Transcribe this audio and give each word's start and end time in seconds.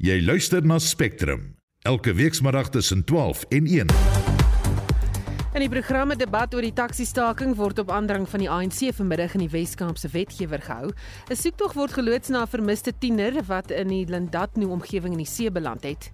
Jy 0.00 0.14
luister 0.24 0.64
na 0.64 0.78
Spectrum 0.80 1.42
elke 1.84 2.14
weekmiddag 2.16 2.70
tussen 2.72 3.04
12 3.04 3.42
en 3.48 3.66
1. 3.66 3.90
In 5.52 5.60
die 5.60 5.68
programme 5.68 6.16
debat 6.16 6.54
oor 6.56 6.64
die 6.64 6.72
taksiestaking 6.72 7.52
word 7.58 7.82
op 7.82 7.92
aandrang 7.92 8.24
van 8.32 8.40
die 8.40 8.48
ANC 8.48 8.94
vanmiddag 8.96 9.34
in 9.36 9.44
die 9.44 9.50
Wes-Kaapse 9.52 10.08
wetgewer 10.14 10.64
gehou. 10.64 10.88
'n 11.28 11.36
Soektog 11.36 11.76
word 11.76 11.92
geloods 11.92 12.32
na 12.32 12.46
'n 12.46 12.48
vermiste 12.48 12.96
tiener 12.98 13.44
wat 13.44 13.70
in 13.70 13.92
die 13.92 14.06
Lindatno 14.08 14.72
omgewing 14.72 15.12
in 15.12 15.20
die 15.20 15.28
see 15.28 15.50
beland 15.50 15.84
het. 15.84 16.10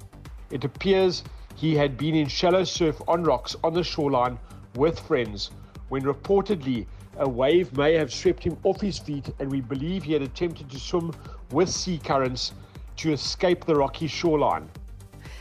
It 0.50 0.64
appears 0.64 1.22
he 1.54 1.78
had 1.78 1.96
been 1.96 2.14
in 2.14 2.28
shallow 2.28 2.64
surf 2.64 3.00
on 3.06 3.24
rocks 3.24 3.54
on 3.62 3.74
the 3.74 3.84
shoreline 3.84 4.36
with 4.74 4.98
friends 4.98 5.50
when 5.90 6.02
reportedly 6.02 6.86
a 7.18 7.28
wave 7.28 7.70
may 7.76 7.94
have 7.94 8.10
swept 8.10 8.42
him 8.42 8.56
off 8.62 8.80
his 8.80 8.98
feet 8.98 9.30
and 9.38 9.50
we 9.50 9.62
believe 9.62 10.02
he 10.02 10.12
had 10.12 10.22
attempted 10.22 10.68
to 10.70 10.78
swim 10.78 11.12
with 11.52 11.68
sea 11.68 11.98
currents 11.98 12.52
to 12.96 13.12
escape 13.12 13.64
the 13.66 13.74
rocky 13.74 14.08
shoreline. 14.08 14.66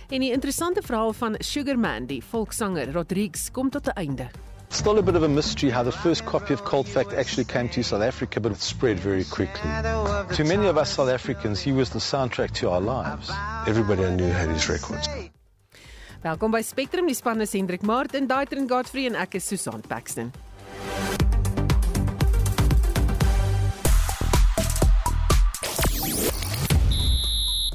En 0.10 0.22
die 0.22 0.32
interessante 0.32 0.82
verhaal 0.82 1.14
van 1.14 1.36
Sugarman, 1.40 2.06
die 2.06 2.22
volkssanger 2.24 2.92
Rodriguez, 2.94 3.50
kom 3.52 3.70
tot 3.70 3.88
'n 3.88 3.96
einde. 3.96 4.30
Still 4.70 4.98
a 4.98 5.02
bit 5.02 5.16
of 5.16 5.24
a 5.24 5.28
mystery 5.28 5.72
how 5.72 5.84
the 5.84 5.92
first 5.92 6.26
copy 6.26 6.54
of 6.54 6.64
Cold 6.64 6.88
Fact 6.88 7.14
actually 7.14 7.46
came 7.46 7.70
to 7.70 7.84
South 7.84 8.02
Africa, 8.02 8.40
but 8.40 8.52
it 8.52 8.62
spread 8.62 9.00
very 9.00 9.24
quickly. 9.24 9.70
To 10.36 10.44
many 10.44 10.68
of 10.68 10.78
us 10.78 10.90
South 10.90 11.10
Africans, 11.10 11.62
he 11.62 11.72
was 11.72 11.90
the 11.90 12.00
soundtrack 12.00 12.52
to 12.60 12.70
our 12.70 12.82
lives. 12.82 13.32
Everybody 13.68 14.04
I 14.04 14.16
knew 14.16 14.32
had 14.32 14.50
his 14.50 14.68
records. 14.70 15.08
Welkom 16.24 16.52
by 16.52 16.62
Spectrum, 16.62 17.08
die 17.08 17.14
span 17.14 17.42
is 17.42 17.54
Hendrik 17.54 17.84
Martin, 17.84 18.28
Daitrin 18.28 18.68
Godfrey 18.68 19.06
en 19.06 19.16
ek 19.16 19.36
is 19.36 19.44
Susan 19.44 19.82
Paxton. 19.82 20.34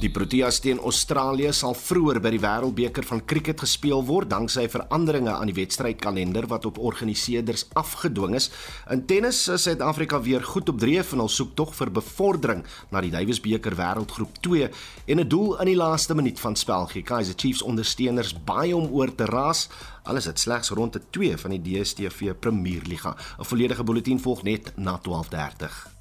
Die 0.01 0.09
Proteas 0.09 0.63
teen 0.65 0.79
Australië 0.81 1.51
sal 1.53 1.75
vroeër 1.77 2.23
by 2.25 2.31
die 2.33 2.41
Wêreldbeker 2.41 3.05
van 3.05 3.21
Kriket 3.29 3.61
gespeel 3.61 4.01
word 4.09 4.31
danksy 4.31 4.63
veranderinge 4.73 5.35
aan 5.35 5.51
die 5.51 5.57
wedstrydkalender 5.59 6.47
wat 6.49 6.65
op 6.71 6.81
organiseerders 6.81 7.67
afgedwing 7.77 8.39
is. 8.39 8.49
In 8.89 9.03
tennis 9.05 9.43
is 9.53 9.67
Suid-Afrika 9.69 10.23
weer 10.25 10.41
goed 10.41 10.73
op 10.73 10.81
dreef 10.81 11.13
in 11.13 11.21
hul 11.21 11.29
soektog 11.29 11.75
vir 11.77 11.93
bevordering 12.01 12.65
na 12.89 13.05
die 13.05 13.13
Davis 13.13 13.43
Beker 13.45 13.77
Wêreldgroep 13.77 14.41
2 14.41 14.71
en 15.05 15.21
'n 15.21 15.29
doel 15.29 15.61
in 15.61 15.73
die 15.75 15.77
laaste 15.77 16.17
minuut 16.17 16.41
van 16.41 16.57
spel 16.57 16.87
gee 16.87 17.03
Kaizer 17.03 17.37
Chiefs 17.37 17.63
ondersteuners 17.63 18.33
baie 18.33 18.77
om 18.77 18.89
oor 18.89 19.15
te 19.15 19.29
raas. 19.29 19.69
Alles 20.05 20.25
het 20.25 20.39
slegs 20.39 20.71
rond 20.71 20.97
'n 20.97 21.05
2 21.11 21.37
van 21.37 21.51
die 21.51 21.61
DStv 21.61 22.33
Premierliga. 22.41 23.17
'n 23.39 23.45
Volledige 23.45 23.85
bulletin 23.85 24.19
volg 24.21 24.43
net 24.43 24.73
na 24.77 24.99
12:30. 24.99 26.00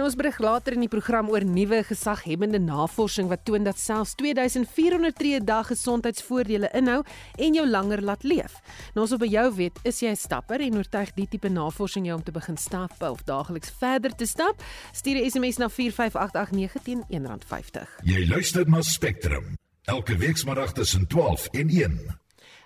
Nou 0.00 0.06
ons 0.08 0.16
berig 0.16 0.38
later 0.40 0.72
in 0.72 0.80
die 0.80 0.88
program 0.88 1.28
oor 1.28 1.44
nuwe 1.44 1.82
gesaghebende 1.84 2.56
navorsing 2.64 3.26
wat 3.28 3.42
toon 3.44 3.66
dat 3.66 3.76
selfs 3.76 4.14
2400 4.16 5.12
tree 5.18 5.40
dag 5.44 5.68
gesondheidsvoordele 5.68 6.70
inhou 6.78 7.02
en 7.36 7.58
jou 7.58 7.66
langer 7.68 8.00
laat 8.08 8.24
leef. 8.24 8.54
Nou 8.94 9.04
ons 9.04 9.12
op 9.12 9.26
jou 9.28 9.44
weet, 9.58 9.76
is 9.84 10.00
jy 10.00 10.08
'n 10.08 10.16
stapper 10.16 10.64
en 10.64 10.78
oortuig 10.80 11.12
die 11.12 11.26
tipe 11.28 11.50
navorsing 11.50 12.06
jou 12.06 12.16
om 12.16 12.24
te 12.24 12.32
begin 12.32 12.56
stap 12.56 12.96
of 13.02 13.20
daagliks 13.24 13.70
verder 13.78 14.16
te 14.16 14.24
stap? 14.24 14.62
Stuur 14.92 15.20
'n 15.20 15.30
SMS 15.30 15.58
na 15.58 15.68
45889 15.68 16.82
teen 16.82 17.04
R1.50. 17.10 18.00
Jy 18.02 18.26
luister 18.26 18.66
na 18.70 18.80
Spectrum 18.80 19.54
elke 19.84 20.16
weekmiddag 20.16 20.72
tussen 20.72 21.06
12 21.06 21.46
en 21.52 21.68
1 21.68 22.20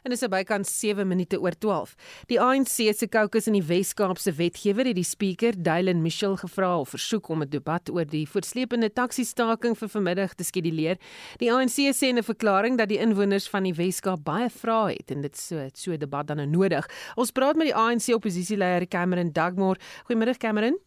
en 0.04 0.12
is 0.12 0.22
bykans 0.28 0.68
7 0.80 1.06
minute 1.08 1.38
oor 1.40 1.54
12. 1.56 1.94
Die 2.28 2.38
ANC 2.40 2.92
se 2.92 3.06
caucus 3.08 3.48
in 3.48 3.56
die 3.56 3.64
Wes-Kaapse 3.64 4.34
wetgewer 4.36 4.90
het 4.90 4.98
die 4.98 5.06
spreker, 5.06 5.56
Dylan 5.56 6.02
Mitchell, 6.04 6.36
gevra 6.40 6.74
of 6.82 6.92
versoek 6.92 7.28
om 7.32 7.42
'n 7.42 7.48
debat 7.48 7.88
oor 7.90 8.04
die 8.04 8.26
voortsleepende 8.28 8.92
taksiestaking 8.92 9.76
vir 9.76 9.88
vanmiddag 9.88 10.34
te 10.34 10.44
skeduleer. 10.44 10.98
Die 11.38 11.50
ANC 11.50 11.94
sê 11.96 12.08
in 12.08 12.18
'n 12.18 12.22
verklaring 12.22 12.76
dat 12.76 12.88
die 12.88 12.98
inwoners 12.98 13.48
van 13.48 13.62
die 13.62 13.74
Wes-Kaap 13.74 14.24
baie 14.24 14.50
vrae 14.50 14.96
het 14.98 15.10
en 15.10 15.22
dit 15.22 15.36
so 15.36 15.68
so 15.72 15.92
'n 15.92 15.98
debat 15.98 16.26
dan 16.26 16.36
nou 16.36 16.46
nodig. 16.46 16.86
Ons 17.16 17.30
praat 17.30 17.56
met 17.56 17.66
die 17.66 17.74
ANC 17.74 18.14
oppositieleier 18.14 18.86
Cameron 18.88 19.32
Dugmore. 19.32 19.80
Goeiemiddag 20.04 20.36
Cameron. 20.36 20.78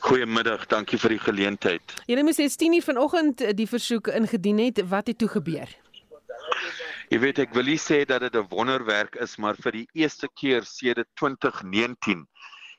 Goeiemiddag, 0.00 0.66
dankie 0.66 0.98
vir 0.98 1.10
die 1.10 1.18
geleentheid. 1.18 1.82
Julle 2.06 2.22
moes 2.22 2.38
sê 2.38 2.48
10:00 2.48 2.84
vanoggend 2.84 3.56
die 3.56 3.66
versoek 3.66 4.08
ingedien 4.08 4.58
het. 4.58 4.88
Wat 4.88 5.06
het 5.06 5.18
toe 5.18 5.28
gebeur? 5.28 5.83
Jy 7.12 7.18
weet 7.20 7.38
ek 7.42 7.52
wil 7.52 7.66
nie 7.68 7.80
sê 7.80 8.04
dat 8.08 8.22
dit 8.24 8.36
'n 8.36 8.48
wonderwerk 8.48 9.16
is, 9.20 9.36
maar 9.36 9.56
vir 9.64 9.72
die 9.72 9.88
eerste 9.92 10.28
keer 10.40 10.64
sedert 10.64 11.08
2019 11.20 12.24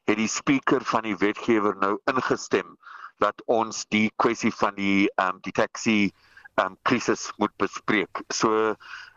het 0.09 0.18
die 0.18 0.28
spreker 0.28 0.81
van 0.81 1.03
die 1.06 1.18
wetgewer 1.18 1.75
nou 1.78 1.97
ingestem 2.09 2.78
dat 3.22 3.41
ons 3.46 3.86
die 3.94 4.09
kwessie 4.18 4.52
van 4.52 4.75
die 4.75 5.09
ehm 5.16 5.36
um, 5.36 5.41
die 5.46 5.53
taxi 5.53 6.12
ehm 6.56 6.74
um, 6.74 6.78
krisis 6.81 7.31
moet 7.38 7.53
bespreek. 7.58 8.24
So 8.34 8.74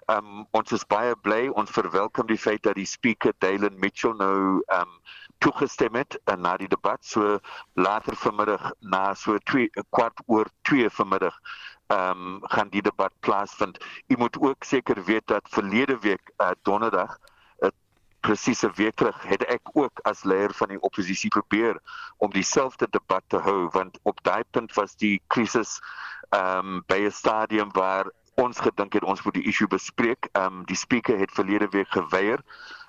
ehm 0.09 0.29
um, 0.29 0.47
ons 0.53 0.73
is 0.73 0.85
baie 0.85 1.17
bly, 1.17 1.49
ons 1.49 1.71
verwelkom 1.71 2.27
die 2.27 2.41
feit 2.45 2.63
dat 2.63 2.77
die 2.77 2.87
spreker 2.87 3.33
Dylan 3.39 3.81
Mitchell 3.81 4.17
nou 4.21 4.61
ehm 4.69 4.93
um, 4.93 5.01
toegestem 5.39 5.95
het 5.95 6.19
uh, 6.27 6.37
na 6.37 6.57
die 6.57 6.69
debat. 6.69 7.05
So 7.05 7.39
later 7.75 8.17
vanmiddag 8.17 8.73
na 8.81 9.15
so 9.15 9.39
2 9.39 9.69
kwart 9.91 10.21
oor 10.27 10.53
2 10.69 10.91
vanmiddag 10.91 11.41
ehm 11.89 12.11
um, 12.11 12.41
gaan 12.43 12.69
die 12.69 12.83
debat 12.83 13.13
plaasvind. 13.21 13.79
U 14.07 14.17
moet 14.19 14.39
ook 14.41 14.65
seker 14.65 15.05
weet 15.05 15.27
dat 15.27 15.49
verlede 15.51 15.99
week 15.99 16.33
uh, 16.37 16.51
donderdag 16.63 17.19
uh, 17.61 17.69
presies 18.21 18.63
'n 18.63 18.73
week 18.75 18.95
terug 18.95 19.23
het 19.23 19.45
ek 19.45 19.61
ook 19.73 20.01
as 20.03 20.25
leier 20.25 20.53
van 20.55 20.69
die 20.69 20.81
oppositie 20.81 21.31
probeer 21.31 21.81
om 22.17 22.31
dieselfde 22.31 22.87
debat 22.91 23.23
te 23.27 23.37
hou 23.37 23.69
want 23.73 23.99
op 24.03 24.23
daai 24.23 24.43
punt 24.51 24.75
was 24.75 24.97
die 24.97 25.23
krisis 25.27 25.81
ehm 26.29 26.59
um, 26.59 26.83
by 26.87 27.01
'n 27.07 27.11
stadium 27.11 27.73
waar 27.73 28.11
ons 28.35 28.59
gedink 28.61 28.93
het 28.93 29.05
ons 29.05 29.23
moet 29.23 29.35
die 29.35 29.49
issue 29.49 29.69
bespreek. 29.69 30.29
Ehm 30.33 30.45
um, 30.45 30.65
die 30.65 30.77
spreker 30.77 31.19
het 31.19 31.33
verlede 31.33 31.69
week 31.69 31.91
geweier 31.91 32.45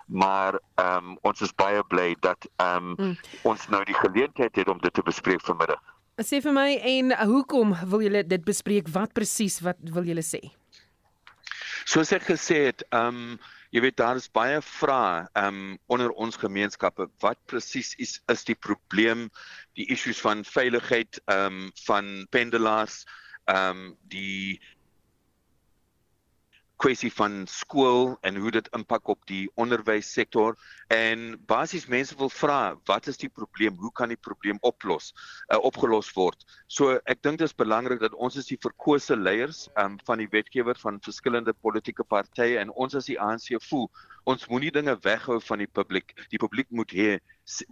maar 0.10 0.60
ehm 0.76 1.10
um, 1.10 1.18
ons 1.22 1.42
is 1.42 1.56
baie 1.56 1.84
bly 1.84 2.16
dat 2.20 2.50
ehm 2.56 2.76
um, 2.76 2.94
mm. 2.98 3.18
ons 3.42 3.68
nou 3.68 3.84
die 3.86 3.96
geleentheid 3.96 4.56
het 4.56 4.70
om 4.70 4.82
dit 4.82 4.94
te 4.94 5.04
bespreek 5.04 5.42
vanmiddag. 5.42 5.82
Sê 6.20 6.42
vir 6.44 6.52
my 6.52 6.72
en 6.84 7.14
hoekom 7.30 7.70
wil 7.92 8.02
julle 8.04 8.26
dit 8.28 8.42
bespreek? 8.44 8.90
Wat 8.92 9.14
presies 9.16 9.62
wat 9.64 9.80
wil 9.96 10.04
julle 10.04 10.24
sê? 10.26 10.42
Soos 11.88 12.12
ek 12.12 12.28
gesê 12.28 12.66
het, 12.68 12.84
ehm 12.92 13.22
um, 13.22 13.40
jy 13.72 13.84
weet 13.86 14.00
daar 14.02 14.18
is 14.18 14.28
baie 14.34 14.58
vrae 14.66 15.22
ehm 15.38 15.62
um, 15.62 15.78
onder 15.96 16.12
ons 16.12 16.36
gemeenskappe. 16.42 17.08
Wat 17.24 17.40
presies 17.48 17.94
is 18.04 18.18
is 18.34 18.44
die 18.44 18.58
probleem? 18.68 19.30
Die 19.80 19.88
issues 19.96 20.20
van 20.26 20.44
veiligheid 20.44 21.22
ehm 21.32 21.64
um, 21.64 21.72
van 21.86 22.12
pendelaars, 22.36 23.06
ehm 23.48 23.86
um, 23.86 23.96
die 24.12 24.60
kwessie 26.80 27.12
van 27.12 27.44
skool 27.52 28.14
en 28.24 28.38
hoe 28.40 28.52
dit 28.56 28.68
impak 28.78 29.10
op 29.12 29.20
die 29.28 29.50
onderwyssektor. 29.60 30.56
En 30.94 31.36
basies 31.50 31.90
mense 31.92 32.16
wil 32.20 32.32
vra 32.34 32.60
wat 32.90 33.10
is 33.12 33.20
die 33.20 33.30
probleem? 33.30 33.76
Hoe 33.82 33.92
kan 33.96 34.14
die 34.14 34.20
probleem 34.20 34.58
oplos 34.66 35.12
uh, 35.52 35.60
opgelos 35.60 36.12
word? 36.16 36.46
So 36.68 36.96
ek 37.06 37.24
dink 37.26 37.42
dit 37.42 37.50
is 37.50 37.58
belangrik 37.58 38.00
dat 38.04 38.16
ons 38.16 38.40
is 38.40 38.48
die 38.50 38.60
verkose 38.62 39.18
leiers 39.20 39.68
um, 39.76 40.00
van 40.08 40.24
die 40.24 40.30
wetgewer 40.32 40.80
van 40.80 41.02
verskillende 41.04 41.54
politieke 41.54 42.08
partye 42.08 42.60
en 42.62 42.72
ons 42.72 42.96
as 42.96 43.12
die 43.12 43.20
ANC 43.20 43.52
voel 43.68 43.90
ons 44.30 44.48
moenie 44.52 44.72
dinge 44.72 44.94
weghou 45.04 45.40
van 45.42 45.64
die 45.64 45.68
publiek. 45.68 46.14
Die 46.32 46.40
publiek 46.42 46.70
moet 46.72 46.92
hê 46.96 47.14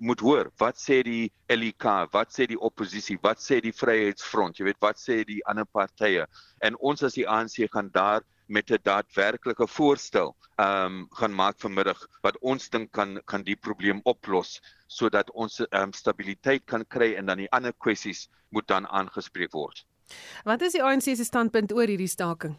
moet 0.01 0.21
hoor 0.25 0.47
wat 0.57 0.79
sê 0.81 1.03
die 1.05 1.27
LEK 1.53 1.85
wat 2.13 2.33
sê 2.33 2.47
die 2.49 2.57
oppositie 2.57 3.19
wat 3.21 3.39
sê 3.43 3.59
die 3.61 3.75
vryheidsfront 3.75 4.57
jy 4.57 4.65
weet 4.71 4.81
wat 4.81 4.97
sê 4.99 5.21
die 5.27 5.43
ander 5.45 5.67
partye. 5.69 6.25
En 6.65 6.79
ons 6.81 7.05
as 7.05 7.17
die 7.17 7.27
ANC 7.29 7.61
gaan 7.71 7.91
daar 7.93 8.25
met 8.47 8.71
'n 8.71 8.79
daadwerklike 8.83 9.67
voorstel 9.67 10.35
ehm 10.55 10.85
um, 10.85 11.07
gaan 11.11 11.35
maak 11.35 11.59
vanmiddag 11.59 12.07
wat 12.21 12.37
ons 12.39 12.69
dink 12.69 12.91
kan 12.91 13.21
kan 13.25 13.43
die 13.43 13.55
probleem 13.55 13.99
oplos 14.03 14.61
sodat 14.87 15.31
ons 15.31 15.59
ehm 15.59 15.81
um, 15.81 15.93
stabiliteit 15.93 16.65
kan 16.65 16.85
kry 16.87 17.13
en 17.15 17.25
dan 17.25 17.37
die 17.37 17.51
ander 17.51 17.73
kwessies 17.73 18.29
moet 18.49 18.67
dan 18.67 18.87
aangespreek 18.87 19.51
word. 19.51 19.85
Wat 20.43 20.61
is 20.61 20.71
die 20.71 20.83
ANC 20.83 21.01
se 21.01 21.23
standpunt 21.23 21.73
oor 21.73 21.87
hierdie 21.87 22.07
staking? 22.07 22.55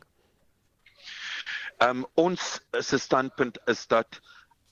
Ehm 1.78 1.90
um, 1.90 2.06
ons 2.14 2.60
se 2.80 2.98
standpunt 2.98 3.58
is 3.66 3.86
dat 3.86 4.20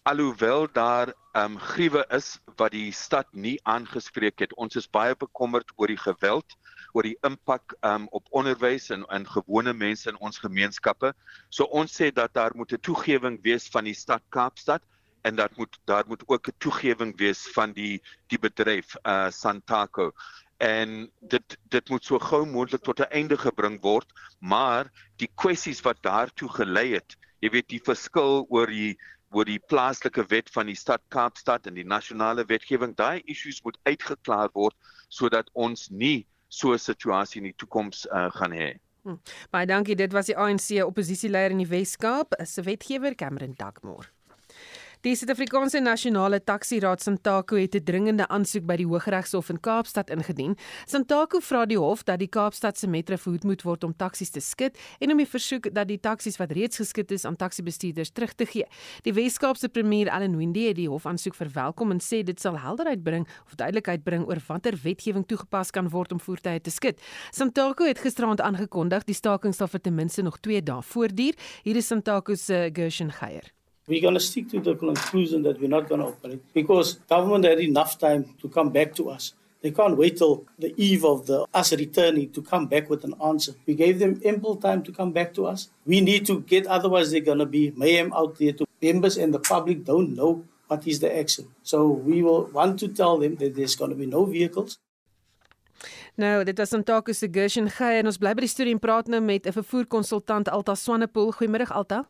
alhoewel 0.06 0.68
daar 0.72 1.14
ehm 1.32 1.52
um, 1.52 1.58
gruwe 1.58 2.04
is 2.14 2.38
wat 2.56 2.70
die 2.70 2.92
stad 2.92 3.26
nie 3.32 3.56
aangespreek 3.62 4.38
het, 4.38 4.52
ons 4.54 4.76
is 4.78 4.86
baie 4.90 5.16
bekommerd 5.18 5.72
oor 5.76 5.90
die 5.90 5.98
geweld 5.98 6.54
oor 6.92 7.02
die 7.02 7.16
impak 7.26 7.74
um, 7.82 8.06
op 8.14 8.30
onderwys 8.30 8.86
en 8.94 9.02
en 9.10 9.26
gewone 9.26 9.74
mense 9.74 10.08
in 10.08 10.20
ons 10.28 10.38
gemeenskappe. 10.38 11.10
So 11.50 11.66
ons 11.80 11.98
sê 11.98 12.12
dat 12.14 12.34
daar 12.38 12.54
moet 12.54 12.72
'n 12.72 12.80
toegewing 12.88 13.40
wees 13.42 13.66
van 13.68 13.84
die 13.84 13.98
stad 13.98 14.22
Kaapstad 14.28 14.82
en 15.22 15.34
dat 15.34 15.56
moet 15.56 15.78
daar 15.84 16.06
moet 16.06 16.22
ook 16.26 16.48
'n 16.48 16.58
toegewing 16.58 17.16
wees 17.18 17.42
van 17.58 17.72
die 17.72 18.00
die 18.26 18.38
bedryf 18.38 18.94
uh 19.02 19.30
Santaco 19.30 20.12
en 20.56 21.10
dit 21.20 21.58
dit 21.68 21.88
moet 21.88 22.04
so 22.04 22.18
gou 22.18 22.46
moontlik 22.46 22.82
tot 22.82 23.00
'n 23.00 23.10
einde 23.10 23.36
gebring 23.36 23.82
word 23.82 24.06
maar 24.38 24.92
die 25.16 25.30
kwessies 25.34 25.82
wat 25.82 26.02
daartoe 26.02 26.48
gelei 26.48 26.92
het 26.94 27.16
jy 27.40 27.50
weet 27.50 27.68
die 27.68 27.82
verskil 27.84 28.46
oor 28.48 28.66
die 28.66 28.96
oor 29.32 29.44
die 29.44 29.58
plaaslike 29.58 30.24
wet 30.30 30.50
van 30.54 30.66
die 30.66 30.78
stad 30.78 31.02
Kaapstad 31.08 31.66
en 31.66 31.74
die 31.74 31.86
nasionale 31.86 32.44
wetgewing 32.46 32.94
daai 32.96 33.22
issues 33.24 33.62
moet 33.62 33.78
uitgeklaar 33.84 34.50
word 34.54 34.76
sodat 35.08 35.50
ons 35.54 35.88
nie 35.90 36.26
so 36.48 36.72
'n 36.72 36.78
situasie 36.78 37.40
in 37.42 37.50
die 37.50 37.58
toekoms 37.58 38.06
uh, 38.06 38.30
gaan 38.30 38.52
hê. 38.52 38.78
Hm. 39.06 39.18
Baie 39.50 39.66
dankie. 39.66 39.94
Dit 39.94 40.12
was 40.12 40.26
die 40.26 40.36
ANC 40.36 40.82
oppositieleier 40.82 41.50
in 41.50 41.58
die 41.62 41.70
Wes-Kaap, 41.70 42.34
se 42.44 42.62
wetgewer 42.62 43.14
Cameron 43.14 43.54
Dugmore. 43.54 44.10
Die 45.04 45.12
Suid-Afrikaanse 45.14 45.80
Nasionale 45.80 46.40
Taxi-raad 46.40 47.02
Santaku 47.02 47.60
het 47.60 47.74
'n 47.74 47.84
dringende 47.84 48.28
aansoek 48.28 48.64
by 48.66 48.76
die 48.76 48.86
Hooggeregshof 48.86 49.48
in 49.48 49.60
Kaapstad 49.60 50.10
ingedien. 50.10 50.56
Santaku 50.86 51.40
vra 51.40 51.66
die 51.66 51.78
hof 51.78 52.02
dat 52.04 52.18
die 52.18 52.28
Kaapstad 52.28 52.78
se 52.78 52.86
metro 52.86 53.16
verhoed 53.16 53.44
moet 53.44 53.62
word 53.62 53.84
om 53.84 53.96
taksies 53.96 54.30
te 54.30 54.40
skit 54.40 54.78
en 54.98 55.10
om 55.10 55.16
die 55.16 55.26
versoek 55.26 55.74
dat 55.74 55.88
die 55.88 56.00
taksies 56.00 56.36
wat 56.36 56.50
reeds 56.50 56.76
geskit 56.76 57.10
is 57.10 57.24
aan 57.24 57.36
taksibestuurders 57.36 58.10
terug 58.10 58.32
te 58.34 58.46
gee. 58.46 58.64
Die 59.02 59.12
Wes-Kaapse 59.12 59.68
premier 59.68 60.10
Allan 60.10 60.36
Windey 60.36 60.68
het 60.68 60.76
die 60.76 60.88
hofaansoek 60.88 61.34
verwelkom 61.34 61.90
en 61.90 62.00
sê 62.00 62.22
dit 62.24 62.40
sal 62.40 62.58
helderheid 62.58 63.02
bring 63.02 63.28
of 63.46 63.54
duidelikheid 63.54 64.02
bring 64.02 64.26
oor 64.26 64.40
watter 64.46 64.74
wetgewing 64.82 65.26
toegepas 65.26 65.70
kan 65.70 65.88
word 65.88 66.12
om 66.12 66.20
voertuie 66.20 66.60
te 66.60 66.70
skit. 66.70 67.00
Santaku 67.30 67.86
het 67.86 67.98
gisteraand 67.98 68.40
aangekondig 68.40 69.04
die 69.04 69.14
staking 69.14 69.54
sal 69.54 69.68
vir 69.68 69.80
ten 69.80 69.94
minste 69.94 70.22
nog 70.22 70.38
2 70.40 70.62
dae 70.62 70.82
voortduur. 70.82 71.34
Hier 71.62 71.76
is 71.76 71.86
Santaku 71.86 72.36
se 72.36 72.70
Gershon 72.72 73.12
Geier. 73.12 73.55
We're 73.88 74.00
going 74.00 74.14
to 74.14 74.20
stick 74.20 74.50
to 74.50 74.58
the 74.58 74.74
conclusion 74.74 75.44
that 75.44 75.60
we're 75.60 75.68
not 75.68 75.88
going 75.88 76.00
to 76.00 76.08
operate 76.08 76.42
because 76.52 76.94
government 77.08 77.44
had 77.44 77.60
enough 77.60 77.96
time 78.00 78.34
to 78.40 78.48
come 78.48 78.70
back 78.70 78.96
to 78.96 79.10
us. 79.10 79.32
They 79.62 79.70
can't 79.70 79.96
wait 79.96 80.16
till 80.16 80.44
the 80.58 80.74
eve 80.76 81.04
of 81.04 81.26
the 81.26 81.46
us 81.54 81.72
returning 81.72 82.30
to 82.32 82.42
come 82.42 82.66
back 82.66 82.90
with 82.90 83.04
an 83.04 83.14
answer. 83.24 83.52
We 83.64 83.74
gave 83.74 84.00
them 84.00 84.20
ample 84.24 84.56
time 84.56 84.82
to 84.82 84.90
come 84.90 85.12
back 85.12 85.34
to 85.34 85.46
us. 85.46 85.68
We 85.86 86.00
need 86.00 86.26
to 86.26 86.40
get, 86.40 86.66
otherwise 86.66 87.12
they're 87.12 87.20
going 87.20 87.38
to 87.38 87.46
be 87.46 87.72
mayhem 87.76 88.12
out 88.12 88.36
there 88.40 88.54
to 88.54 88.66
members 88.82 89.16
and 89.18 89.32
the 89.32 89.38
public 89.38 89.84
don't 89.84 90.16
know 90.16 90.42
what 90.66 90.84
is 90.88 90.98
the 90.98 91.16
action. 91.16 91.46
So 91.62 91.86
we 91.86 92.24
will 92.24 92.46
want 92.46 92.80
to 92.80 92.88
tell 92.88 93.18
them 93.18 93.36
that 93.36 93.54
there's 93.54 93.76
going 93.76 93.90
to 93.90 93.96
be 93.96 94.06
no 94.06 94.24
vehicles. 94.24 94.78
Nou, 96.16 96.44
dit 96.44 96.58
was 96.58 96.72
Antako 96.72 97.12
se 97.12 97.28
Gershon 97.30 97.70
Gey 97.70 98.00
en 98.00 98.06
ons 98.10 98.18
bly 98.18 98.34
by 98.34 98.46
die 98.46 98.50
storie 98.50 98.74
en 98.74 98.82
praat 98.82 99.06
nou 99.06 99.20
met 99.20 99.46
'n 99.46 99.52
vervoerkonsultant 99.52 100.48
Alta 100.48 100.74
Swanepoel. 100.74 101.32
Goeiemôre 101.32 101.70
Alta. 101.70 102.08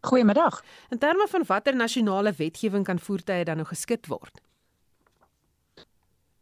Goeiemiddag. 0.00 0.64
In 0.88 0.98
terme 0.98 1.26
van 1.28 1.44
watter 1.46 1.76
nasionale 1.76 2.32
wetgewing 2.32 2.84
kan 2.84 2.98
voertuie 2.98 3.44
dan 3.44 3.56
nou 3.56 3.66
geskit 3.66 4.06
word? 4.06 4.40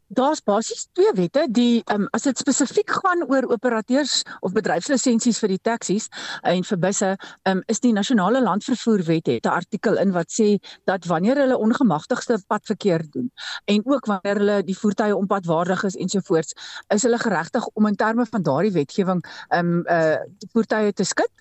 Daar's 0.07 0.39
basies 0.39 0.85
twee 0.95 1.11
wette, 1.13 1.47
die 1.51 1.81
um, 1.91 2.05
as 2.15 2.23
dit 2.23 2.37
spesifiek 2.39 2.93
gaan 3.01 3.25
oor 3.27 3.43
operateurs 3.51 4.21
of 4.39 4.53
bedryfslisensies 4.55 5.39
vir 5.43 5.51
die 5.51 5.59
taksies 5.59 6.07
en 6.47 6.63
vir 6.63 6.79
busse, 6.79 7.09
um, 7.49 7.63
is 7.67 7.83
die 7.83 7.91
nasionale 7.91 8.39
landvervoerwet 8.45 9.27
het 9.27 9.45
'n 9.45 9.57
artikel 9.57 9.97
in 9.97 10.13
wat 10.15 10.31
sê 10.31 10.47
dat 10.85 11.05
wanneer 11.05 11.35
hulle 11.35 11.57
ongemagtigde 11.57 12.39
padverkeer 12.47 13.03
doen 13.09 13.31
en 13.65 13.81
ook 13.83 14.05
wanneer 14.05 14.37
hulle 14.37 14.63
die 14.63 14.77
voertuie 14.77 15.15
onpadwaardig 15.15 15.83
is 15.83 15.95
ensovoorts, 15.95 16.53
is 16.87 17.03
hulle 17.03 17.19
geregtig 17.19 17.67
om 17.73 17.87
in 17.87 17.95
terme 17.95 18.25
van 18.25 18.41
daardie 18.41 18.71
wetgewing 18.71 19.25
um 19.49 19.83
uh 19.89 20.15
voertuie 20.53 20.93
te 20.93 21.03
skit 21.03 21.31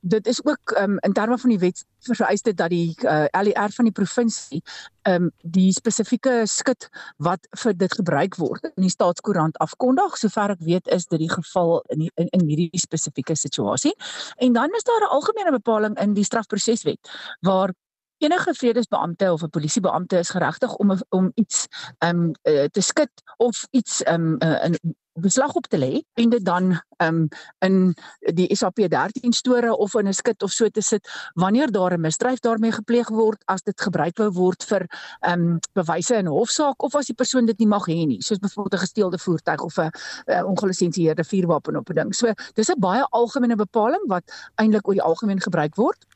dit 0.00 0.26
is 0.26 0.44
ook 0.44 0.74
um, 0.78 0.98
in 0.98 1.12
terme 1.12 1.38
van 1.38 1.50
die 1.50 1.58
wet 1.58 1.84
vereis 2.02 2.42
dit 2.42 2.56
dat 2.56 2.70
die 2.70 2.96
uh, 3.04 3.24
eh, 3.24 3.42
LER 3.42 3.70
van 3.70 3.84
die 3.84 3.94
provinsie 3.94 4.62
um, 5.08 5.30
die 5.42 5.72
spesifieke 5.72 6.42
skit 6.50 6.88
wat 7.16 7.46
vir 7.62 7.76
dit 7.76 7.94
gebruik 7.94 8.36
word 8.36 8.66
in 8.74 8.86
die 8.86 8.90
staatskoerant 8.90 9.58
afkondig. 9.62 10.16
Sover 10.18 10.56
ek 10.56 10.64
weet 10.66 10.90
is 10.90 11.06
dit 11.06 11.22
die 11.22 11.30
geval 11.30 11.80
in 11.94 12.06
die, 12.06 12.10
in, 12.16 12.28
in 12.34 12.46
hierdie 12.48 12.82
spesifieke 12.82 13.36
situasie. 13.38 13.94
En 14.36 14.52
dan 14.52 14.74
is 14.74 14.86
daar 14.88 15.06
'n 15.06 15.14
algemene 15.18 15.52
bepaling 15.52 15.98
in 15.98 16.14
die 16.14 16.24
strafproseswet 16.24 17.10
waar 17.40 17.74
enige 18.22 18.54
vredesbeampte 18.54 19.32
of 19.32 19.42
'n 19.42 19.50
polisiebeampte 19.50 20.18
is 20.18 20.30
geregtig 20.30 20.74
om 20.74 20.98
om 21.08 21.30
iets 21.34 21.66
um 21.98 22.30
uh, 22.42 22.64
te 22.64 22.80
skit 22.80 23.10
of 23.36 23.66
iets 23.70 24.02
um 24.06 24.36
uh, 24.38 24.64
in 24.64 24.78
beslag 25.12 25.52
op 25.54 25.66
te 25.66 25.78
lê 25.78 26.02
en 26.14 26.30
dit 26.30 26.44
dan 26.44 26.80
um 26.96 27.28
in 27.58 27.94
die 28.18 28.56
SAP 28.56 28.76
13 28.88 29.32
store 29.32 29.76
of 29.76 29.94
in 29.94 30.08
'n 30.08 30.12
skit 30.12 30.42
of 30.42 30.50
so 30.50 30.68
te 30.68 30.80
sit 30.80 31.08
wanneer 31.34 31.70
daar 31.70 31.92
'n 31.92 32.00
misdryf 32.00 32.38
daarmee 32.38 32.72
gepleeg 32.72 33.08
word 33.08 33.42
as 33.44 33.62
dit 33.62 33.80
gebruik 33.80 34.16
wou 34.16 34.30
word 34.30 34.64
vir 34.64 34.86
um 35.20 35.58
bewyse 35.72 36.14
in 36.14 36.24
'n 36.24 36.32
hofsaak 36.32 36.82
of 36.82 36.94
as 36.94 37.06
die 37.06 37.14
persoon 37.14 37.46
dit 37.46 37.58
nie 37.58 37.68
mag 37.68 37.86
hê 37.86 38.06
nie 38.06 38.22
soos 38.22 38.38
byvoorbeeld 38.38 38.74
'n 38.74 38.86
gesteelde 38.86 39.18
voertuig 39.18 39.60
of 39.60 39.78
'n 39.78 39.90
uh, 40.26 40.44
ongelisensieerde 40.46 41.24
vuurwapen 41.24 41.76
op 41.76 41.90
'n 41.90 41.94
ding. 41.94 42.14
So 42.14 42.32
dis 42.54 42.70
'n 42.70 42.80
baie 42.80 43.04
algemene 43.10 43.56
bepaling 43.56 44.04
wat 44.06 44.24
eintlik 44.54 44.88
oor 44.88 44.94
die 44.94 45.02
algemeen 45.02 45.40
gebruik 45.40 45.74
word. 45.74 46.06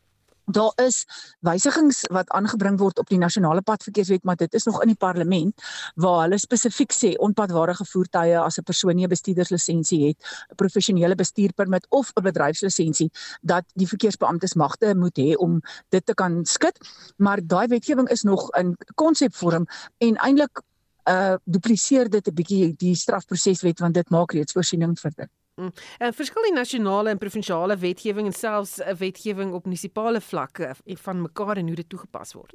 Daar 0.46 0.72
is 0.78 1.04
wysigings 1.42 2.04
wat 2.14 2.28
aangebring 2.30 2.78
word 2.78 3.00
op 3.02 3.08
die 3.10 3.18
nasionale 3.18 3.62
padverkeerswet, 3.66 4.22
maar 4.24 4.36
dit 4.36 4.54
is 4.54 4.64
nog 4.64 4.78
in 4.82 4.92
die 4.92 4.98
parlement 4.98 5.62
waar 5.94 6.20
hulle 6.22 6.38
spesifiek 6.38 6.92
sê 6.94 7.16
onpadwaardige 7.18 7.84
voertuie 7.90 8.38
as 8.38 8.58
'n 8.58 8.62
persoon 8.62 8.94
nie 8.96 9.06
'n 9.06 9.08
bestuurderslisensie 9.08 10.06
het, 10.06 10.18
'n 10.50 10.54
professionele 10.54 11.14
bestuurpermit 11.14 11.86
of 11.90 12.12
'n 12.14 12.22
bedryfslisensie 12.22 13.10
dat 13.42 13.64
die 13.74 13.88
verkeersbeamptes 13.88 14.54
magte 14.54 14.94
moet 14.94 15.18
hê 15.18 15.34
om 15.34 15.60
dit 15.88 16.06
te 16.06 16.14
kan 16.14 16.44
skit. 16.44 16.78
Maar 17.16 17.40
daai 17.46 17.66
wetgewing 17.66 18.08
is 18.08 18.22
nog 18.22 18.50
in 18.54 18.76
konsepvorm 18.94 19.66
en 19.98 20.16
eintlik 20.16 20.62
uh 21.08 21.34
dupliseer 21.44 22.08
dit 22.08 22.28
'n 22.28 22.34
bietjie 22.34 22.74
die 22.76 22.94
strafproseswet 22.94 23.78
want 23.78 23.94
dit 23.94 24.10
maak 24.10 24.32
reeds 24.32 24.52
voorsiening 24.52 24.98
vir 24.98 25.12
dit. 25.16 25.30
Mm. 25.56 25.72
En 25.98 26.12
verskil 26.12 26.42
die 26.42 26.52
nasionale 26.52 27.10
en 27.10 27.18
provinsiale 27.18 27.76
wetgewing 27.80 28.26
en 28.28 28.34
selfs 28.36 28.76
'n 28.80 28.96
wetgewing 29.00 29.52
op 29.52 29.64
munisipale 29.64 30.20
vlak 30.20 30.60
van 30.84 31.22
mekaar 31.22 31.56
en 31.56 31.66
hoe 31.66 31.76
dit 31.76 31.88
toegepas 31.88 32.32
word? 32.32 32.54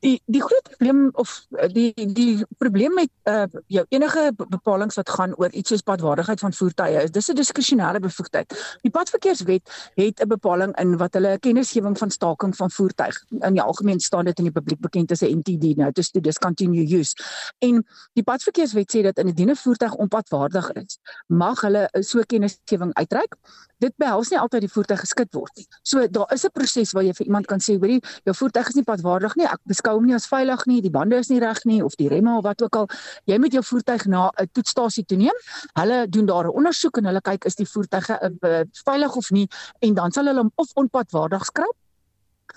Die 0.00 0.16
die 0.26 0.40
groot 0.40 0.68
probleem 0.68 1.08
of 1.12 1.46
eh, 1.58 1.68
die 1.72 1.92
die 2.14 2.44
probleem 2.58 2.94
met 2.96 3.10
uh 3.28 3.44
jou 3.66 3.84
enige 3.88 4.32
bepalinge 4.36 4.96
wat 4.96 5.10
gaan 5.16 5.34
oor 5.36 5.52
iets 5.52 5.72
soos 5.72 5.84
padwaardigheid 5.84 6.40
van 6.40 6.56
voertuie 6.56 7.02
is 7.02 7.12
dis 7.12 7.28
'n 7.30 7.36
diskresionêre 7.36 8.00
bevoegdheid. 8.00 8.78
Die 8.82 8.90
padverkeerswet 8.90 9.92
het 9.94 10.20
'n 10.20 10.28
bepaling 10.28 10.76
in 10.80 10.96
wat 10.96 11.14
hulle 11.14 11.38
kennisgewing 11.38 11.98
van 11.98 12.10
staking 12.10 12.56
van 12.56 12.70
voertuig 12.70 13.24
in 13.30 13.52
die 13.52 13.62
algemeen 13.62 14.00
staan 14.00 14.24
dit 14.24 14.38
in 14.38 14.44
die 14.44 14.52
publiek 14.52 14.80
bekend 14.80 15.10
as 15.10 15.22
'n 15.22 15.38
NTD 15.38 15.76
nou 15.76 15.90
dis 15.92 16.10
to 16.10 16.20
discontinue 16.20 16.86
use. 16.98 17.14
En 17.58 17.84
die 18.12 18.24
padverkeerswet 18.24 18.96
sê 18.96 19.02
dat 19.02 19.18
indien 19.18 19.50
'n 19.50 19.56
voertuig 19.56 19.94
onpadwaardig 19.94 20.72
is, 20.72 20.98
mag 21.26 21.60
hulle 21.60 21.88
so 22.00 22.20
kennisgewing 22.26 22.94
uitreik. 22.94 23.36
Dit 23.80 23.96
behels 24.00 24.30
nie 24.30 24.38
altyd 24.38 24.66
die 24.66 24.72
voertuig 24.72 25.00
geskit 25.00 25.32
word 25.34 25.56
nie. 25.56 25.66
So 25.82 26.06
daar 26.08 26.32
is 26.34 26.44
'n 26.44 26.52
proses 26.52 26.92
waar 26.92 27.04
jy 27.04 27.12
vir 27.12 27.26
iemand 27.26 27.46
kan 27.46 27.58
sê, 27.58 27.78
hoorie, 27.78 28.00
jou 28.24 28.34
voertuig 28.34 28.68
is 28.68 28.74
nie 28.74 28.84
padwaardig 28.84 29.36
nie. 29.36 29.46
Ek 29.46 29.60
beskou 29.64 29.94
hom 29.94 30.06
nie 30.06 30.14
as 30.14 30.26
veilig 30.26 30.66
nie, 30.66 30.80
die 30.80 30.90
bande 30.90 31.16
is 31.16 31.28
nie 31.30 31.40
reg 31.40 31.64
nie 31.64 31.82
of 31.84 31.96
die 31.96 32.08
remme 32.08 32.36
of 32.36 32.44
wat 32.44 32.62
ook 32.62 32.76
al. 32.76 32.88
Jy 33.26 33.38
moet 33.38 33.52
jou 33.52 33.62
voertuig 33.62 34.06
na 34.06 34.30
'n 34.38 34.48
toetsstasie 34.52 35.04
toe 35.04 35.16
neem. 35.16 35.36
Hulle 35.74 36.06
doen 36.08 36.26
daar 36.26 36.44
'n 36.44 36.56
ondersoek 36.56 36.98
en 36.98 37.04
hulle 37.04 37.20
kyk 37.20 37.44
is 37.44 37.54
die 37.54 37.66
voertuig 37.66 38.10
uh, 38.10 38.62
veilig 38.84 39.16
of 39.16 39.30
nie 39.30 39.48
en 39.80 39.94
dan 39.94 40.12
sal 40.12 40.26
hulle 40.26 40.40
hom 40.40 40.52
of 40.56 40.68
onpadwaardig 40.74 41.44
skryf 41.44 41.79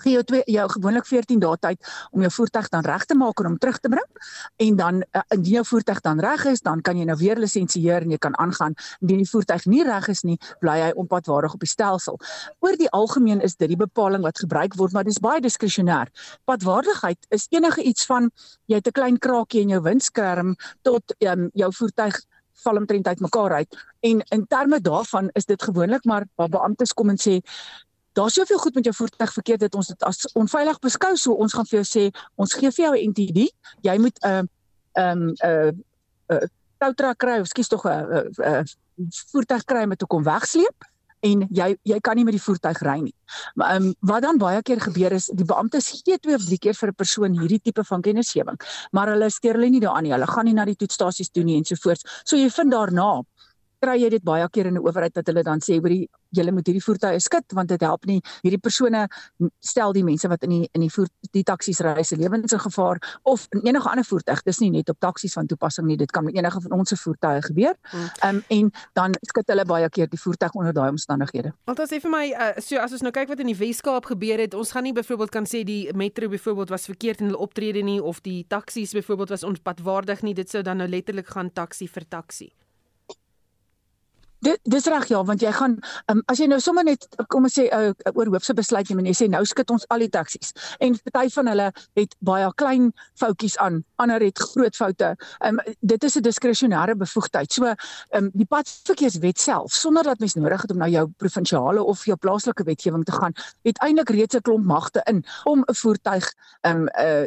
gee 0.02 0.12
jou 0.12 0.22
twee 0.22 0.42
jou 0.46 0.66
gewoonlik 0.68 1.06
14 1.06 1.40
dae 1.42 1.56
tyd 1.60 1.92
om 2.10 2.24
jou 2.24 2.30
voertuig 2.30 2.68
dan 2.68 2.84
reg 2.84 3.04
te 3.04 3.14
maak 3.14 3.40
en 3.40 3.50
hom 3.50 3.58
terug 3.58 3.78
te 3.80 3.88
bring. 3.88 4.26
En 4.56 4.76
dan 4.76 5.02
uh, 5.02 5.22
indien 5.36 5.58
jou 5.58 5.64
voertuig 5.64 6.00
dan 6.00 6.20
reg 6.20 6.44
is, 6.50 6.60
dan 6.60 6.80
kan 6.80 6.98
jy 6.98 7.04
nou 7.04 7.16
weer 7.20 7.38
lisensieer 7.38 8.02
en 8.02 8.10
jy 8.10 8.18
kan 8.18 8.36
aangaan. 8.38 8.74
Indien 9.00 9.22
die 9.24 9.30
voertuig 9.30 9.66
nie 9.70 9.84
reg 9.84 10.08
is 10.08 10.22
nie, 10.22 10.38
bly 10.60 10.78
hy 10.80 10.90
onpadwaardig 11.00 11.54
op 11.54 11.64
die 11.64 11.70
stelsel. 11.70 12.20
Oor 12.64 12.76
die 12.80 12.90
algemeen 12.90 13.40
is 13.44 13.56
dit 13.56 13.68
die 13.68 13.80
bepaling 13.80 14.22
wat 14.22 14.38
gebruik 14.42 14.76
word, 14.80 14.92
maar 14.92 15.04
dis 15.04 15.20
baie 15.22 15.42
diskresionêr. 15.44 16.10
Padwaardigheid 16.44 17.18
is 17.34 17.46
enige 17.50 17.82
iets 17.82 18.06
van 18.06 18.30
jy 18.66 18.80
het 18.80 18.88
'n 18.88 18.98
klein 19.00 19.18
kraakie 19.18 19.60
in 19.60 19.68
jou 19.68 19.82
windskerm 19.82 20.56
tot 20.82 21.14
um, 21.18 21.50
jou 21.54 21.72
voertuig 21.72 22.20
val 22.64 22.76
omtrent 22.76 23.06
uit 23.06 23.20
mekaar 23.20 23.52
uit 23.52 23.76
en 24.00 24.20
in 24.36 24.46
terme 24.46 24.80
daarvan 24.80 25.30
is 25.32 25.44
dit 25.44 25.62
gewoonlik 25.62 26.04
maar 26.04 26.26
waar 26.34 26.48
beamptes 26.48 26.92
kom 26.92 27.10
en 27.10 27.20
sê 27.20 27.40
daar's 28.14 28.34
soveel 28.34 28.58
goed 28.58 28.74
met 28.74 28.84
jou 28.84 28.94
voertuig 28.94 29.32
verkeerd 29.32 29.60
dat 29.66 29.74
ons 29.74 29.90
dit 29.92 30.02
as 30.02 30.24
onveilig 30.32 30.78
beskou 30.78 31.16
so 31.16 31.32
ons 31.32 31.54
gaan 31.54 31.66
vir 31.70 31.80
jou 31.82 31.86
sê 31.90 32.04
ons 32.34 32.54
gee 32.54 32.70
vir 32.70 32.84
jou 32.84 32.94
'n 32.94 33.10
NTD 33.10 33.48
jy 33.88 33.96
moet 33.98 34.18
'n 34.22 34.48
ehm 34.92 35.20
'n 35.20 35.34
uh, 35.44 35.70
'n 35.70 35.82
uh, 36.34 36.46
toutra 36.78 37.14
kry 37.14 37.40
of 37.40 37.48
skuis 37.48 37.68
tog 37.68 37.84
'n 37.84 37.90
uh, 37.90 38.24
uh, 38.50 38.62
voertuig 39.32 39.64
kry 39.64 39.84
met 39.84 40.02
'n 40.02 40.06
kom 40.06 40.22
wegsleep 40.22 40.78
en 41.24 41.44
jy 41.56 41.68
jy 41.88 41.98
kan 42.04 42.18
nie 42.18 42.24
met 42.24 42.36
die 42.36 42.42
voertuig 42.42 42.80
ry 42.84 42.98
nie. 43.00 43.14
Maar 43.54 43.74
ehm 43.74 43.86
um, 43.88 43.94
wat 44.10 44.22
dan 44.22 44.38
baie 44.38 44.62
keer 44.62 44.80
gebeur 44.80 45.12
is 45.12 45.30
die 45.32 45.46
beamptes 45.48 45.90
gee 46.04 46.18
twee 46.18 46.36
of 46.36 46.44
drie 46.44 46.58
keer 46.58 46.74
vir 46.74 46.88
'n 46.92 46.94
persoon 47.02 47.38
hierdie 47.40 47.60
tipe 47.60 47.84
van 47.84 48.02
kennisgewing, 48.02 48.58
maar 48.92 49.08
hulle 49.08 49.30
steur 49.30 49.54
hulle 49.54 49.70
nie 49.70 49.80
daaraan 49.80 50.02
nie. 50.02 50.12
Hulle 50.12 50.26
gaan 50.26 50.44
nie 50.44 50.54
na 50.54 50.64
die 50.64 50.76
toetsstasies 50.76 51.30
toe 51.30 51.44
nie 51.44 51.56
ensovoorts. 51.56 52.04
So 52.24 52.36
jy 52.36 52.50
vind 52.50 52.72
daarna 52.72 53.22
kry 53.84 53.96
jy 54.00 54.12
dit 54.16 54.24
baie 54.24 54.48
keer 54.50 54.72
in 54.72 54.78
'n 54.78 54.84
owerheid 54.84 55.14
dat 55.14 55.26
hulle 55.30 55.42
dan 55.42 55.60
sê 55.60 55.80
oor 55.80 55.92
die 55.92 56.08
julle 56.34 56.52
moet 56.52 56.66
hierdie 56.68 56.82
voertuie 56.82 57.20
skit 57.22 57.54
want 57.56 57.70
dit 57.72 57.82
help 57.86 58.06
nie 58.10 58.20
hierdie 58.42 58.60
persone 58.62 59.06
stel 59.60 59.94
die 59.96 60.04
mense 60.06 60.28
wat 60.28 60.42
in 60.46 60.54
die 60.56 60.68
in 60.72 60.84
die 60.84 60.90
voer 60.90 61.08
die 61.36 61.44
taksies 61.46 61.80
ry 61.84 62.02
se 62.02 62.18
lewens 62.18 62.52
in 62.52 62.62
gevaar 62.64 63.00
of 63.22 63.46
in 63.54 63.62
enige 63.68 63.90
ander 63.90 64.06
voertuig 64.08 64.42
dis 64.48 64.60
nie 64.62 64.70
net 64.74 64.90
op 64.92 64.98
taksies 65.00 65.36
van 65.38 65.46
toepassing 65.50 65.86
nie 65.86 65.98
dit 66.00 66.10
kan 66.10 66.24
met 66.24 66.36
enige 66.36 66.60
van 66.66 66.78
ons 66.78 66.88
se 66.88 66.96
voertuie 66.96 67.42
gebeur. 67.42 67.74
Ehm 67.92 68.36
um, 68.36 68.42
en 68.48 68.70
dan 68.92 69.14
skit 69.22 69.48
hulle 69.52 69.64
baie 69.64 69.88
keer 69.90 70.10
die 70.10 70.20
voertuig 70.20 70.54
onder 70.54 70.72
daai 70.72 70.88
omstandighede. 70.90 71.52
Want 71.70 71.80
as 71.80 71.90
jy 71.90 72.00
vir 72.00 72.10
my 72.10 72.24
uh, 72.32 72.50
so 72.60 72.78
as 72.82 72.92
ons 72.92 73.02
nou 73.06 73.12
kyk 73.14 73.28
wat 73.28 73.40
in 73.44 73.52
die 73.52 73.58
Weskaap 73.58 74.10
gebeur 74.12 74.42
het 74.42 74.54
ons 74.54 74.74
gaan 74.74 74.86
nie 74.88 74.94
byvoorbeeld 74.96 75.30
kan 75.30 75.46
sê 75.46 75.64
die 75.64 75.92
metro 75.94 76.28
byvoorbeeld 76.28 76.74
was 76.74 76.86
verkeerd 76.90 77.20
in 77.20 77.30
hulle 77.30 77.42
optrede 77.46 77.82
nie 77.82 78.00
of 78.02 78.20
die 78.20 78.44
taksies 78.48 78.92
byvoorbeeld 78.92 79.34
was 79.36 79.46
onpadwaardig 79.46 80.22
nie 80.22 80.34
dit 80.34 80.50
sou 80.50 80.62
dan 80.62 80.82
nou 80.82 80.88
letterlik 80.88 81.28
gaan 81.28 81.52
taksi 81.52 81.88
vir 81.88 82.08
taksi. 82.08 82.52
Dit 84.44 84.60
dis 84.68 84.86
reg 84.92 85.06
ja, 85.08 85.22
want 85.24 85.40
jy 85.40 85.50
gaan 85.56 85.78
um, 86.12 86.20
as 86.28 86.40
jy 86.42 86.48
nou 86.50 86.58
sommer 86.60 86.84
net 86.84 87.06
kom 87.32 87.46
ons 87.48 87.54
sê 87.56 87.64
uh, 87.72 87.92
oor 88.12 88.28
hoofse 88.34 88.54
besluit 88.56 88.90
jy 88.90 88.96
moet 88.98 89.08
jy 89.08 89.14
sê 89.22 89.28
nou 89.32 89.40
skud 89.48 89.70
ons 89.72 89.86
al 89.94 90.04
die 90.04 90.10
taksies. 90.12 90.52
En 90.84 90.96
party 91.06 91.32
van 91.36 91.48
hulle 91.52 91.68
het 92.00 92.16
baie 92.28 92.50
klein 92.60 92.90
foutjies 93.20 93.56
aan, 93.64 93.80
ander 94.02 94.20
het 94.24 94.42
groot 94.52 94.76
foute. 94.76 95.14
Um, 95.46 95.60
dit 95.80 96.04
is 96.04 96.16
'n 96.18 96.26
diskresionêre 96.26 96.96
bevoegdheid. 96.96 97.52
So 97.52 97.72
um, 98.12 98.30
die 98.34 98.48
padverkeerswet 98.48 99.40
self 99.40 99.72
sonder 99.72 100.04
dat 100.04 100.20
mens 100.20 100.34
nodig 100.34 100.62
het 100.62 100.70
om 100.70 100.78
na 100.78 100.88
jou 100.88 101.08
provinsiale 101.16 101.82
of 101.82 102.04
jou 102.04 102.16
plaaslike 102.16 102.64
wetgewing 102.64 103.04
te 103.04 103.12
gaan, 103.12 103.32
het 103.62 103.80
eintlik 103.80 104.10
reeds 104.10 104.36
'n 104.36 104.42
klomp 104.42 104.64
magte 104.64 105.00
in 105.08 105.24
om 105.44 105.64
'n 105.64 105.74
voertuig 105.74 106.32
um, 106.62 106.88
uh, 107.00 107.24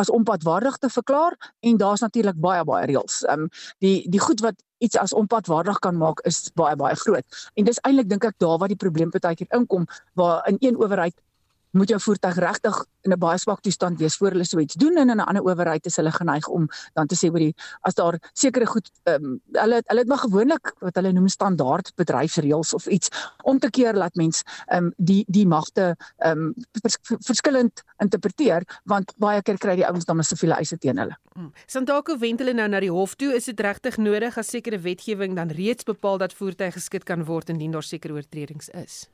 as 0.00 0.10
onpadwaardig 0.10 0.76
te 0.80 0.90
verklaar 0.90 1.36
en 1.60 1.76
daar's 1.76 2.00
natuurlik 2.00 2.40
baie 2.40 2.64
baie 2.64 2.86
reëls. 2.90 3.22
Ehm 3.28 3.46
um, 3.46 3.48
die 3.84 4.08
die 4.10 4.20
goed 4.20 4.40
wat 4.40 4.62
iets 4.80 4.96
as 4.96 5.12
onpadwaardig 5.12 5.78
kan 5.78 5.96
maak 5.96 6.20
is 6.28 6.50
baie 6.56 6.76
baie 6.76 6.96
groot. 6.96 7.24
En 7.54 7.64
dis 7.68 7.80
eintlik 7.84 8.08
dink 8.08 8.24
ek 8.24 8.38
daar 8.40 8.58
waar 8.58 8.72
die 8.72 8.80
probleem 8.80 9.12
baie 9.12 9.34
keer 9.34 9.58
inkom 9.58 9.86
waar 10.14 10.46
in 10.48 10.56
een 10.60 10.80
owerheid 10.80 11.16
moet 11.70 11.88
jou 11.88 12.00
voertuig 12.00 12.38
regtig 12.42 12.76
in 13.06 13.12
'n 13.12 13.18
baie 13.18 13.38
swak 13.38 13.60
toestand 13.60 13.98
wees 13.98 14.16
voor 14.16 14.30
hulle 14.30 14.44
so 14.44 14.58
iets 14.58 14.74
doen 14.74 14.96
en 14.96 15.10
in 15.10 15.16
'n 15.16 15.26
ander 15.26 15.42
owerheid 15.42 15.86
is 15.86 15.96
hulle 15.96 16.10
geneig 16.12 16.48
om 16.48 16.68
dan 16.94 17.06
te 17.06 17.14
sê 17.14 17.30
oor 17.30 17.38
die 17.38 17.54
as 17.80 17.94
daar 17.94 18.18
sekere 18.32 18.66
goed 18.66 18.90
um, 19.04 19.40
hulle 19.52 19.82
hulle 19.86 20.00
het 20.00 20.08
maar 20.08 20.18
gewoonlik 20.18 20.74
wat 20.80 20.94
hulle 20.94 21.12
noem 21.12 21.28
standaard 21.28 21.92
bedryfsreëls 21.96 22.74
of 22.74 22.86
iets 22.86 23.08
om 23.42 23.58
te 23.58 23.70
keer 23.70 23.94
laat 23.94 24.14
mens 24.14 24.42
um, 24.72 24.92
die 24.96 25.24
die 25.28 25.46
magte 25.46 25.96
um, 26.24 26.54
vers, 26.82 26.98
verskillend 27.02 27.82
interpreteer 27.98 28.80
want 28.84 29.12
baie 29.16 29.42
keer 29.42 29.58
kry 29.58 29.76
die 29.76 29.86
ouens 29.86 30.04
dan 30.04 30.18
'n 30.18 30.24
siviele 30.24 30.54
eise 30.54 30.78
teen 30.78 30.98
hulle. 30.98 31.16
Hmm. 31.34 31.52
Santako 31.66 32.18
wend 32.18 32.38
hulle 32.38 32.52
nou 32.52 32.68
na 32.68 32.80
die 32.80 32.90
hof 32.90 33.14
toe 33.14 33.34
is 33.34 33.44
dit 33.44 33.60
regtig 33.60 33.96
nodig 33.96 34.38
as 34.38 34.48
sekere 34.48 34.78
wetgewing 34.78 35.36
dan 35.36 35.48
reeds 35.48 35.84
bepaal 35.84 36.18
dat 36.18 36.32
voertuie 36.32 36.72
geskit 36.72 37.04
kan 37.04 37.24
word 37.24 37.48
indien 37.48 37.70
daar 37.70 37.82
sekere 37.82 38.14
oortredings 38.14 38.68
is 38.68 39.08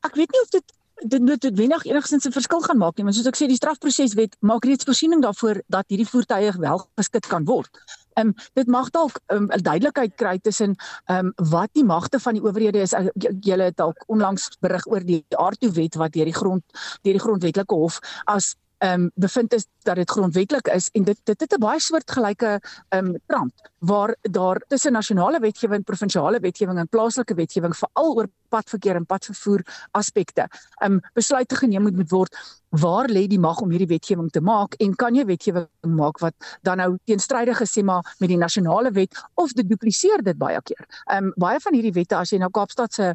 ek 0.00 0.14
weet 0.14 0.30
nie 0.32 0.42
of 0.42 0.50
dit 0.50 0.74
dit 1.06 1.56
wenig 1.56 1.84
enigstens 1.84 2.26
'n 2.26 2.32
verskil 2.32 2.60
gaan 2.60 2.78
maak 2.78 2.96
nie, 2.96 3.04
want 3.04 3.16
soos 3.16 3.26
ek 3.26 3.36
sê 3.36 3.46
die 3.46 3.56
strafproseswet 3.56 4.36
maak 4.40 4.64
reeds 4.64 4.84
voorsiening 4.84 5.22
daarvoor 5.22 5.62
dat 5.68 5.84
hierdie 5.88 6.08
voertuie 6.08 6.52
wel 6.58 6.88
geskit 6.96 7.26
kan 7.26 7.44
word. 7.44 7.70
Ehm 8.18 8.28
um, 8.28 8.34
dit 8.54 8.66
mag 8.66 8.90
dalk 8.90 9.20
ehm, 9.26 9.44
'n 9.44 9.52
um, 9.52 9.62
duidelikheid 9.62 10.14
kry 10.16 10.38
tussen 10.38 10.74
ehm 11.06 11.26
um, 11.26 11.32
wat 11.50 11.70
die 11.72 11.84
magte 11.84 12.18
van 12.18 12.34
die 12.34 12.42
owerhede 12.42 12.80
is. 12.80 12.94
Julle 13.40 13.62
het 13.62 13.76
dalk 13.76 14.04
onlangs 14.06 14.48
berig 14.60 14.86
oor 14.86 15.04
die 15.04 15.24
aardtoe 15.28 15.70
wet 15.70 15.94
wat 15.94 16.12
deur 16.12 16.24
die 16.24 16.34
grond 16.34 16.64
deur 17.02 17.12
die 17.12 17.26
grondwetlike 17.26 17.74
hof 17.74 18.00
as 18.24 18.56
ehm 18.78 19.02
um, 19.02 19.10
bevind 19.14 19.52
is 19.52 19.66
dat 19.82 19.96
dit 19.96 20.10
grondwetlik 20.10 20.68
is 20.68 20.88
en 20.92 21.02
dit 21.02 21.18
dit 21.24 21.40
het 21.40 21.54
'n 21.54 21.60
baie 21.60 21.80
soortgelyke 21.80 22.60
ehm 22.88 23.06
um, 23.06 23.16
trant 23.26 23.52
waar 23.78 24.16
daar 24.22 24.62
tussen 24.68 24.92
nasionale 24.92 25.40
wetgewing, 25.40 25.84
provinsiale 25.84 26.40
wetgewing 26.40 26.78
en 26.78 26.88
plaaslike 26.88 27.34
wetgewing 27.34 27.76
veral 27.76 28.14
oor 28.14 28.28
padverkeer 28.48 28.96
en 28.96 29.06
padvervoer 29.06 29.62
aspekte 29.90 30.48
ehm 30.80 30.92
um, 30.92 31.00
besluite 31.14 31.56
geneem 31.56 31.82
moet, 31.82 31.96
moet 31.96 32.10
word 32.10 32.36
waar 32.68 33.08
lê 33.08 33.26
die 33.26 33.40
mag 33.40 33.60
om 33.60 33.70
hierdie 33.70 33.88
wetgewing 33.88 34.30
te 34.30 34.40
maak 34.40 34.74
en 34.74 34.94
kan 34.94 35.14
jy 35.14 35.24
wetgewing 35.24 35.68
maak 35.82 36.18
wat 36.18 36.34
dan 36.62 36.76
nou 36.76 36.96
teenstrydig 37.04 37.58
gesê 37.58 37.82
maar 37.82 38.14
met 38.18 38.28
die 38.28 38.38
nasionale 38.38 38.90
wet 38.90 39.24
of 39.34 39.52
dit 39.52 39.68
dupliseer 39.68 40.22
dit 40.22 40.38
baie 40.38 40.60
keer. 40.62 40.86
Ehm 41.10 41.24
um, 41.24 41.32
baie 41.36 41.60
van 41.60 41.74
hierdie 41.74 41.92
wette 41.92 42.16
as 42.16 42.30
jy 42.30 42.38
nou 42.38 42.50
Kaapstad 42.50 42.92
se 42.92 43.14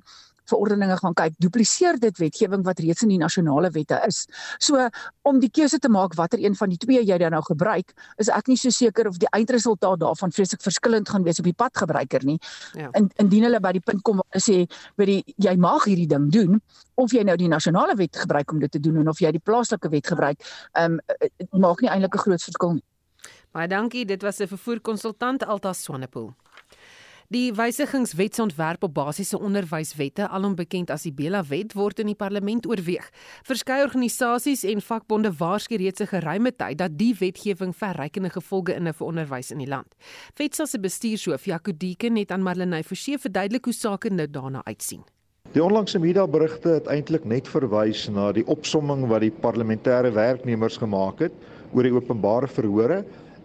verordeninge 0.49 0.97
gaan 0.97 1.15
kyk, 1.17 1.35
dupliseer 1.37 1.99
dit 1.99 2.17
wetgewing 2.17 2.63
wat 2.67 2.79
reeds 2.79 3.03
in 3.05 3.13
die 3.13 3.19
nasionale 3.21 3.71
wette 3.71 3.99
is. 4.07 4.25
So 4.59 4.87
om 5.21 5.39
die 5.39 5.49
keuse 5.49 5.79
te 5.79 5.89
maak 5.89 6.15
watter 6.19 6.39
een 6.39 6.55
van 6.55 6.69
die 6.69 6.77
twee 6.77 7.03
jy 7.03 7.17
dan 7.17 7.31
nou 7.35 7.41
gebruik, 7.47 7.93
is 8.17 8.29
ek 8.29 8.47
nie 8.51 8.57
so 8.59 8.69
seker 8.73 9.07
of 9.07 9.19
die 9.21 9.29
eindresultaat 9.31 9.99
daarvan 9.99 10.31
vreeslik 10.31 10.61
verskillend 10.61 11.09
gaan 11.09 11.23
wees 11.23 11.39
op 11.39 11.47
die 11.49 11.57
padgebruiker 11.57 12.25
nie. 12.25 12.39
Ja. 12.79 12.89
In, 12.99 13.09
indien 13.21 13.47
hulle 13.47 13.61
by 13.63 13.73
die 13.77 13.83
punt 13.83 14.03
kom 14.03 14.21
sê, 14.37 14.63
weet 14.99 15.09
jy, 15.09 15.35
jy 15.49 15.55
mag 15.57 15.85
hierdie 15.89 16.09
ding 16.09 16.29
doen 16.33 16.61
of 16.95 17.13
jy 17.13 17.23
nou 17.25 17.35
die 17.39 17.49
nasionale 17.49 17.95
wet 17.97 18.17
gebruik 18.25 18.51
om 18.51 18.59
dit 18.59 18.71
te 18.71 18.79
doen 18.79 19.01
en 19.01 19.09
of 19.09 19.21
jy 19.21 19.31
die 19.33 19.43
plaaslike 19.43 19.89
wet 19.89 20.07
gebruik, 20.07 20.41
ehm 20.73 20.99
um, 20.99 21.61
maak 21.63 21.81
nie 21.81 21.89
eintlik 21.89 22.15
'n 22.15 22.23
groot 22.25 22.43
verskil 22.43 22.73
nie. 22.73 22.83
Baie 23.53 23.67
dankie, 23.67 24.05
dit 24.05 24.21
was 24.21 24.39
'n 24.39 24.47
vervoerkonsultant 24.47 25.45
Alta 25.45 25.73
Swanepoel. 25.73 26.33
Die 27.33 27.49
wysigingswetsontwerp 27.55 28.83
op 28.85 28.91
basiese 28.93 29.39
onderwyswette, 29.41 30.27
alom 30.29 30.53
bekend 30.53 30.91
as 30.93 31.07
die 31.07 31.13
Bela 31.17 31.39
Wet, 31.49 31.71
word 31.73 32.03
in 32.03 32.11
die 32.11 32.17
parlement 32.19 32.67
oorweeg. 32.69 33.07
Verskeie 33.47 33.87
organisasies 33.87 34.61
en 34.69 34.83
vakbonde 34.85 35.31
waarsku 35.39 35.79
reeds 35.81 36.03
'n 36.03 36.11
geruime 36.11 36.51
tyd 36.51 36.77
dat 36.77 36.97
die 36.97 37.15
wetgewing 37.17 37.73
verrykende 37.73 38.29
gevolge 38.29 38.75
inhou 38.75 38.93
vir 38.93 39.07
onderwys 39.07 39.51
in 39.51 39.57
die 39.57 39.67
land. 39.67 39.95
Wetsa 40.37 40.65
se 40.65 40.79
bestuurshoof, 40.79 41.45
Jaco 41.45 41.71
Deeken, 41.77 42.17
het 42.17 42.31
aan 42.31 42.43
Marlenae 42.43 42.83
Forsie 42.83 43.17
verduidelik 43.17 43.65
hoe 43.65 43.73
sake 43.73 44.09
nou 44.09 44.27
daarna 44.27 44.61
uitsien. 44.65 45.03
Die 45.53 45.63
onlangse 45.63 45.99
mediaberigte 45.99 46.69
het 46.69 46.87
eintlik 46.87 47.25
net 47.25 47.47
verwys 47.47 48.09
na 48.09 48.31
die 48.31 48.45
opsomming 48.45 49.07
wat 49.07 49.21
die 49.21 49.31
parlementêre 49.31 50.13
werknemers 50.13 50.77
gemaak 50.77 51.19
het 51.19 51.33
oor 51.73 51.83
die 51.83 51.93
openbare 51.93 52.47
verhore 52.47 53.03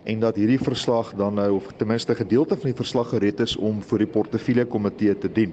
en 0.09 0.21
dat 0.21 0.39
hierdie 0.41 0.61
verslag 0.61 1.11
dan 1.17 1.35
nou 1.37 1.51
of 1.59 1.67
ten 1.77 1.87
minste 1.87 2.15
gedeelte 2.17 2.57
van 2.57 2.71
die 2.71 2.79
verslag 2.79 3.11
gereed 3.13 3.41
is 3.45 3.57
om 3.57 3.83
vir 3.91 4.05
die 4.05 4.09
portefeulje 4.09 4.65
komitee 4.65 5.13
te 5.21 5.29
dien. 5.33 5.53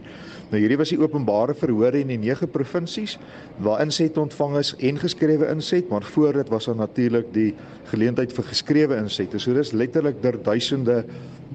Nou 0.51 0.59
hierdie 0.61 0.77
was 0.77 0.91
die 0.93 0.99
openbare 1.01 1.55
verhore 1.57 2.03
in 2.03 2.11
die 2.13 2.19
9 2.21 2.49
provinsies 2.53 3.17
waar 3.65 3.81
inset 3.81 4.17
ontvang 4.21 4.59
is 4.59 4.73
en 4.77 4.99
geskrewe 5.01 5.47
inset, 5.49 5.89
maar 5.89 6.05
voor 6.13 6.37
dit 6.37 6.51
was 6.53 6.69
daar 6.69 6.77
natuurlik 6.83 7.31
die 7.33 7.53
geleentheid 7.89 8.33
vir 8.33 8.45
geskrewe 8.51 8.99
insette. 9.01 9.39
So 9.41 9.53
dis 9.57 9.73
letterlik 9.73 10.21
der 10.21 10.37
duisende 10.43 11.03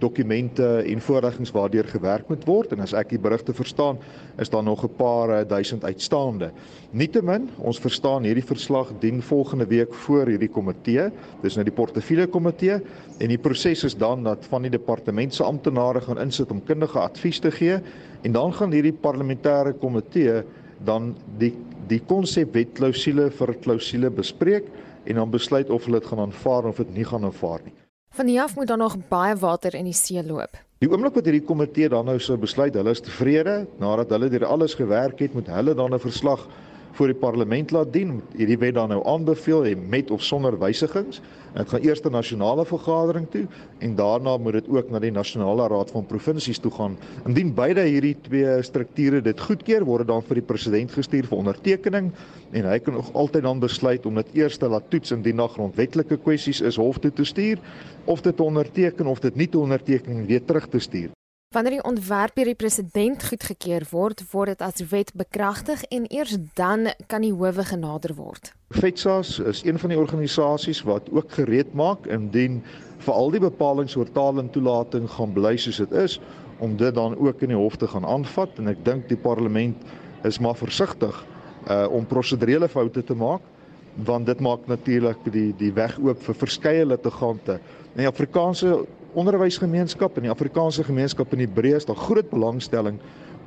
dokumente 0.01 0.67
en 0.87 1.01
voorleggings 1.01 1.53
waardeur 1.53 1.85
gewerk 1.85 2.29
moet 2.31 2.45
word 2.49 2.73
en 2.73 2.81
as 2.81 2.95
ek 2.97 3.11
die 3.13 3.21
berigte 3.21 3.55
verstaan, 3.55 3.99
is 4.41 4.51
daar 4.51 4.63
nog 4.65 4.85
'n 4.85 4.95
paar 4.97 5.31
eh, 5.31 5.49
duisend 5.49 5.85
uitstaande. 5.85 6.51
Nietemin, 6.91 7.51
ons 7.59 7.79
verstaan 7.79 8.25
hierdie 8.25 8.45
verslag 8.45 8.93
dien 9.01 9.23
volgende 9.23 9.67
week 9.67 9.95
voor 9.95 10.27
hierdie 10.27 10.49
komitee, 10.49 11.11
dis 11.43 11.55
nou 11.55 11.65
die 11.65 11.75
portefeulje 11.75 12.27
komitee 12.27 12.81
en 13.19 13.29
die 13.29 13.39
proses 13.39 13.85
is 13.85 13.97
dan 13.97 14.25
dat 14.25 14.47
van 14.49 14.63
die 14.63 14.71
departement 14.71 15.35
se 15.35 15.45
amptenare 15.45 16.01
gaan 16.01 16.19
insit 16.19 16.51
om 16.51 16.65
kundige 16.65 16.99
advies 16.99 17.39
te 17.39 17.51
gee 17.51 17.81
en 18.23 18.33
dan 18.33 18.53
gaan 18.53 18.73
hierdie 18.73 18.97
parlementêre 18.97 19.73
komitee 19.81 20.43
dan 20.85 21.15
die 21.39 21.55
die 21.91 22.01
konsep 22.07 22.55
wetklausule 22.55 23.31
vir 23.35 23.51
klausule 23.65 24.11
bespreek 24.15 24.69
en 25.11 25.19
dan 25.19 25.31
besluit 25.31 25.71
of 25.71 25.85
hulle 25.89 25.99
dit 25.99 26.07
gaan 26.07 26.21
aanvaar 26.29 26.69
of 26.71 26.77
dit 26.77 26.93
nie 26.95 27.05
gaan 27.05 27.25
aanvaar 27.27 27.65
nie. 27.65 27.75
Van 28.15 28.27
die 28.27 28.41
af 28.43 28.55
moet 28.55 28.69
dan 28.71 28.79
nog 28.79 28.97
baie 29.09 29.35
water 29.39 29.75
in 29.75 29.89
die 29.89 29.97
see 29.97 30.23
loop. 30.23 30.55
Die 30.79 30.89
oomblik 30.91 31.15
wat 31.19 31.27
hierdie 31.27 31.45
komitee 31.47 31.91
dan 31.91 32.07
nou 32.07 32.19
sou 32.23 32.39
besluit 32.39 32.75
hulle 32.79 32.95
is 32.95 33.03
tevrede 33.03 33.65
nadat 33.83 34.15
hulle 34.15 34.31
deur 34.33 34.47
alles 34.47 34.75
gewerk 34.79 35.19
het, 35.21 35.35
moet 35.35 35.51
hulle 35.51 35.75
dan 35.75 35.95
'n 35.95 35.99
verslag 35.99 36.47
voor 36.93 37.13
die 37.13 37.19
parlement 37.19 37.71
laat 37.71 37.93
dien. 37.93 38.19
Hierdie 38.37 38.59
wet 38.59 38.75
dan 38.75 38.89
nou 38.93 39.01
aanbeveel 39.07 39.65
en 39.71 39.89
met 39.89 40.11
of 40.11 40.23
sonder 40.23 40.59
wysigings. 40.59 41.21
Dit 41.55 41.69
gaan 41.69 41.83
eers 41.83 42.03
na 42.03 42.11
nasionale 42.15 42.65
vergadering 42.67 43.27
toe 43.31 43.47
en 43.79 43.95
daarna 43.99 44.37
moet 44.37 44.59
dit 44.61 44.69
ook 44.69 44.91
na 44.91 45.01
die 45.03 45.11
nasionale 45.11 45.67
raad 45.69 45.91
van 45.91 46.07
provinsies 46.07 46.59
toe 46.59 46.71
gaan. 46.71 46.97
Indien 47.27 47.55
beide 47.55 47.87
hierdie 47.89 48.17
twee 48.23 48.63
strukture 48.63 49.21
dit 49.21 49.41
goedkeur, 49.41 49.85
word 49.85 50.07
dit 50.07 50.13
dan 50.13 50.27
vir 50.29 50.41
die 50.41 50.47
president 50.47 50.95
gestuur 50.95 51.27
vir 51.31 51.39
ondertekening 51.39 52.11
en 52.51 52.71
hy 52.71 52.79
kan 52.79 52.99
nog 52.99 53.13
altyd 53.15 53.47
dan 53.47 53.63
besluit 53.63 54.07
om 54.07 54.19
dit 54.23 54.35
eers 54.43 54.59
te 54.59 54.69
laat 54.69 54.91
toets 54.91 55.15
indien 55.15 55.43
daar 55.43 55.55
grondwetlike 55.55 56.19
kwessies 56.23 56.61
is 56.61 56.79
hof 56.79 56.99
toe 56.99 57.13
te 57.13 57.25
stuur 57.25 57.59
of 58.07 58.23
dit 58.23 58.41
onderteken 58.41 59.07
of 59.07 59.21
dit 59.21 59.35
nie 59.35 59.49
te 59.49 59.59
onderteken 59.59 60.27
weer 60.27 60.45
terug 60.45 60.69
te 60.69 60.79
stuur. 60.79 61.11
Wanneer 61.51 61.81
die 61.81 61.83
ontwerp 61.83 62.37
deur 62.39 62.47
die 62.47 62.55
president 62.55 63.25
goedgekeur 63.27 63.83
word, 63.91 64.21
word 64.31 64.53
dit 64.53 64.61
as 64.63 64.85
wet 64.93 65.09
bekragtig 65.19 65.81
en 65.91 66.05
eers 66.07 66.37
dan 66.55 66.93
kan 67.11 67.25
die 67.27 67.33
howe 67.35 67.65
genader 67.67 68.13
word. 68.15 68.53
FETSAS 68.71 69.33
is 69.51 69.65
een 69.67 69.81
van 69.83 69.91
die 69.91 69.99
organisasies 69.99 70.85
wat 70.87 71.09
ook 71.11 71.35
gereed 71.35 71.73
maak 71.75 72.07
indien 72.07 72.61
vir 73.03 73.15
al 73.15 73.35
die 73.35 73.41
bepalinge 73.43 73.99
oor 73.99 74.13
taal 74.15 74.39
en 74.39 74.53
toelating 74.55 75.11
gaan 75.11 75.35
bly 75.35 75.57
soos 75.59 75.83
dit 75.83 75.97
is 76.05 76.21
om 76.63 76.79
dit 76.79 76.95
dan 76.95 77.19
ook 77.19 77.43
in 77.43 77.51
die 77.57 77.59
hof 77.59 77.81
te 77.83 77.91
gaan 77.91 78.07
aanvat 78.07 78.63
en 78.63 78.71
ek 78.71 78.87
dink 78.87 79.11
die 79.11 79.19
parlement 79.19 79.91
is 80.31 80.39
maar 80.39 80.55
versigtig 80.63 81.19
uh 81.67 81.91
om 81.91 82.07
prosedurele 82.07 82.71
foute 82.71 83.03
te 83.03 83.19
maak 83.19 83.43
want 84.07 84.31
dit 84.31 84.39
maak 84.39 84.71
natuurlik 84.71 85.27
die 85.35 85.51
die 85.59 85.75
weg 85.75 85.99
oop 85.99 86.23
vir 86.23 86.43
verskeie 86.47 86.87
litigante. 86.87 87.59
In 87.99 88.05
die 88.07 88.13
Afrikaanse 88.15 88.85
onderwysgemeenskap 89.15 90.17
en 90.17 90.29
die 90.29 90.31
Afrikaanse 90.31 90.85
gemeenskap 90.85 91.33
in 91.33 91.45
die 91.45 91.51
breë 91.51 91.77
is 91.81 91.89
daar 91.89 91.97
groot 91.97 92.31
belangstelling 92.31 93.01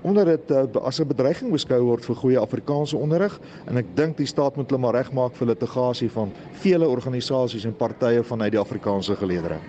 omdat 0.04 0.26
dit 0.26 0.52
uh, 0.52 0.84
as 0.84 1.00
'n 1.00 1.08
bedreiging 1.08 1.52
beskou 1.52 1.82
word 1.82 2.06
vir 2.06 2.16
goeie 2.16 2.40
Afrikaanse 2.40 2.98
onderrig 2.98 3.40
en 3.68 3.78
ek 3.78 3.96
dink 3.96 4.18
die 4.18 4.28
staat 4.28 4.56
moet 4.56 4.70
hulle 4.70 4.82
maar 4.82 4.96
regmaak 4.96 5.36
vir 5.36 5.48
litigasie 5.48 6.10
van 6.10 6.32
vele 6.52 6.88
organisasies 6.88 7.66
en 7.66 7.76
partye 7.76 8.24
vanuit 8.24 8.52
die 8.52 8.60
Afrikaanse 8.60 9.16
geleedere. 9.16 9.60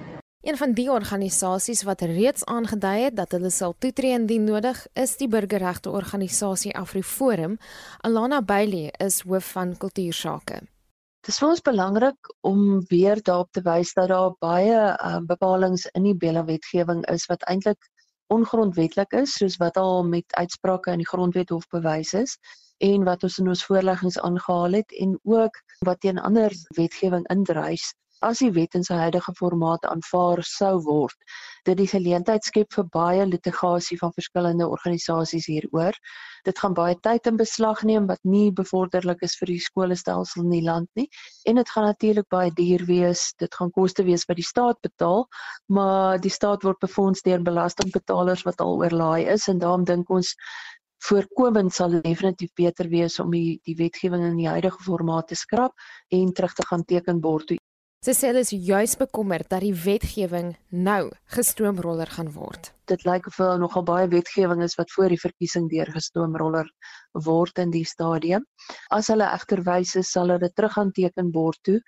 Een 0.45 0.57
van 0.57 0.73
die 0.73 0.91
organisasies 0.91 1.83
wat 1.83 2.01
reeds 2.01 2.45
aangedui 2.45 2.99
het 3.05 3.17
dat 3.17 3.33
hulle 3.33 3.51
sal 3.51 3.75
toetree 3.79 4.13
indien 4.13 4.45
nodig, 4.45 4.87
is 4.93 5.17
die 5.17 5.29
burgerregte 5.29 5.91
organisasie 5.91 6.77
AfriForum. 6.77 7.57
Alana 8.01 8.43
Bailey 8.43 8.93
is 8.99 9.23
hoof 9.23 9.45
van 9.45 9.77
kultuursake. 9.77 10.61
Dit 11.25 11.33
is 11.33 11.39
vir 11.41 11.49
ons 11.55 11.63
belangrik 11.65 12.29
om 12.45 12.59
weer 12.91 13.21
daarop 13.25 13.49
te 13.57 13.63
wys 13.65 13.95
dat 13.97 14.11
daar 14.13 14.35
baie 14.45 14.81
uh, 14.93 15.21
bepalinge 15.25 15.89
in 15.97 16.05
die 16.05 16.13
Bella 16.25 16.43
wetgewing 16.45 17.01
is 17.09 17.25
wat 17.31 17.47
eintlik 17.49 17.87
ongrondwetlik 18.37 19.17
is 19.23 19.39
soos 19.39 19.57
wat 19.63 19.81
al 19.81 20.05
met 20.05 20.37
uitsprake 20.37 20.93
in 20.93 21.01
die 21.01 21.09
grondwethof 21.09 21.65
bewys 21.73 22.13
is 22.21 22.37
en 22.91 23.09
wat 23.09 23.25
ons 23.25 23.39
in 23.41 23.49
ons 23.55 23.65
voorleggings 23.65 24.21
aangehaal 24.21 24.77
het 24.83 24.93
en 25.01 25.17
ook 25.25 25.57
wat 25.89 26.03
teen 26.05 26.21
ander 26.21 26.53
wetgewing 26.77 27.25
indrys 27.33 27.87
as 28.23 28.39
die 28.45 28.53
wet 28.53 28.75
in 28.75 28.85
sy 28.87 28.95
huidige 28.95 29.35
formaat 29.39 29.85
aanvaar 29.91 30.43
sou 30.47 30.79
word 30.85 31.17
dit 31.65 31.79
die 31.79 31.89
geleentheid 31.89 32.45
skep 32.45 32.75
vir 32.77 32.87
baie 32.93 33.25
litigasie 33.27 33.97
van 34.01 34.13
verskillende 34.13 34.67
organisasies 34.69 35.47
hieroor. 35.49 35.97
Dit 36.45 36.59
gaan 36.61 36.75
baie 36.77 36.97
tyd 37.07 37.27
in 37.31 37.39
beslag 37.41 37.83
neem 37.89 38.09
wat 38.11 38.21
nie 38.29 38.51
bevorderlik 38.53 39.25
is 39.25 39.37
vir 39.41 39.55
die 39.55 39.61
skoolstelsel 39.65 40.45
in 40.45 40.53
die 40.53 40.65
land 40.67 40.91
nie. 41.01 41.07
En 41.49 41.57
dit 41.61 41.73
gaan 41.73 41.89
natuurlik 41.89 42.29
baie 42.29 42.53
duur 42.53 42.85
wees. 42.91 43.31
Dit 43.41 43.57
gaan 43.57 43.73
koste 43.73 44.05
wees 44.05 44.27
wat 44.29 44.41
die 44.41 44.47
staat 44.47 44.81
betaal 44.85 45.27
maar 45.73 46.21
die 46.21 46.33
staat 46.33 46.65
word 46.69 46.81
befonds 46.85 47.25
deur 47.25 47.43
belastingbetalers 47.43 48.45
wat 48.45 48.61
al 48.61 48.81
oorlaai 48.83 49.25
is 49.33 49.49
en 49.49 49.61
daarom 49.63 49.85
dink 49.89 50.11
ons 50.11 50.35
voorkomend 51.09 51.73
sal 51.73 52.01
definitief 52.05 52.53
beter 52.57 52.89
wees 52.89 53.19
om 53.21 53.33
die 53.33 53.61
die 53.65 53.77
wetgewing 53.81 54.25
in 54.25 54.37
die 54.41 54.49
huidige 54.49 54.85
formaat 54.85 55.29
te 55.33 55.37
skrap 55.37 55.73
en 56.11 56.33
terug 56.33 56.55
te 56.55 56.67
gaan 56.69 56.85
tekenbord 56.85 57.49
toe 57.49 57.59
Sy 58.05 58.13
sê 58.13 58.29
hulle 58.29 58.43
is 58.45 58.51
juis 58.53 58.95
bekommerd 59.01 59.47
dat 59.49 59.63
die 59.65 59.73
wetgewing 59.73 60.51
nou 60.87 61.07
gestroomroller 61.33 62.11
gaan 62.13 62.29
word. 62.35 62.67
Dit 62.91 63.07
lyk 63.09 63.31
of 63.31 63.39
daar 63.41 63.57
nogal 63.63 63.87
baie 63.89 64.11
wetgewing 64.13 64.61
is 64.67 64.77
wat 64.77 64.93
voor 64.93 65.15
die 65.15 65.21
verkiesing 65.23 65.71
deurgestroomroller 65.71 66.69
word 67.25 67.63
in 67.65 67.73
die 67.73 67.87
stadium. 67.89 68.45
As 68.93 69.09
hulle 69.09 69.31
egter 69.39 69.65
wys 69.65 69.95
is, 69.97 70.13
sal 70.13 70.35
hulle 70.35 70.53
terug 70.53 70.77
aan 70.83 70.93
tekenbord 70.93 71.63
toe. 71.65 71.79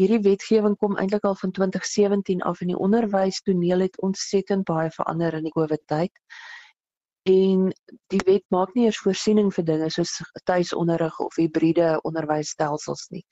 Hierdie 0.00 0.22
wetgewing 0.30 0.78
kom 0.80 0.96
eintlik 0.96 1.28
al 1.28 1.36
van 1.36 1.52
2017 1.60 2.40
af 2.48 2.64
en 2.64 2.72
die 2.72 2.80
onderwystoneel 2.88 3.90
het 3.90 4.00
ontsettend 4.08 4.64
baie 4.72 4.88
verander 4.96 5.36
in 5.36 5.50
die 5.50 5.56
COVID 5.58 5.84
tyd 5.84 6.16
en 7.28 7.68
die 8.12 8.20
wet 8.24 8.44
maak 8.54 8.74
nie 8.74 8.86
eers 8.88 9.00
voorsiening 9.04 9.50
vir 9.54 9.64
dinge 9.68 9.88
soos 9.92 10.14
tuisonderrig 10.48 11.18
of 11.20 11.36
hibriede 11.36 11.88
onderwysstelsels 12.08 13.08
nie. 13.12 13.24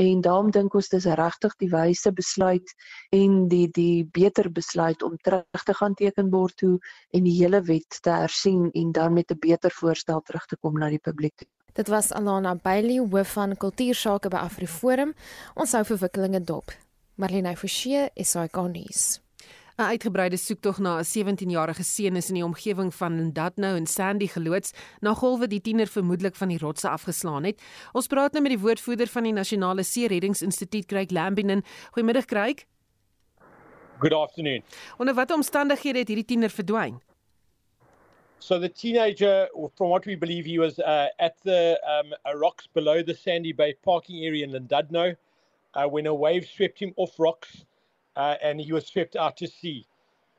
En 0.00 0.22
daarom 0.24 0.50
dink 0.54 0.74
ons 0.74 0.88
dis 0.92 1.06
regtig 1.20 1.56
die 1.60 1.70
wyse 1.72 2.12
besluit 2.12 2.74
en 3.12 3.44
die 3.48 3.66
die 3.76 4.04
beter 4.18 4.48
besluit 4.52 5.02
om 5.02 5.16
terug 5.22 5.66
te 5.68 5.74
gaan 5.80 5.94
tekenbord 5.94 6.56
toe 6.62 6.78
en 7.12 7.28
die 7.28 7.36
hele 7.36 7.60
wet 7.68 8.00
te 8.02 8.14
hersien 8.24 8.70
en 8.72 8.92
dan 8.92 9.12
met 9.12 9.30
'n 9.30 9.38
beter 9.38 9.70
voorstel 9.70 10.20
terug 10.20 10.46
te 10.46 10.56
kom 10.56 10.78
na 10.78 10.88
die 10.88 11.02
publiek. 11.02 11.46
Dit 11.74 11.88
was 11.88 12.12
Alana 12.12 12.54
Bailey 12.54 12.98
hoof 12.98 13.32
van 13.32 13.56
kultuursake 13.56 14.28
by 14.28 14.36
AfriForum. 14.36 15.14
Ons 15.54 15.72
hou 15.72 15.84
verwikkelinge 15.84 16.40
dop. 16.40 16.70
Marlene 17.14 17.56
Forsie, 17.56 18.08
SAK 18.14 18.56
nuus. 18.70 19.23
'n 19.76 19.82
Uitgebreide 19.82 20.36
soektog 20.36 20.78
na 20.78 20.98
'n 20.98 21.04
17-jarige 21.04 21.82
seun 21.82 22.16
is 22.16 22.28
in 22.28 22.34
die 22.34 22.44
omgewing 22.44 22.94
van 22.94 23.26
Ndadno 23.26 23.74
en 23.74 23.86
Sandy 23.86 24.26
geloods 24.26 24.72
na 25.00 25.14
golwe 25.14 25.46
die 25.46 25.60
tiener 25.60 25.86
vermoedelik 25.86 26.36
van 26.36 26.48
die 26.48 26.58
rotse 26.58 26.88
afgeslaan 26.88 27.44
het. 27.44 27.62
Ons 27.92 28.06
praat 28.06 28.32
nou 28.32 28.42
met 28.42 28.52
die 28.52 28.60
woordvoerder 28.60 29.06
van 29.06 29.22
die 29.22 29.32
Nasionale 29.32 29.82
See 29.82 30.06
Reddingsinstituut, 30.06 30.86
Craig 30.86 31.10
Lambinen. 31.10 31.62
Goeiemiddag 31.90 32.24
Craig. 32.24 32.66
Good 33.98 34.12
afternoon. 34.12 34.62
Onder 34.98 35.14
watter 35.14 35.36
omstandighede 35.36 35.98
het 35.98 36.08
hierdie 36.08 36.24
tiener 36.24 36.50
verdwyn? 36.50 37.00
So 38.38 38.58
the 38.60 38.68
teenager, 38.68 39.48
from 39.74 39.88
what 39.88 40.04
we 40.04 40.16
believe, 40.16 40.44
he 40.44 40.58
was 40.58 40.78
uh, 40.78 41.08
at 41.18 41.34
the 41.42 41.80
um, 41.82 42.38
rocks 42.38 42.68
below 42.72 43.02
the 43.02 43.14
Sandy 43.14 43.52
Bay 43.52 43.74
parking 43.82 44.24
area 44.24 44.44
in 44.44 44.52
Llandudno 44.52 45.16
uh, 45.74 45.88
when 45.88 46.06
a 46.06 46.14
wave 46.14 46.46
swept 46.46 46.78
him 46.78 46.92
off 46.96 47.18
rocks. 47.18 47.64
Uh, 48.16 48.36
and 48.42 48.60
he 48.60 48.72
was 48.72 48.86
swept 48.86 49.16
out 49.16 49.36
to 49.38 49.46
sea. 49.46 49.86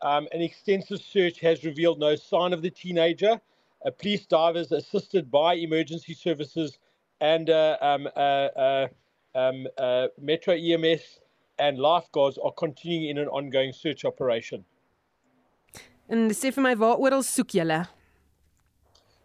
Um, 0.01 0.27
an 0.31 0.41
extensive 0.41 1.01
search 1.01 1.39
has 1.39 1.63
revealed 1.63 1.99
no 1.99 2.15
sign 2.15 2.53
of 2.53 2.61
the 2.61 2.69
teenager. 2.69 3.39
Uh, 3.85 3.91
police 3.91 4.25
divers, 4.25 4.71
assisted 4.71 5.31
by 5.31 5.55
emergency 5.55 6.13
services 6.13 6.77
and 7.21 7.49
uh, 7.49 7.77
um, 7.81 8.07
uh, 8.15 8.19
uh, 8.19 8.87
um, 9.35 9.67
uh, 9.77 10.07
Metro 10.19 10.53
EMS 10.53 11.19
and 11.59 11.79
lifeguards, 11.79 12.37
are 12.37 12.51
continuing 12.51 13.09
in 13.09 13.17
an 13.17 13.27
ongoing 13.27 13.71
search 13.71 14.05
operation. 14.05 14.65
En 16.09 16.29
sê 16.29 16.51
vir 16.53 16.61
my 16.61 16.75
waar 16.77 16.99
oral 17.01 17.23
soek 17.23 17.55
julle? 17.57 17.87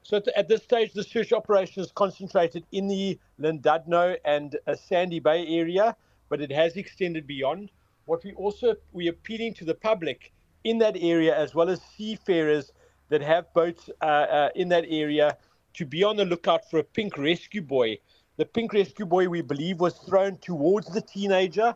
So 0.02 0.20
at, 0.34 0.48
this 0.48 0.62
stage, 0.62 0.92
the 0.92 1.04
search 1.04 1.32
operation 1.32 1.82
is 1.82 1.92
concentrated 1.92 2.64
in 2.72 2.88
the 2.88 3.18
Llandudno 3.38 4.16
and 4.24 4.56
Sandy 4.74 5.20
Bay 5.20 5.46
area, 5.46 5.94
but 6.28 6.40
it 6.40 6.50
has 6.50 6.76
extended 6.76 7.26
beyond. 7.26 7.70
What 8.10 8.24
we 8.24 8.32
also 8.32 8.74
we're 8.92 9.12
appealing 9.12 9.54
to 9.54 9.64
the 9.64 9.74
public 9.88 10.32
in 10.64 10.78
that 10.78 10.96
area 10.98 11.32
as 11.44 11.54
well 11.54 11.68
as 11.70 11.80
seafarers 11.96 12.72
that 13.08 13.22
have 13.22 13.44
boats 13.54 13.88
uh, 14.02 14.04
uh, 14.04 14.48
in 14.56 14.68
that 14.68 14.84
area 14.88 15.36
to 15.74 15.86
be 15.86 16.02
on 16.02 16.16
the 16.16 16.24
lookout 16.24 16.68
for 16.68 16.80
a 16.80 16.82
pink 16.82 17.16
rescue 17.16 17.62
buoy. 17.62 18.00
The 18.36 18.46
pink 18.46 18.72
rescue 18.72 19.06
buoy, 19.06 19.28
we 19.28 19.42
believe, 19.42 19.78
was 19.78 19.94
thrown 19.98 20.38
towards 20.38 20.88
the 20.92 21.00
teenager. 21.00 21.72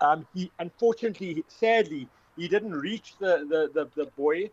Um, 0.00 0.24
he 0.32 0.52
unfortunately, 0.60 1.44
sadly, 1.48 2.08
he 2.36 2.46
didn't 2.46 2.76
reach 2.90 3.16
the 3.18 3.32
the 3.52 3.60
the, 3.74 4.06
the 4.06 4.50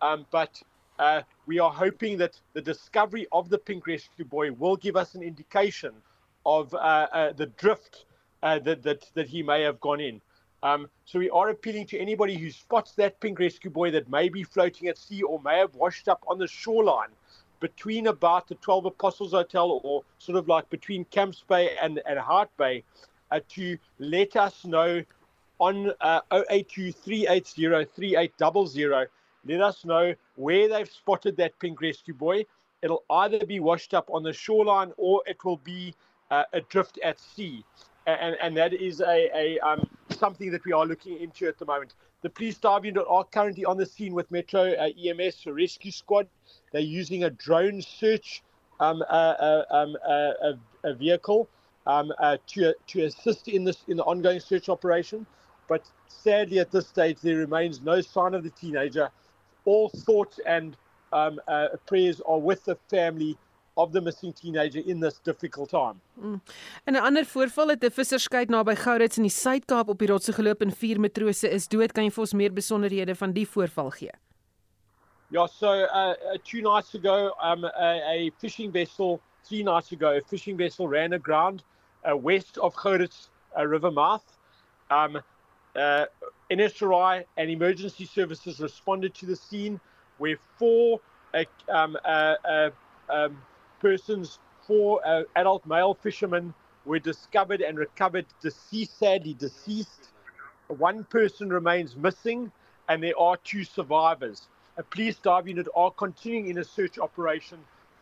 um, 0.00 0.26
but 0.30 0.62
uh, 1.00 1.22
we 1.46 1.58
are 1.58 1.72
hoping 1.72 2.18
that 2.18 2.40
the 2.52 2.62
discovery 2.62 3.26
of 3.32 3.48
the 3.48 3.58
pink 3.58 3.84
rescue 3.88 4.24
buoy 4.24 4.50
will 4.50 4.76
give 4.76 4.94
us 4.94 5.16
an 5.16 5.24
indication 5.24 5.92
of 6.46 6.72
uh, 6.72 6.76
uh, 6.78 7.32
the 7.32 7.46
drift 7.46 8.04
uh, 8.44 8.60
that, 8.60 8.84
that 8.84 9.00
that 9.14 9.26
he 9.26 9.42
may 9.42 9.62
have 9.62 9.80
gone 9.80 10.00
in. 10.00 10.20
Um, 10.62 10.88
so 11.04 11.18
we 11.18 11.30
are 11.30 11.50
appealing 11.50 11.86
to 11.86 11.98
anybody 11.98 12.36
who 12.36 12.50
spots 12.50 12.92
that 12.92 13.20
pink 13.20 13.38
rescue 13.38 13.70
buoy 13.70 13.90
that 13.90 14.10
may 14.10 14.28
be 14.28 14.42
floating 14.42 14.88
at 14.88 14.98
sea 14.98 15.22
or 15.22 15.40
may 15.42 15.58
have 15.58 15.74
washed 15.74 16.08
up 16.08 16.24
on 16.26 16.38
the 16.38 16.48
shoreline 16.48 17.10
between 17.60 18.08
about 18.08 18.48
the 18.48 18.54
12 18.56 18.86
Apostles 18.86 19.32
Hotel 19.32 19.80
or 19.82 20.02
sort 20.18 20.38
of 20.38 20.48
like 20.48 20.68
between 20.70 21.04
Camps 21.06 21.44
Bay 21.48 21.76
and, 21.80 22.00
and 22.06 22.18
Hart 22.18 22.50
Bay 22.56 22.82
uh, 23.30 23.40
to 23.50 23.78
let 23.98 24.36
us 24.36 24.64
know 24.64 25.02
on 25.60 25.92
uh, 26.00 26.20
082 26.50 26.92
Let 29.44 29.60
us 29.60 29.84
know 29.84 30.14
where 30.36 30.68
they've 30.68 30.88
spotted 30.90 31.36
that 31.36 31.58
pink 31.58 31.80
rescue 31.80 32.14
buoy. 32.14 32.46
It'll 32.82 33.04
either 33.10 33.44
be 33.44 33.58
washed 33.58 33.92
up 33.92 34.08
on 34.12 34.22
the 34.22 34.32
shoreline 34.32 34.92
or 34.96 35.22
it 35.26 35.44
will 35.44 35.56
be 35.58 35.94
uh, 36.30 36.44
adrift 36.52 36.98
at 37.02 37.18
sea. 37.18 37.64
And, 38.06 38.36
and 38.40 38.56
that 38.56 38.72
is 38.72 39.00
a, 39.00 39.30
a 39.36 39.58
um, 39.58 39.88
something 40.18 40.50
that 40.50 40.64
we 40.64 40.72
are 40.72 40.84
looking 40.84 41.18
into 41.18 41.46
at 41.46 41.58
the 41.58 41.64
moment. 41.64 41.94
The 42.22 42.30
police 42.30 42.58
unit 42.62 43.04
are 43.08 43.24
currently 43.24 43.64
on 43.64 43.76
the 43.76 43.86
scene 43.86 44.12
with 44.12 44.30
Metro 44.30 44.72
uh, 44.72 44.88
EMS 45.02 45.46
rescue 45.46 45.92
squad. 45.92 46.26
They're 46.72 46.80
using 46.80 47.24
a 47.24 47.30
drone 47.30 47.80
search 47.80 48.42
um, 48.80 49.02
uh, 49.02 49.04
uh, 49.04 49.64
um, 49.70 49.96
uh, 50.06 50.32
a, 50.42 50.58
a, 50.84 50.94
vehicle 50.94 51.48
um, 51.86 52.12
uh, 52.18 52.36
to 52.48 52.74
to 52.88 53.04
assist 53.04 53.48
in 53.48 53.64
this 53.64 53.78
in 53.88 53.96
the 53.96 54.04
ongoing 54.04 54.40
search 54.40 54.68
operation. 54.68 55.26
But 55.68 55.84
sadly, 56.08 56.58
at 56.58 56.70
this 56.70 56.86
stage, 56.86 57.20
there 57.20 57.36
remains 57.36 57.80
no 57.80 58.00
sign 58.00 58.34
of 58.34 58.44
the 58.44 58.50
teenager. 58.50 59.10
All 59.64 59.88
thoughts 59.88 60.38
and 60.46 60.76
um, 61.12 61.40
uh, 61.48 61.68
prayers 61.86 62.20
are 62.26 62.38
with 62.38 62.64
the 62.64 62.76
family 62.88 63.36
of 63.78 63.92
the 63.92 64.00
missing 64.00 64.32
teenager 64.32 64.82
in 64.86 65.00
this 65.00 65.20
difficult 65.24 65.70
time. 65.70 66.00
Mm. 66.20 66.40
In 66.84 66.94
'n 66.94 67.02
ander 67.02 67.24
voorval 67.24 67.68
het 67.68 67.84
'n 67.84 67.90
visserskyk 67.90 68.48
naby 68.48 68.74
Gourits 68.74 69.16
in 69.16 69.22
die 69.22 69.30
Suid-Kaap 69.30 69.88
op 69.88 69.98
die 69.98 70.08
rotse 70.08 70.32
geloop 70.32 70.60
en 70.60 70.72
vier 70.72 71.00
matrose 71.00 71.50
is 71.50 71.68
dood. 71.68 71.92
Kan 71.92 72.04
jy 72.04 72.10
vir 72.10 72.20
ons 72.20 72.32
meer 72.32 72.52
besonderhede 72.52 73.14
van 73.14 73.32
die 73.32 73.46
voorval 73.46 73.90
gee? 73.90 74.12
Ja, 75.30 75.46
so 75.46 75.70
uh, 75.72 76.14
uh 76.32 76.38
two 76.42 76.60
nights 76.60 76.94
ago 76.94 77.32
um 77.42 77.64
a, 77.64 78.00
a 78.14 78.30
fishing 78.40 78.72
vessel, 78.72 79.20
three 79.44 79.62
nights 79.62 79.92
ago 79.92 80.16
a 80.16 80.20
fishing 80.20 80.58
vessel 80.58 80.88
ran 80.88 81.12
aground 81.12 81.62
uh, 82.04 82.16
west 82.16 82.58
of 82.58 82.74
Gourits 82.74 83.30
uh, 83.56 83.64
river 83.64 83.92
mouth. 83.92 84.24
Um 84.90 85.22
uh 85.76 86.06
NSRI 86.50 87.24
and 87.36 87.50
emergency 87.50 88.06
services 88.06 88.58
responded 88.58 89.14
to 89.14 89.26
the 89.26 89.36
scene 89.36 89.80
where 90.18 90.38
four 90.56 91.00
uh, 91.34 91.44
um 91.68 91.96
uh, 92.04 92.34
uh 92.44 92.70
um 93.10 93.36
persons, 93.80 94.38
four 94.66 95.00
uh, 95.06 95.22
adult 95.36 95.64
male 95.66 95.94
fishermen, 95.94 96.54
were 96.84 96.98
discovered 96.98 97.60
and 97.60 97.78
recovered 97.78 98.26
deceased, 98.40 98.98
sadly 98.98 99.34
deceased. 99.34 100.08
One 100.68 101.04
person 101.04 101.48
remains 101.50 101.96
missing, 101.96 102.50
and 102.88 103.02
there 103.02 103.18
are 103.18 103.36
two 103.36 103.64
survivors. 103.64 104.48
A 104.76 104.82
police 104.82 105.16
dive 105.16 105.48
unit 105.48 105.66
are 105.74 105.90
continuing 105.90 106.48
in 106.48 106.58
a 106.58 106.64
search 106.64 106.98
operation 106.98 107.58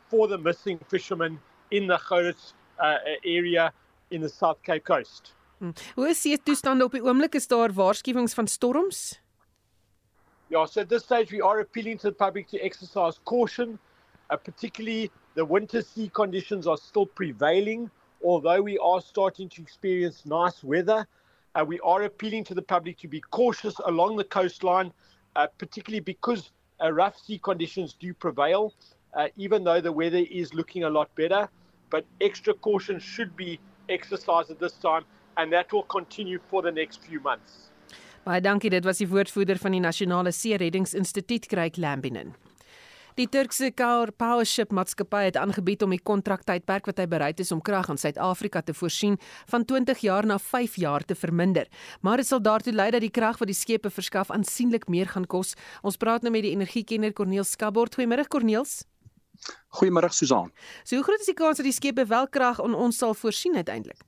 for 0.09 0.29
the 0.29 0.39
missing 0.39 0.79
fishermen 0.89 1.41
in 1.71 1.87
the 1.87 1.97
Gourits 1.97 2.53
uh, 2.79 2.99
area 3.25 3.73
in 4.11 4.21
the 4.21 4.29
South 4.29 4.63
Cape 4.63 4.85
Coast. 4.85 5.33
Hmm. 5.59 5.73
Hoe 5.95 6.09
is 6.09 6.23
die 6.23 6.37
toestande 6.43 6.85
op 6.85 6.93
die 6.93 7.03
oomblik? 7.03 7.35
Is 7.35 7.47
daar 7.49 7.73
waarskuwings 7.73 8.35
van 8.35 8.47
storms? 8.47 9.21
Yeah, 10.49 10.67
so 10.67 10.81
at 10.81 10.89
this 10.89 11.03
stage 11.03 11.33
we 11.33 11.43
are 11.43 11.61
appealing 11.61 11.99
to 11.99 12.11
the 12.11 12.15
public 12.15 12.47
to 12.49 12.59
exercise 12.59 13.19
caution, 13.25 13.79
uh, 14.31 14.37
particularly 14.37 15.11
The 15.37 15.45
winter 15.45 15.83
sea 15.83 16.11
conditions 16.15 16.67
are 16.67 16.79
still 16.79 17.05
prevailing, 17.05 17.91
although 18.25 18.63
we 18.63 18.79
are 18.79 19.03
starting 19.03 19.51
to 19.51 19.61
experience 19.61 20.25
nice 20.25 20.65
weather. 20.65 21.07
Uh, 21.55 21.63
we 21.63 21.79
are 21.81 22.05
appealing 22.05 22.43
to 22.45 22.55
the 22.55 22.63
public 22.63 22.97
to 23.01 23.09
be 23.09 23.21
cautious 23.21 23.75
along 23.85 24.17
the 24.17 24.25
coastline, 24.25 24.91
uh, 25.37 25.47
particularly 25.59 26.01
because 26.01 26.53
uh, 26.83 26.91
rough 26.91 27.19
sea 27.19 27.37
conditions 27.37 27.95
do 28.01 28.15
prevail, 28.15 28.73
uh, 29.13 29.29
even 29.37 29.63
though 29.63 29.79
the 29.79 29.93
weather 29.93 30.25
is 30.31 30.55
looking 30.55 30.85
a 30.85 30.89
lot 30.89 31.15
better. 31.17 31.51
But 31.91 32.07
extra 32.23 32.55
caution 32.55 32.99
should 32.99 33.37
be 33.37 33.61
exercised 33.91 34.51
at 34.51 34.59
this 34.59 34.73
time, 34.79 35.05
and 35.37 35.53
that 35.53 35.71
will 35.71 35.83
continue 35.83 36.41
for 36.49 36.63
the 36.63 36.73
next 36.73 37.03
few 37.03 37.21
months. 37.21 37.69
Baie 38.25 38.41
dankie, 38.41 38.71
dit 38.71 38.85
was 38.85 38.99
die 38.99 39.07
woordvoerder 39.13 39.61
van 39.61 39.77
die 39.77 39.85
Nasionale 39.85 40.33
See 40.33 40.57
Reddingsinstituut, 40.57 41.47
Craig 41.47 41.77
Lambinen. 41.77 42.35
Die 43.17 43.25
Turkse 43.33 43.71
Car 43.73 44.11
Powership 44.13 44.75
maatskappy 44.77 45.23
het 45.31 45.39
aangebied 45.41 45.81
om 45.87 45.95
die 45.95 46.03
kontraktydperk 46.05 46.85
wat 46.91 46.99
hy 47.01 47.07
bereid 47.09 47.39
is 47.41 47.49
om 47.55 47.63
krag 47.65 47.89
aan 47.89 47.97
Suid-Afrika 47.97 48.61
te 48.61 48.75
voorsien 48.77 49.15
van 49.49 49.63
20 49.65 50.03
jaar 50.05 50.27
na 50.29 50.37
5 50.37 50.75
jaar 50.77 51.01
te 51.01 51.17
verminder. 51.17 51.65
Maar 52.05 52.21
dit 52.21 52.29
sal 52.29 52.43
daartoe 52.45 52.75
lei 52.77 52.91
dat 52.93 53.01
die 53.01 53.11
krag 53.11 53.39
wat 53.41 53.49
die 53.49 53.57
skepe 53.57 53.89
verskaf 53.89 54.29
aansienlik 54.37 54.85
meer 54.93 55.09
gaan 55.09 55.25
kos. 55.25 55.55
Ons 55.81 55.97
praat 55.97 56.27
nou 56.29 56.35
met 56.35 56.45
die 56.45 56.53
energiekenner 56.53 57.15
Corneel 57.17 57.49
Skabord. 57.49 57.97
Goeiemôre 57.97 58.29
Corneels. 58.29 58.83
Goeiemôre 59.81 60.13
Susan. 60.13 60.53
So 60.85 61.01
hoe 61.01 61.07
groot 61.09 61.25
is 61.25 61.33
die 61.33 61.39
kans 61.41 61.57
dat 61.57 61.65
die 61.71 61.73
skepe 61.73 62.05
wel 62.13 62.29
krag 62.29 62.61
aan 62.61 62.77
ons 62.77 63.01
sal 63.01 63.17
voorsien 63.17 63.57
uiteindelik? 63.57 64.05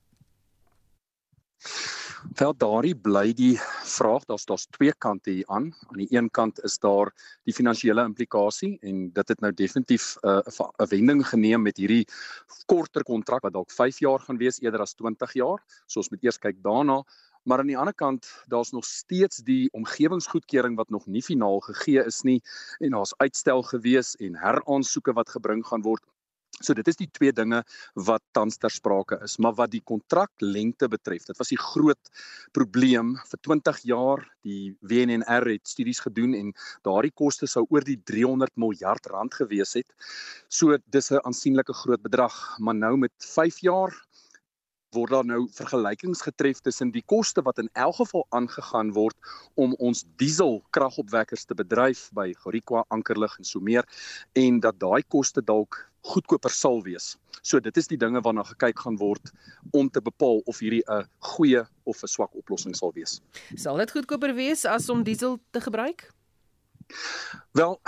Wel 2.19 2.51
daardie 2.57 2.95
bly 2.99 3.31
die 3.33 3.53
vraag, 3.87 4.25
daar's 4.27 4.45
daar's 4.45 4.65
twee 4.75 4.91
kante 4.97 5.31
hier 5.31 5.47
aan. 5.47 5.69
Aan 5.87 6.01
die 6.01 6.07
een 6.11 6.27
kant 6.29 6.59
is 6.67 6.75
daar 6.83 7.13
die 7.47 7.53
finansiële 7.55 8.03
implikasie 8.03 8.73
en 8.81 9.07
dit 9.15 9.31
het 9.31 9.39
nou 9.39 9.51
definitief 9.53 10.17
'n 10.23 10.27
uh, 10.27 10.67
'n 10.83 10.89
wending 10.89 11.23
geneem 11.27 11.61
met 11.61 11.77
hierdie 11.77 12.05
korter 12.65 13.03
kontrak 13.03 13.41
wat 13.41 13.53
dalk 13.53 13.71
5 13.71 13.99
jaar 13.99 14.19
gaan 14.19 14.37
wees 14.37 14.59
eerder 14.59 14.81
as 14.81 14.93
20 14.93 15.33
jaar. 15.33 15.63
So 15.87 15.99
ons 15.99 16.09
moet 16.09 16.23
eers 16.23 16.37
kyk 16.37 16.61
daarna. 16.61 17.03
Maar 17.43 17.59
aan 17.59 17.71
die 17.71 17.77
ander 17.77 17.95
kant, 17.95 18.27
daar's 18.47 18.71
nog 18.71 18.85
steeds 18.85 19.37
die 19.37 19.71
omgewingsgoedkeuring 19.71 20.75
wat 20.75 20.89
nog 20.89 21.05
nie 21.05 21.23
finaal 21.23 21.59
gegee 21.59 22.03
is 22.05 22.21
nie 22.21 22.41
en 22.79 22.91
daar's 22.91 23.15
uitstel 23.17 23.63
gewees 23.63 24.15
en 24.15 24.35
heraansoeke 24.35 25.13
wat 25.13 25.29
gebring 25.29 25.65
gaan 25.65 25.81
word 25.81 26.03
So 26.59 26.75
dit 26.75 26.87
is 26.91 26.99
die 26.99 27.09
twee 27.15 27.31
dinge 27.35 27.61
wat 27.95 28.23
tans 28.35 28.59
ter 28.59 28.73
sprake 28.73 29.19
is, 29.23 29.37
maar 29.39 29.55
wat 29.57 29.71
die 29.71 29.83
kontraklengte 29.87 30.89
betref, 30.91 31.25
dit 31.29 31.39
was 31.39 31.53
die 31.53 31.59
groot 31.59 32.11
probleem 32.55 33.15
vir 33.29 33.41
20 33.47 33.81
jaar. 33.87 34.25
Die 34.47 34.75
WNR 34.87 35.47
het 35.51 35.67
studies 35.67 35.99
gedoen 36.03 36.33
en 36.35 36.51
daardie 36.87 37.13
koste 37.15 37.47
sou 37.47 37.65
oor 37.69 37.83
die 37.87 37.97
300 38.11 38.55
miljard 38.59 39.07
rand 39.11 39.35
gewees 39.35 39.75
het. 39.79 39.87
So 40.49 40.77
dis 40.87 41.11
'n 41.11 41.23
aansienlike 41.23 41.73
groot 41.73 42.01
bedrag, 42.01 42.35
maar 42.59 42.75
nou 42.75 42.97
met 42.97 43.13
5 43.19 43.59
jaar 43.59 43.91
word 44.95 45.13
daar 45.13 45.25
nou 45.25 45.43
vergelykings 45.53 46.23
getref 46.25 46.61
tussen 46.65 46.91
die 46.93 47.03
koste 47.05 47.43
wat 47.45 47.59
in 47.61 47.69
elk 47.77 47.99
geval 47.99 48.25
aangegaan 48.35 48.91
word 48.95 49.15
om 49.59 49.75
ons 49.77 50.05
diesel 50.21 50.59
kragopwekkers 50.73 51.45
te 51.45 51.57
bedryf 51.57 52.07
by 52.17 52.31
Gorikwa, 52.41 52.85
Ankerlig 52.89 53.35
en 53.37 53.45
so 53.45 53.61
meer 53.61 53.85
en 54.33 54.59
dat 54.63 54.79
daai 54.81 55.03
koste 55.07 55.45
dalk 55.45 55.85
goedkoper 56.09 56.49
sal 56.49 56.79
wees. 56.81 57.17
So 57.43 57.59
dit 57.59 57.75
is 57.77 57.89
die 57.91 57.99
dinge 57.99 58.21
waarna 58.23 58.45
gekyk 58.47 58.79
gaan 58.81 58.97
word 58.97 59.33
om 59.75 59.89
te 59.89 60.01
bepaal 60.01 60.41
of 60.47 60.59
hierdie 60.59 60.83
'n 60.87 61.05
goeie 61.19 61.65
of 61.85 62.03
'n 62.03 62.07
swak 62.07 62.33
oplossing 62.33 62.75
sal 62.75 62.91
wees. 62.93 63.21
Sal 63.55 63.77
dit 63.77 63.91
goedkoper 63.91 64.33
wees 64.33 64.65
as 64.65 64.89
om 64.89 65.03
diesel 65.03 65.39
te 65.51 65.61
gebruik? 65.61 66.09
Wel, 67.51 67.79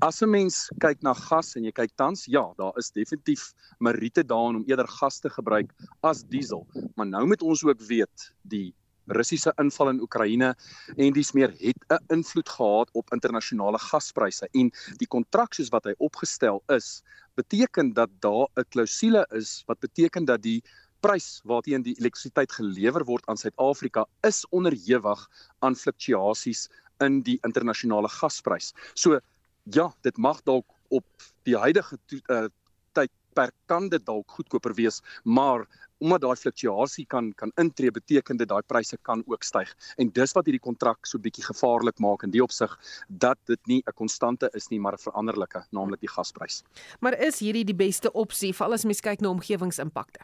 as 0.00 0.22
'n 0.22 0.30
mens 0.30 0.70
kyk 0.78 1.02
na 1.02 1.14
gas 1.14 1.56
en 1.56 1.64
jy 1.64 1.72
kyk 1.72 1.92
tans, 1.96 2.24
ja, 2.24 2.44
daar 2.56 2.76
is 2.76 2.90
definitief 2.90 3.52
meriete 3.78 4.24
daarin 4.24 4.56
om 4.56 4.64
eerder 4.66 4.88
gas 4.88 5.20
te 5.20 5.30
gebruik 5.30 5.72
as 6.02 6.24
diesel. 6.24 6.66
Maar 6.96 7.06
nou 7.06 7.26
moet 7.26 7.42
ons 7.42 7.64
ook 7.64 7.80
weet 7.80 8.32
die 8.42 8.74
Russiese 9.06 9.52
inval 9.58 9.88
in 9.90 10.00
Oekraïne 10.00 10.54
en 10.96 11.12
dis 11.12 11.32
meer 11.32 11.50
het 11.58 11.84
'n 11.90 12.14
invloed 12.14 12.48
gehad 12.48 12.90
op 12.92 13.12
internasionale 13.12 13.78
gaspryse 13.78 14.48
en 14.52 14.70
die 14.96 15.08
kontrak 15.08 15.54
soos 15.54 15.68
wat 15.68 15.84
hy 15.84 15.94
opgestel 15.98 16.62
is 16.68 17.02
beteken 17.34 17.92
dat 17.92 18.10
daar 18.20 18.46
'n 18.56 18.68
klousule 18.68 19.26
is 19.30 19.64
wat 19.66 19.80
beteken 19.80 20.24
dat 20.24 20.42
die 20.42 20.62
prys 21.00 21.40
waarteen 21.44 21.82
die 21.82 21.96
elektrisiteit 21.98 22.52
gelewer 22.52 23.04
word 23.04 23.26
aan 23.26 23.36
Suid-Afrika 23.36 24.06
is 24.20 24.44
onderhewig 24.50 25.28
aan 25.58 25.76
fluktuasies 25.76 26.68
in 27.04 27.22
die 27.22 27.38
internasionale 27.46 28.08
gasprys. 28.08 28.72
So 28.94 29.20
ja, 29.64 29.92
dit 30.02 30.18
mag 30.18 30.42
dalk 30.42 30.66
op 30.88 31.06
die 31.46 31.56
huidige 31.56 31.98
uh, 32.30 32.48
tydperk 32.92 33.54
kan 33.66 33.88
dit 33.88 34.04
dalk 34.06 34.30
goedkoper 34.30 34.74
wees, 34.74 35.00
maar 35.24 35.66
omdat 36.02 36.24
daai 36.24 36.36
fluktuasie 36.36 37.04
kan 37.06 37.30
kan 37.38 37.52
intree 37.62 37.90
beteken 37.94 38.36
dit 38.36 38.48
daai 38.50 38.62
pryse 38.66 38.98
kan 39.08 39.22
ook 39.30 39.46
styg 39.46 39.70
en 40.02 40.10
dis 40.18 40.34
wat 40.34 40.48
hierdie 40.48 40.62
kontrak 40.62 41.06
so 41.06 41.22
bietjie 41.22 41.44
gevaarlik 41.46 42.02
maak 42.02 42.24
in 42.26 42.34
die 42.34 42.42
opsig 42.42 42.74
dat 43.08 43.38
dit 43.46 43.60
nie 43.70 43.82
'n 43.86 43.94
konstante 43.94 44.50
is 44.54 44.68
nie 44.70 44.80
maar 44.80 44.94
'n 44.94 45.04
veranderlike 45.06 45.64
naamlik 45.70 46.00
die 46.00 46.14
gasprys. 46.16 46.62
Maar 47.00 47.18
is 47.18 47.38
hierdie 47.38 47.64
die 47.64 47.78
beste 47.86 48.12
opsie 48.12 48.52
vir 48.52 48.66
alles 48.66 48.84
mens 48.84 49.00
kyk 49.00 49.20
na 49.20 49.28
omgewingsimpakte? 49.28 50.20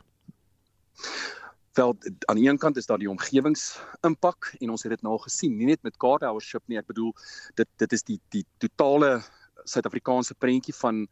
Wel 1.78 1.96
aan 2.26 2.36
die 2.36 2.48
een 2.48 2.58
kant 2.58 2.76
is 2.76 2.86
daar 2.86 2.98
die 2.98 3.10
omgewingsimpak 3.10 4.54
en 4.58 4.70
ons 4.74 4.82
het 4.82 4.96
dit 4.96 5.02
nou 5.06 5.12
al 5.14 5.22
gesien 5.28 5.56
nie 5.56 5.68
net 5.68 5.82
met 5.86 5.96
Cardhourship 6.02 6.64
nie 6.66 6.78
ek 6.80 6.88
bedoel 6.90 7.12
dit 7.60 7.68
dit 7.78 7.92
is 7.94 8.02
die 8.08 8.16
die 8.34 8.42
totale 8.64 9.20
Suid-Afrikaanse 9.62 10.34
prentjie 10.34 10.74
van 10.74 11.04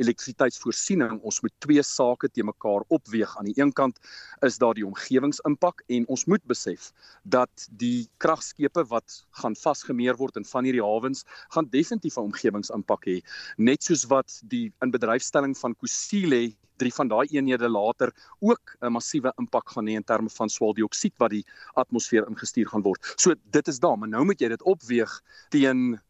elektrisiteitsvoorsiening. 0.00 1.18
Ons 1.24 1.40
moet 1.44 1.54
twee 1.64 1.82
sake 1.84 2.28
te 2.32 2.44
mekaar 2.44 2.84
opweeg. 2.88 3.32
Aan 3.38 3.48
die 3.48 3.56
een 3.60 3.72
kant 3.76 4.00
is 4.46 4.58
daar 4.60 4.76
die 4.76 4.86
omgewingsimpak 4.86 5.84
en 5.88 6.06
ons 6.12 6.26
moet 6.30 6.44
besef 6.48 6.90
dat 7.24 7.66
die 7.82 8.08
kragskepe 8.24 8.86
wat 8.92 9.22
gaan 9.42 9.56
vasgemeer 9.56 10.20
word 10.20 10.40
in 10.40 10.48
van 10.52 10.68
hierdie 10.68 10.84
hawens 10.84 11.24
gaan 11.54 11.68
definitief 11.72 12.16
'n 12.16 12.28
omgewingsimpak 12.32 13.06
hê. 13.08 13.20
Net 13.56 13.84
soos 13.84 14.04
wat 14.12 14.40
die 14.44 14.72
inbedryfstelling 14.84 15.56
van 15.56 15.76
Kusile 15.76 16.50
drie 16.82 16.92
van 16.96 17.08
daai 17.12 17.26
eenhede 17.28 17.68
later 17.68 18.12
ook 18.40 18.76
'n 18.80 18.92
massiewe 18.96 19.32
impak 19.38 19.70
gaan 19.70 19.88
hê 19.88 19.96
in 20.00 20.04
terme 20.04 20.30
van 20.30 20.48
swaweldioksied 20.48 21.16
wat 21.18 21.30
die 21.30 21.44
atmosfeer 21.74 22.28
ingestuur 22.28 22.68
gaan 22.68 22.82
word. 22.82 23.14
So 23.16 23.34
dit 23.50 23.68
is 23.68 23.78
daar, 23.78 23.98
maar 23.98 24.08
nou 24.08 24.24
moet 24.24 24.40
jy 24.40 24.48
dit 24.48 24.62
opweeg 24.62 25.20
teen 25.50 26.00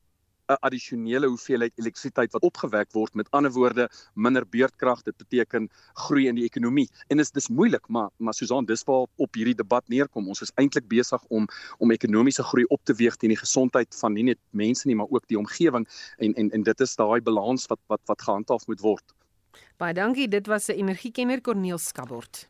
'n 0.51 0.59
addisionele 0.67 1.29
hoeveelheid 1.31 1.79
elektrisiteit 1.79 2.33
wat 2.35 2.47
opgewek 2.49 2.91
word. 2.97 3.15
Met 3.15 3.31
ander 3.37 3.53
woorde, 3.55 3.87
minder 4.15 4.47
beurtkrag, 4.57 5.03
dit 5.07 5.17
beteken 5.17 5.69
groei 6.07 6.27
in 6.29 6.39
die 6.41 6.47
ekonomie. 6.49 6.89
En 7.09 7.23
is 7.23 7.31
dis 7.31 7.49
moeilik, 7.49 7.87
maar 7.89 8.11
maar 8.19 8.35
Susan, 8.35 8.67
dis 8.67 8.85
waar 8.89 9.07
op 9.17 9.39
hierdie 9.39 9.55
debat 9.55 9.87
neerkom. 9.89 10.29
Ons 10.29 10.43
is 10.47 10.55
eintlik 10.63 10.89
besig 10.89 11.25
om 11.29 11.47
om 11.79 11.95
ekonomiese 11.95 12.43
groei 12.43 12.67
op 12.69 12.83
te 12.85 12.95
weeg 12.95 13.17
teen 13.17 13.35
die 13.35 13.43
gesondheid 13.45 13.95
van 14.03 14.13
nie 14.13 14.27
net 14.33 14.41
mense 14.51 14.89
nie, 14.89 14.97
maar 14.97 15.11
ook 15.11 15.27
die 15.27 15.39
omgewing 15.39 15.87
en 16.19 16.35
en 16.35 16.51
en 16.51 16.63
dit 16.63 16.81
is 16.81 16.97
daai 16.97 17.21
balans 17.21 17.67
wat 17.71 17.81
wat 17.87 18.03
wat 18.07 18.23
gehandhaaf 18.29 18.67
moet 18.67 18.81
word. 18.81 19.20
Baie 19.81 19.95
dankie. 19.97 20.29
Dit 20.29 20.47
was 20.47 20.69
'n 20.69 20.77
energiekenner 20.77 21.41
Corneel 21.41 21.79
Skabort. 21.79 22.49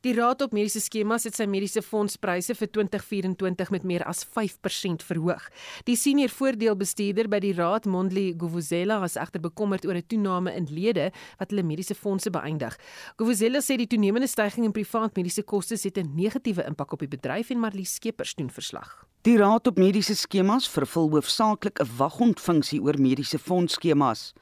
Die 0.00 0.14
Raad 0.14 0.42
op 0.42 0.52
Mediese 0.52 0.80
Skemas 0.80 1.24
het 1.24 1.34
sy 1.34 1.44
mediese 1.44 1.82
fondspryse 1.82 2.54
vir 2.54 2.70
2024 2.70 3.70
met 3.70 3.82
meer 3.82 4.04
as 4.04 4.24
5% 4.24 5.02
verhoog. 5.02 5.48
Die 5.84 5.96
senior 5.96 6.28
voordeelbestuurder 6.28 7.28
by 7.28 7.38
die 7.38 7.52
Raad, 7.52 7.86
Mondli 7.86 8.34
Govuzela, 8.36 8.98
was 8.98 9.16
egter 9.16 9.40
bekommerd 9.40 9.86
oor 9.86 9.94
'n 9.94 10.06
toename 10.06 10.54
in 10.54 10.66
lede 10.70 11.12
wat 11.38 11.50
hulle 11.50 11.62
mediese 11.62 11.94
fondse 11.94 12.30
beëindig. 12.30 12.76
Govuzela 13.16 13.60
sê 13.60 13.76
die 13.76 13.86
toenemende 13.86 14.26
stygings 14.26 14.66
in 14.66 14.72
privaat 14.72 15.16
mediese 15.16 15.42
kostes 15.42 15.84
het 15.84 15.98
'n 15.98 16.14
negatiewe 16.14 16.64
impak 16.66 16.92
op 16.92 16.98
die 16.98 17.08
bedryf 17.08 17.50
en 17.50 17.60
Marlie 17.60 17.86
Skeepers 17.86 18.34
doen 18.34 18.50
verslag. 18.50 19.07
Die 19.28 19.36
Raad 19.36 19.66
op 19.66 19.76
Mediese 19.76 20.14
Skemas 20.16 20.64
vervul 20.72 21.10
hoofsaaklik 21.12 21.80
'n 21.82 21.88
waghondfunksie 21.96 22.80
oor 22.80 22.96
mediese 22.96 23.38
fondskemas. 23.38 24.32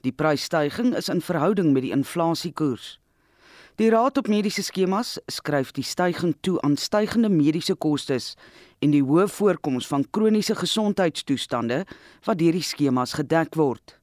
Die 0.00 0.12
prysstygings 0.12 0.96
is 0.96 1.08
in 1.08 1.20
verhouding 1.20 1.72
met 1.72 1.82
die 1.82 1.92
inflasiekoers. 1.92 3.00
Die 3.76 3.88
Raad 3.90 4.18
op 4.18 4.28
Mediese 4.28 4.62
Skemas 4.62 5.18
skryf 5.26 5.70
die 5.72 5.84
stygings 5.84 6.36
toe 6.40 6.60
aan 6.60 6.76
stygende 6.76 7.28
mediese 7.28 7.74
kostes 7.74 8.34
en 8.78 8.90
die 8.90 9.02
hoë 9.02 9.28
voorkoms 9.28 9.86
van 9.86 10.10
kroniese 10.10 10.54
gesondheidstoestande 10.54 11.86
wat 12.24 12.38
deur 12.38 12.52
die 12.52 12.62
skemas 12.62 13.12
gedek 13.12 13.54
word. 13.54 13.98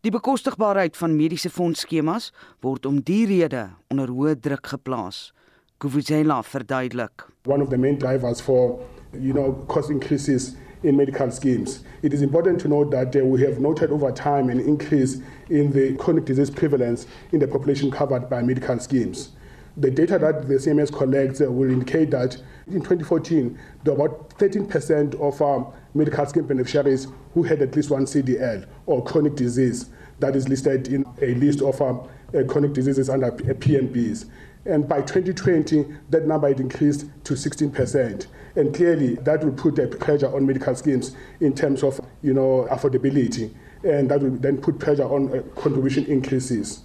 Die 0.00 0.10
bekostigbaarheid 0.10 0.96
van 0.96 1.16
mediese 1.16 1.50
fondsskemas 1.50 2.32
word 2.60 2.86
om 2.86 3.00
die 3.00 3.26
rede 3.26 3.70
onder 3.88 4.08
hoë 4.08 4.40
druk 4.40 4.66
geplaas. 4.66 5.32
Kuvuzela 5.78 6.42
verduidelik. 6.42 7.26
One 7.46 7.62
of 7.62 7.70
the 7.70 7.78
main 7.78 7.98
drivers 7.98 8.40
for 8.40 8.78
you 9.12 9.32
know 9.32 9.52
cost 9.68 9.90
increases 9.90 10.56
in 10.82 10.96
medical 10.96 11.30
schemes. 11.30 11.84
It 12.02 12.14
is 12.14 12.22
important 12.22 12.60
to 12.62 12.68
note 12.68 12.90
that 12.92 13.14
uh, 13.14 13.24
we 13.24 13.42
have 13.42 13.60
noted 13.60 13.90
over 13.90 14.10
time 14.10 14.48
an 14.48 14.60
increase 14.60 15.20
in 15.50 15.72
the 15.72 15.94
chronic 15.96 16.24
disease 16.24 16.50
prevalence 16.50 17.06
in 17.32 17.40
the 17.40 17.46
population 17.46 17.90
covered 17.90 18.30
by 18.30 18.42
medical 18.42 18.78
schemes. 18.78 19.30
The 19.76 19.90
data 19.90 20.18
that 20.18 20.48
the 20.48 20.54
CMS 20.54 20.92
collects 20.92 21.40
uh, 21.40 21.50
will 21.50 21.70
indicate 21.70 22.10
that 22.10 22.36
in 22.66 22.80
2014, 22.80 23.58
there 23.84 23.94
were 23.94 24.06
about 24.06 24.30
13% 24.38 25.20
of 25.20 25.42
um, 25.42 25.72
medical 25.94 26.24
scheme 26.26 26.46
beneficiaries 26.46 27.08
who 27.34 27.42
had 27.42 27.62
at 27.62 27.74
least 27.76 27.90
one 27.90 28.04
CDL 28.04 28.66
or 28.86 29.04
chronic 29.04 29.34
disease 29.36 29.90
that 30.18 30.36
is 30.36 30.48
listed 30.48 30.88
in 30.88 31.04
a 31.22 31.34
list 31.34 31.62
of 31.62 31.80
um, 31.80 32.08
uh, 32.34 32.42
chronic 32.44 32.72
diseases 32.72 33.10
under 33.10 33.30
PNBs. 33.30 34.26
And 34.66 34.88
by 34.88 35.00
2020, 35.00 35.86
that 36.10 36.26
number 36.26 36.48
had 36.48 36.60
increased 36.60 37.06
to 37.24 37.34
16%. 37.34 38.26
And 38.56 38.74
clearly, 38.74 39.14
that 39.16 39.42
will 39.42 39.52
put 39.52 39.78
a 39.78 39.86
pressure 39.86 40.34
on 40.34 40.46
medical 40.46 40.74
schemes 40.74 41.16
in 41.40 41.54
terms 41.54 41.82
of, 41.82 42.00
you 42.22 42.34
know, 42.34 42.68
affordability. 42.70 43.54
And 43.84 44.10
that 44.10 44.20
will 44.20 44.36
then 44.36 44.58
put 44.58 44.78
pressure 44.78 45.04
on 45.04 45.36
uh, 45.36 45.42
contribution 45.58 46.04
increases. 46.06 46.82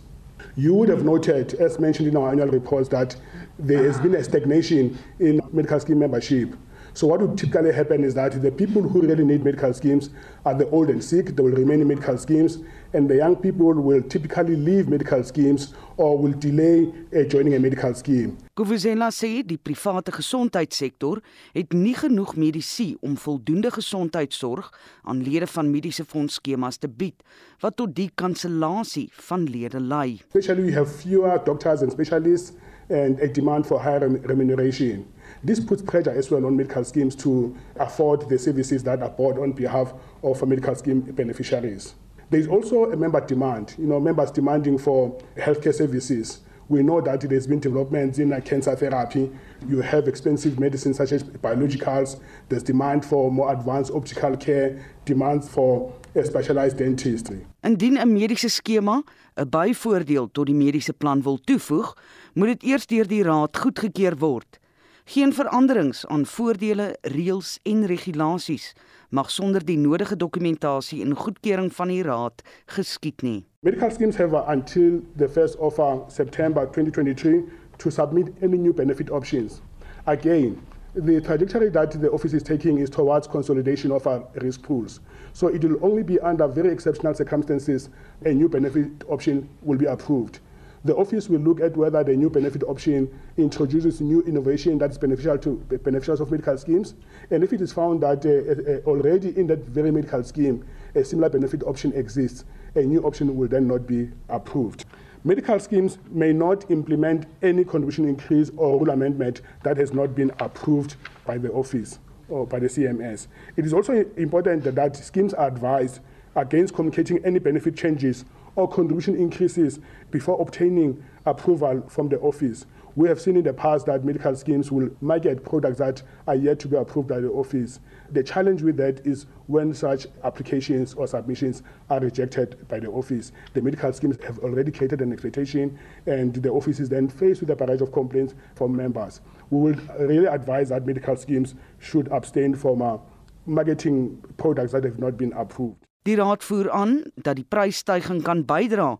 You 0.55 0.73
would 0.75 0.87
have 0.87 1.03
noted, 1.03 1.55
as 1.55 1.79
mentioned 1.79 2.07
in 2.07 2.15
our 2.15 2.31
annual 2.31 2.47
reports, 2.47 2.87
that 2.89 3.15
there 3.59 3.83
has 3.83 3.99
been 3.99 4.15
a 4.15 4.23
stagnation 4.23 4.97
in 5.19 5.41
medical 5.51 5.79
scheme 5.79 5.99
membership. 5.99 6.55
So 6.93 7.07
what 7.07 7.19
would 7.19 7.37
typically 7.37 7.73
happen 7.73 8.05
is 8.05 8.13
that 8.13 8.41
the 8.41 8.51
people 8.51 8.81
who 8.81 9.01
really 9.01 9.25
need 9.25 9.43
medical 9.43 9.73
schemes 9.73 10.11
are 10.45 10.53
the 10.53 10.69
old 10.69 10.89
and 10.89 11.03
sick. 11.03 11.35
They 11.35 11.43
will 11.43 11.51
remain 11.51 11.81
in 11.81 11.89
medical 11.89 12.17
schemes, 12.17 12.59
and 12.95 13.09
the 13.09 13.15
young 13.15 13.35
people 13.35 13.73
will 13.73 14.01
typically 14.01 14.55
leave 14.55 14.87
medical 14.87 15.21
schemes 15.23 15.73
or 15.97 16.17
will 16.17 16.31
delay 16.31 16.87
uh, 17.13 17.23
joining 17.27 17.53
a 17.55 17.59
medical 17.59 17.93
scheme. 17.93 18.37
Govuzela 18.55 19.09
sê 19.11 19.43
die 19.43 19.57
private 19.59 20.13
gesondheidssektor 20.15 21.19
het 21.53 21.73
nie 21.75 21.95
genoeg 21.99 22.35
medisy 22.39 22.93
om 23.03 23.17
voldoende 23.19 23.71
gesondheidsorg 23.75 24.69
aan 25.03 25.19
lede 25.23 25.47
van 25.47 25.71
mediese 25.71 26.05
fonds 26.07 26.39
skemas 26.39 26.79
te 26.79 26.87
bied 26.87 27.19
wat 27.63 27.75
tot 27.75 27.91
die 27.95 28.07
kansellasie 28.15 29.09
van 29.27 29.43
lede 29.43 29.83
lei. 29.83 30.21
Especially 30.29 30.69
we 30.69 30.77
have 30.77 30.87
fewer 30.87 31.35
doctors 31.43 31.83
and 31.83 31.91
specialists 31.91 32.55
and 32.89 33.19
a 33.19 33.27
demand 33.27 33.67
for 33.67 33.81
higher 33.81 34.07
remuneration. 34.23 35.05
This 35.43 35.59
puts 35.59 35.81
pressure 35.81 36.15
as 36.15 36.31
well 36.31 36.45
on 36.45 36.55
medical 36.55 36.83
schemes 36.85 37.15
to 37.17 37.55
afford 37.75 38.29
the 38.29 38.37
services 38.37 38.83
that 38.83 39.01
are 39.01 39.09
bought 39.09 39.37
on 39.37 39.51
behalf 39.51 39.93
of 40.23 40.47
medical 40.47 40.75
scheme 40.75 41.01
beneficiaries. 41.01 41.95
There's 42.29 42.47
also 42.47 42.91
a 42.91 42.95
member 42.95 43.21
demand, 43.21 43.75
you 43.77 43.85
know, 43.85 43.99
members 43.99 44.31
demanding 44.31 44.77
for 44.77 45.17
healthcare 45.37 45.73
services. 45.73 46.41
We 46.67 46.81
know 46.81 46.99
that 47.01 47.21
there's 47.21 47.45
been 47.45 47.59
developments 47.59 48.17
in 48.17 48.41
cancer 48.41 48.75
therapy. 48.75 49.31
You 49.67 49.81
have 49.81 50.07
expensive 50.07 50.59
medicines 50.59 50.97
such 50.97 51.11
as 51.11 51.23
biologicals. 51.23 52.19
There's 52.49 52.63
demand 52.63 53.05
for 53.05 53.31
more 53.31 53.53
advanced 53.53 53.91
optical 53.93 54.35
care, 54.35 54.79
demands 55.05 55.47
for 55.47 55.93
a 56.15 56.23
specialized 56.23 56.77
dentistry. 56.77 57.45
Indien 57.61 57.97
'n 57.97 58.11
mediese 58.11 58.49
skema 58.49 59.03
'n 59.35 59.49
byvoordeel 59.49 60.31
tot 60.31 60.45
die 60.45 60.55
mediese 60.55 60.93
plan 60.93 61.21
wil 61.21 61.37
toevoeg, 61.37 61.97
moet 62.33 62.47
dit 62.47 62.63
eers 62.63 62.87
deur 62.87 63.07
die 63.07 63.23
raad 63.23 63.57
goedgekeur 63.57 64.17
word. 64.17 64.59
Geen 65.05 65.33
veranderings 65.33 66.07
aan 66.07 66.25
voordele, 66.25 66.97
reëls 67.01 67.59
en 67.63 67.85
regulasies 67.85 68.73
mag 69.15 69.31
sonder 69.31 69.63
die 69.65 69.77
nodige 69.79 70.15
dokumentasie 70.19 71.01
en 71.03 71.15
goedkeuring 71.15 71.69
van 71.73 71.87
die 71.87 72.01
raad 72.03 72.41
geskied 72.75 73.21
nie. 73.23 73.45
Medical 73.63 73.91
schemes 73.91 74.17
have 74.19 74.41
until 74.51 74.99
the 75.15 75.27
1st 75.27 75.55
of 75.59 75.79
uh, 75.79 75.95
September 76.07 76.65
2023 76.65 77.43
to 77.77 77.89
submit 77.89 78.27
any 78.41 78.57
new 78.57 78.73
benefit 78.73 79.11
options. 79.11 79.61
Again, 80.05 80.57
the 80.95 81.21
trajectory 81.21 81.69
that 81.69 81.91
the 82.01 82.11
office 82.11 82.33
is 82.33 82.43
taking 82.43 82.79
is 82.79 82.89
towards 82.89 83.27
consolidation 83.27 83.91
of 83.91 84.05
our 84.07 84.23
risk 84.41 84.63
pools. 84.63 84.99
So 85.33 85.47
it 85.47 85.63
will 85.63 85.79
only 85.81 86.03
be 86.03 86.19
under 86.19 86.47
very 86.47 86.69
exceptional 86.71 87.13
circumstances 87.13 87.89
a 88.25 88.33
new 88.33 88.49
benefit 88.49 88.89
option 89.09 89.47
will 89.61 89.77
be 89.77 89.85
approved. 89.85 90.39
The 90.85 90.95
office 90.95 91.29
will 91.29 91.39
look 91.39 91.61
at 91.61 91.75
whether 91.75 92.03
the 92.03 92.15
new 92.15 92.29
benefit 92.29 92.61
option 92.63 93.09
introduces 93.37 94.01
new 94.01 94.21
innovation 94.21 94.77
that's 94.77 94.99
beneficial 94.99 95.35
to 95.39 95.55
beneficiaries 95.83 96.21
of 96.21 96.29
medical 96.29 96.55
schemes. 96.59 96.93
And 97.31 97.43
if 97.43 97.53
it 97.53 97.61
is 97.61 97.73
found 97.73 98.01
that 98.01 98.23
uh, 98.23 98.71
uh, 98.71 98.87
already 98.87 99.35
in 99.35 99.47
that 99.47 99.65
very 99.65 99.89
medical 99.89 100.23
scheme, 100.23 100.63
a 100.93 101.03
similar 101.03 101.29
benefit 101.29 101.63
option 101.63 101.91
exists, 101.93 102.45
a 102.75 102.83
new 102.83 103.01
option 103.01 103.35
will 103.35 103.47
then 103.47 103.67
not 103.67 103.87
be 103.87 104.11
approved. 104.29 104.85
Medical 105.23 105.59
schemes 105.59 105.97
may 106.11 106.31
not 106.31 106.69
implement 106.69 107.25
any 107.41 107.63
contribution 107.63 108.07
increase 108.07 108.51
or 108.55 108.79
rule 108.79 108.91
amendment 108.91 109.41
that 109.63 109.77
has 109.77 109.91
not 109.91 110.13
been 110.13 110.31
approved 110.39 110.97
by 111.25 111.35
the 111.35 111.51
office 111.51 111.97
or 112.29 112.45
by 112.45 112.59
the 112.59 112.67
CMS. 112.67 113.25
It 113.57 113.65
is 113.65 113.73
also 113.73 114.05
important 114.17 114.63
that 114.65 114.95
schemes 114.95 115.33
are 115.33 115.47
advised 115.47 116.01
against 116.35 116.75
communicating 116.75 117.25
any 117.25 117.39
benefit 117.39 117.75
changes 117.75 118.23
or 118.55 118.67
contribution 118.67 119.15
increases 119.15 119.79
before 120.11 120.41
obtaining 120.41 121.03
approval 121.25 121.83
from 121.89 122.09
the 122.09 122.19
office. 122.19 122.65
We 122.95 123.09
have 123.09 123.19
seen 123.19 123.35
in 123.35 123.43
the 123.43 123.53
past 123.53 123.87
that 123.87 124.05
medical 124.05 124.33
schemes 124.37 124.71
will 124.71 124.89
market 125.01 125.43
products 125.43 125.79
that 125.79 126.01
are 126.27 126.35
yet 126.35 126.59
to 126.59 126.69
be 126.69 126.77
approved 126.77 127.09
by 127.09 127.19
the 127.19 127.27
office. 127.27 127.81
The 128.11 128.23
challenge 128.23 128.61
with 128.61 128.77
that 128.77 129.05
is 129.05 129.25
when 129.47 129.73
such 129.73 130.07
applications 130.23 130.93
or 130.93 131.05
submissions 131.05 131.61
are 131.89 131.99
rejected 131.99 132.65
by 132.69 132.79
the 132.79 132.87
office. 132.87 133.33
The 133.53 133.61
medical 133.61 133.91
schemes 133.91 134.17
have 134.23 134.39
already 134.39 134.71
created 134.71 135.01
an 135.01 135.11
expectation, 135.11 135.77
and 136.05 136.33
the 136.33 136.49
office 136.49 136.79
is 136.79 136.87
then 136.87 137.09
faced 137.09 137.41
with 137.41 137.49
a 137.49 137.55
barrage 137.57 137.81
of 137.81 137.91
complaints 137.91 138.33
from 138.55 138.73
members. 138.73 139.19
We 139.49 139.59
would 139.59 139.99
really 139.99 140.27
advise 140.27 140.69
that 140.69 140.85
medical 140.85 141.17
schemes 141.17 141.55
should 141.79 142.07
abstain 142.13 142.55
from 142.55 142.81
uh, 142.81 142.97
marketing 143.45 144.23
products 144.37 144.71
that 144.71 144.85
have 144.85 144.99
not 144.99 145.17
been 145.17 145.33
approved. 145.33 145.84
Die 146.05 146.15
raad 146.15 146.43
voer 146.45 146.69
aan 146.71 146.99
dat 147.15 147.39
die 147.39 147.47
prysstygings 147.49 148.25
kan 148.27 148.43
bydra 148.45 148.91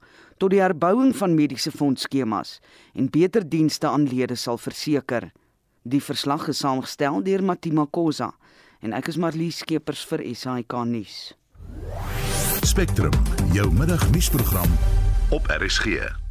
tot 0.42 0.50
die 0.50 0.62
herbouing 0.62 1.14
van 1.14 1.36
mediese 1.38 1.70
fondskemas 1.72 2.58
en 2.98 3.12
beter 3.14 3.46
dienste 3.46 3.88
aan 3.88 4.08
lede 4.10 4.36
sal 4.36 4.58
verseker. 4.58 5.30
Die 5.86 6.02
verslag 6.02 6.48
is 6.50 6.64
saamgestel 6.66 7.22
deur 7.22 7.46
Matima 7.46 7.86
Kosa 7.86 8.32
en 8.82 8.98
ek 8.98 9.14
is 9.14 9.22
Marlie 9.22 9.54
Skeepers 9.54 10.02
vir 10.10 10.26
SAK 10.34 10.80
nuus. 10.90 11.36
Spectrum, 12.66 13.14
jou 13.54 13.70
middagnuusprogram 13.70 14.78
op 15.30 15.46
RSG. 15.62 16.25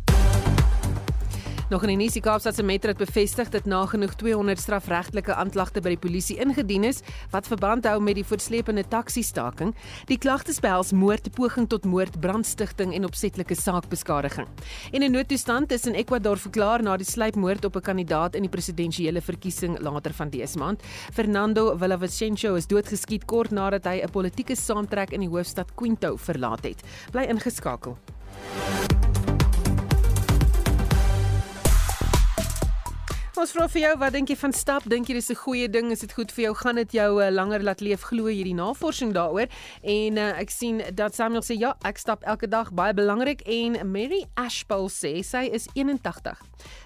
Nog 1.70 1.81
in 1.83 1.94
die 1.94 1.96
nuus, 1.96 2.12
die 2.12 2.20
Kaapstadse 2.20 2.62
Metro 2.62 2.92
het 2.92 2.98
bevestig 3.00 3.48
dat 3.48 3.64
nagenoeg 3.64 4.12
200 4.20 4.61
strafregtelike 4.61 5.33
aanklagte 5.33 5.81
by 5.81 5.94
die 5.94 6.00
polisie 6.03 6.37
ingedien 6.44 6.85
is 6.85 6.98
wat 7.33 7.48
verband 7.48 7.87
hou 7.88 7.94
met 8.05 8.18
die 8.18 8.24
voortsleepende 8.29 8.85
taxi-staking. 8.92 9.72
Die 10.11 10.18
klagtes 10.20 10.61
behels 10.61 10.92
moord, 10.92 11.31
poging 11.33 11.64
tot 11.72 11.88
moord, 11.88 12.18
brandstigting 12.20 12.92
en 12.92 13.09
opsetlike 13.09 13.57
saakbeskadiging. 13.57 14.44
En 14.92 15.03
'n 15.03 15.11
noodtoestand 15.11 15.72
is 15.72 15.87
in 15.87 15.94
Ecuador 15.94 16.37
verklaar 16.37 16.83
na 16.83 16.96
die 16.96 17.07
sluipmoord 17.07 17.64
op 17.64 17.77
'n 17.77 17.81
kandidaat 17.81 18.35
in 18.35 18.42
die 18.42 18.50
presidensiële 18.50 19.22
verkiesing 19.22 19.81
later 19.81 20.12
van 20.12 20.29
dese 20.29 20.59
maand. 20.59 20.83
Fernando 21.12 21.77
Villavicencio 21.77 22.55
is 22.55 22.66
doodgeskiet 22.66 23.24
kort 23.24 23.50
nadat 23.50 23.85
hy 23.85 24.03
'n 24.03 24.11
politieke 24.11 24.55
saamtrek 24.55 25.12
in 25.12 25.20
die 25.20 25.31
hoofstad 25.31 25.74
Quito 25.74 26.16
verlaat 26.16 26.64
het. 26.64 26.83
Bly 27.11 27.22
ingeskakel. 27.22 27.96
Ons 33.34 33.50
vra 33.50 33.64
vir 33.66 33.80
jou, 33.82 33.94
wat 33.98 34.12
dink 34.14 34.30
jy 34.30 34.36
van 34.38 34.52
stap? 34.54 34.84
Dink 34.86 35.08
jy 35.10 35.14
dis 35.16 35.30
'n 35.30 35.34
goeie 35.34 35.68
ding? 35.68 35.90
Is 35.90 36.06
dit 36.06 36.12
goed 36.12 36.30
vir 36.30 36.44
jou? 36.44 36.54
Gaan 36.54 36.76
dit 36.76 36.92
jou 36.92 37.20
uh, 37.20 37.30
langer 37.34 37.64
laat 37.64 37.80
leef? 37.80 38.02
Glo 38.06 38.30
hierdie 38.30 38.54
navorsing 38.54 39.12
daaroor? 39.12 39.48
En 39.82 40.16
uh, 40.16 40.38
ek 40.38 40.50
sien 40.50 40.80
dat 40.94 41.16
Samuel 41.16 41.42
sê 41.42 41.58
ja, 41.58 41.74
ek 41.82 41.98
stap 41.98 42.22
elke 42.22 42.46
dag, 42.46 42.70
baie 42.70 42.94
belangrik 42.94 43.42
en 43.42 43.90
Mary 43.90 44.24
Ashpole 44.36 44.88
sê 44.88 45.18
sy 45.24 45.50
is 45.50 45.66
81. 45.74 46.38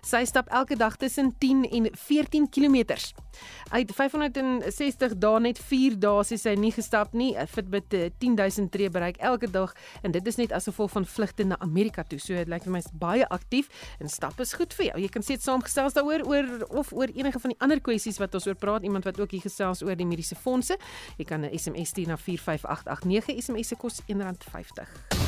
Sy 0.07 0.25
stap 0.25 0.49
elke 0.49 0.77
dag 0.77 0.97
tussen 0.97 1.35
10 1.38 1.64
en 1.71 1.88
14 1.95 2.49
km. 2.49 2.97
Uit 3.71 3.93
560 3.93 5.17
dae 5.21 5.41
net 5.41 5.59
4 5.61 5.99
dae 6.01 6.25
sê 6.25 6.38
sy 6.41 6.55
nie 6.59 6.73
gestap 6.73 7.12
nie. 7.12 7.35
Fitbit 7.51 7.95
10000 8.21 8.67
eh, 8.67 8.71
tree 8.73 8.91
bereik 8.91 9.21
elke 9.21 9.51
dag 9.51 9.75
en 10.03 10.14
dit 10.14 10.27
is 10.27 10.41
net 10.41 10.53
as 10.57 10.69
gevolg 10.71 10.95
van 10.97 11.07
vlugte 11.07 11.45
na 11.45 11.59
Amerika 11.64 12.03
toe. 12.03 12.21
So 12.23 12.35
dit 12.35 12.49
lyk 12.49 12.64
vir 12.67 12.75
my 12.75 12.83
is 12.83 12.91
baie 12.93 13.29
aktief 13.29 13.69
en 14.01 14.09
stap 14.09 14.41
is 14.41 14.55
goed 14.59 14.75
vir 14.79 14.91
jou. 14.91 14.99
Jy 15.05 15.12
kan 15.12 15.27
sê 15.27 15.37
dit 15.37 15.45
saamgestel 15.45 15.93
daaroor 15.95 16.27
oor 16.29 16.51
of 16.83 16.93
oor 16.97 17.12
enige 17.14 17.41
van 17.45 17.55
die 17.55 17.61
ander 17.64 17.81
kwessies 17.81 18.21
wat 18.23 18.35
ons 18.38 18.49
oor 18.49 18.59
praat. 18.59 18.87
Iemand 18.88 19.09
wat 19.09 19.21
ook 19.21 19.37
hier 19.37 19.45
gesels 19.45 19.85
oor 19.85 19.97
die 19.99 20.09
mediese 20.09 20.38
fondse. 20.38 20.79
Jy 21.19 21.25
kan 21.25 21.45
'n 21.45 21.59
SMS 21.59 21.88
stuur 21.88 22.09
na 22.09 22.17
45889. 22.17 23.43
SMS 23.43 23.69
se 23.69 23.77
kos 23.77 24.01
R1.50. 24.09 25.28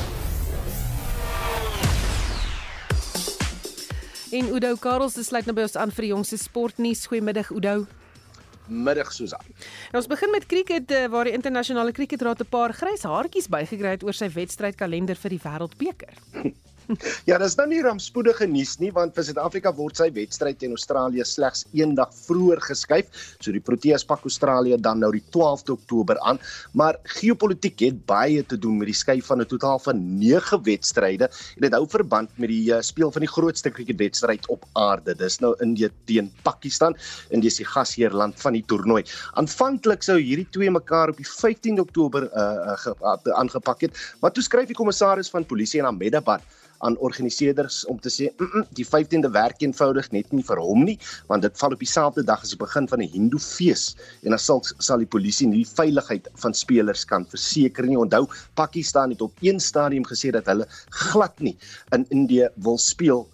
En 4.31 4.47
Udo 4.55 4.75
Karels 4.79 5.17
sluit 5.27 5.45
nou 5.45 5.55
by 5.55 5.65
ons 5.67 5.75
aan 5.75 5.91
vir 5.91 6.05
die 6.07 6.13
jongste 6.13 6.37
sportnuus. 6.39 7.03
Goeiemiddag 7.11 7.51
Udo 7.51 7.85
middag 8.71 9.11
Susan. 9.11 9.43
Nou 9.91 9.99
ons 9.99 10.07
begin 10.07 10.31
met 10.31 10.45
cricket 10.47 10.91
eh, 10.95 11.07
waar 11.11 11.27
die 11.27 11.35
internasionale 11.35 11.91
cricketraad 11.91 12.39
'n 12.39 12.49
paar 12.49 12.73
grys 12.73 13.03
haartjies 13.03 13.49
bygekry 13.51 13.97
het 13.97 14.03
oor 14.03 14.13
sy 14.13 14.29
wedstrydkalender 14.31 15.15
vir 15.15 15.29
die 15.29 15.41
Wêreldbeker. 15.43 16.13
Ja, 17.29 17.37
dis 17.41 17.55
nou 17.59 17.67
nie 17.69 17.81
rampspoedige 17.83 18.47
nuus 18.49 18.75
nie 18.81 18.91
want 18.95 19.15
vir 19.15 19.25
Suid-Afrika 19.27 19.71
word 19.75 19.99
sy 19.99 20.09
wedstryd 20.15 20.59
teen 20.61 20.75
Australië 20.75 21.25
slegs 21.27 21.63
een 21.77 21.95
dag 21.97 22.11
vroeër 22.25 22.61
geskuif. 22.65 23.09
So 23.39 23.53
die 23.55 23.63
Proteas 23.63 24.05
pak 24.07 24.25
Australië 24.27 24.79
dan 24.81 25.01
nou 25.03 25.11
die 25.15 25.23
12de 25.33 25.75
Oktober 25.75 26.19
aan, 26.27 26.39
maar 26.77 26.97
geopolitiek 27.17 27.79
het 27.85 28.01
baie 28.09 28.43
te 28.45 28.57
doen 28.59 28.79
met 28.81 28.91
die 28.91 28.97
skuif 28.97 29.29
van 29.31 29.41
'n 29.41 29.49
totaal 29.49 29.79
van 29.79 30.01
9 30.19 30.61
wedstryde 30.63 31.29
en 31.29 31.61
dit 31.67 31.73
hou 31.73 31.85
verband 31.87 32.29
met 32.37 32.49
die 32.49 32.71
uh, 32.71 32.81
speel 32.81 33.11
van 33.11 33.21
die 33.21 33.31
grootste 33.31 33.71
cricketwedstryd 33.71 34.47
op 34.49 34.65
aarde. 34.73 35.15
Dis 35.15 35.39
nou 35.39 35.55
Indië 35.61 35.89
teen 36.05 36.31
Pakistan 36.43 36.95
en 37.29 37.39
dis 37.39 37.57
die 37.57 37.65
gasheerland 37.65 38.39
van 38.39 38.53
die 38.53 38.65
toernooi. 38.65 39.03
Aanvanklik 39.33 40.03
sou 40.03 40.19
hierdie 40.19 40.47
twee 40.49 40.71
mekaar 40.71 41.09
op 41.09 41.17
die 41.17 41.27
15de 41.27 41.81
Oktober 41.81 42.29
uh, 42.33 42.75
uh, 42.85 43.33
aangepak 43.35 43.81
het, 43.81 43.97
maar 44.21 44.31
toe 44.31 44.43
skryf 44.43 44.67
die 44.67 44.75
kommissaris 44.75 45.29
van 45.29 45.45
polisie 45.45 45.79
in 45.79 45.85
Ahmedabad 45.85 46.41
aan 46.81 46.97
organiseerders 46.97 47.85
om 47.85 47.99
te 47.99 48.09
sê 48.09 48.31
mm 48.37 48.49
-mm, 48.51 48.65
die 48.77 48.85
15de 48.85 49.31
werk 49.31 49.61
eenvoudig 49.61 50.11
net 50.11 50.31
nie 50.31 50.43
vir 50.43 50.57
hom 50.57 50.83
nie 50.85 50.97
want 51.27 51.41
dit 51.41 51.57
val 51.57 51.75
op 51.77 51.79
dieselfde 51.79 52.23
dag 52.23 52.41
as 52.41 52.53
die 52.53 52.61
begin 52.65 52.87
van 52.87 53.01
'n 53.01 53.11
Hindu 53.13 53.39
fees 53.39 53.95
en 54.23 54.29
dan 54.29 54.39
sal 54.39 54.63
sal 54.77 54.97
die 54.97 55.11
polisie 55.15 55.47
nie 55.47 55.63
die 55.63 55.73
veiligheid 55.75 56.29
van 56.43 56.53
spelers 56.53 57.05
kan 57.05 57.25
verseker 57.25 57.87
nie. 57.87 57.97
Onthou 57.97 58.27
Pakistan 58.55 59.13
het 59.13 59.21
op 59.21 59.33
een 59.41 59.59
stadium 59.59 60.05
gesê 60.05 60.31
dat 60.31 60.45
hulle 60.45 60.67
glad 60.89 61.39
nie 61.39 61.57
in 61.95 62.05
Indië 62.09 62.49
wil 62.55 62.77
speel 62.77 63.27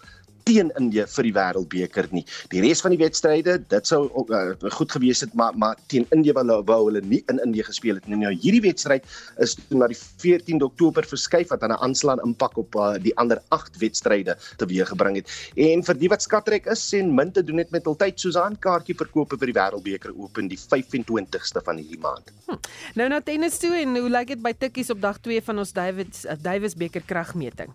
teen 0.48 0.72
Indië 0.80 1.06
vir 1.12 1.28
die 1.28 1.34
wêreldbeker 1.36 2.08
nie. 2.16 2.24
Die 2.54 2.62
res 2.64 2.82
van 2.84 2.94
die 2.94 3.00
wedstryde, 3.02 3.58
dit 3.72 3.90
sou 3.90 4.06
uh, 4.32 4.44
goed 4.78 4.94
gewees 4.96 5.24
het, 5.26 5.34
maar 5.38 5.56
maar 5.60 5.80
teen 5.92 6.08
Indië 6.16 6.36
wou, 6.38 6.62
wou 6.70 6.80
hulle 6.88 7.02
nie 7.04 7.24
in 7.32 7.42
Indië 7.44 7.66
gespeel 7.68 8.00
het 8.00 8.08
nie. 8.08 8.20
Nou 8.22 8.32
hierdie 8.34 8.64
wedstryd 8.64 9.06
is 9.44 9.58
na 9.70 9.90
die 9.92 9.98
14de 9.98 10.68
Oktober 10.68 11.08
verskuif 11.08 11.52
wat 11.52 11.66
aan 11.66 11.76
'n 11.76 11.82
aanslaan 11.90 12.24
impak 12.24 12.58
op 12.58 12.76
uh, 12.76 12.94
die 13.02 13.16
ander 13.18 13.42
8 13.50 13.78
wedstryde 13.82 14.38
teweeggebring 14.58 15.20
het. 15.22 15.34
En 15.56 15.84
vir 15.84 16.00
die 16.00 16.10
wat 16.10 16.22
skatrek 16.22 16.66
is 16.72 16.86
en 16.94 17.14
min 17.16 17.32
te 17.32 17.44
doen 17.44 17.58
het 17.58 17.72
met 17.72 17.88
altyd 17.88 18.20
Susan 18.20 18.56
kaartjie 18.60 18.96
verkoop 18.96 19.36
vir 19.38 19.52
die 19.52 19.60
wêreldbeker 19.60 20.16
open 20.16 20.48
die 20.48 20.60
25ste 20.60 21.64
van 21.64 21.78
hierdie 21.78 22.00
maand. 22.00 22.32
Hm. 22.48 22.60
Nou 22.96 23.10
na 23.10 23.22
tennis 23.22 23.60
toe 23.60 23.76
en 23.76 23.98
hoe 23.98 24.10
lyk 24.10 24.28
dit 24.28 24.42
by 24.42 24.54
Tikkies 24.54 24.90
op 24.90 25.02
dag 25.02 25.20
2 25.20 25.42
van 25.42 25.60
ons 25.60 25.74
Davids 25.74 26.26
uh, 26.26 26.40
Davis 26.40 26.76
beker 26.76 27.02
kragmeting? 27.06 27.74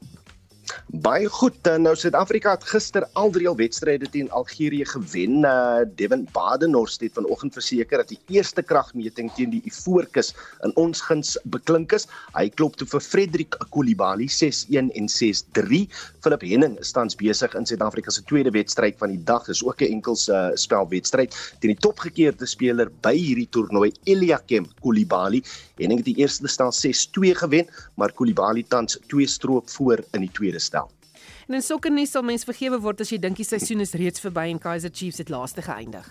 Baie 1.02 1.28
goed. 1.28 1.56
Eh, 1.66 1.78
nou 1.80 1.94
Suid-Afrika 1.96 2.50
het 2.54 2.64
gister 2.68 3.06
al 3.18 3.30
drie 3.32 3.48
wedstryde 3.56 4.08
teen 4.10 4.30
Algerië 4.30 4.84
gewen. 4.84 5.44
Uh, 5.44 5.82
Devin 5.96 6.28
Badenhorst 6.32 7.00
het 7.00 7.12
vanoggend 7.12 7.52
verseker 7.52 8.02
dat 8.02 8.08
die 8.08 8.18
eerste 8.28 8.62
kragmeting 8.62 9.30
teen 9.34 9.50
die 9.50 9.62
Ivoorkus 9.64 10.32
in 10.62 10.74
ons 10.76 11.00
guns 11.00 11.36
beklink 11.44 11.92
is. 11.92 12.06
Hy 12.36 12.48
klop 12.48 12.76
toe 12.76 12.86
vir 12.86 13.00
Frederik 13.00 13.56
Koulibaly 13.70 14.28
6-1 14.28 14.92
en 14.94 15.08
6-3. 15.08 15.82
Philip 16.22 16.46
Henning 16.46 16.78
is 16.80 16.92
tans 16.92 17.16
besig 17.18 17.56
in 17.58 17.66
Suid-Afrika 17.66 18.10
se 18.10 18.24
tweede 18.28 18.52
wedstryd 18.54 18.98
van 19.00 19.12
die 19.14 19.22
dag. 19.32 19.44
Dis 19.48 19.64
ook 19.64 19.82
'n 19.82 19.92
enkels 19.98 20.28
uh, 20.28 20.50
spelwedstryd 20.54 21.34
teen 21.60 21.74
die 21.74 21.82
topgekeerde 21.82 22.46
speler 22.46 22.90
by 23.02 23.14
hierdie 23.16 23.48
toernooi, 23.50 23.92
Eliakim 24.04 24.66
Koulibaly. 24.82 25.42
Henning 25.80 26.04
het 26.04 26.10
die 26.12 26.20
eerste 26.22 26.48
stel 26.48 26.72
6-2 26.72 27.34
gewen, 27.42 27.66
maar 27.96 28.12
Koulibaly 28.12 28.64
tans 28.68 28.98
twee 29.08 29.26
stroop 29.26 29.70
voor 29.70 30.04
in 30.12 30.20
die 30.20 30.32
tweede 30.32 30.61
stel. 30.62 30.90
En 31.48 31.54
in 31.58 31.62
sokker 31.62 31.92
nie 31.92 32.06
sal 32.06 32.22
mens 32.26 32.46
vergewe 32.48 32.80
word 32.80 33.02
as 33.02 33.10
jy 33.12 33.18
dink 33.22 33.36
die 33.36 33.46
seisoen 33.46 33.82
is 33.84 33.94
reeds 33.98 34.22
verby 34.22 34.48
en 34.50 34.60
Kaizer 34.62 34.90
Chiefs 34.92 35.18
het 35.22 35.32
laaste 35.32 35.62
geëindig. 35.62 36.06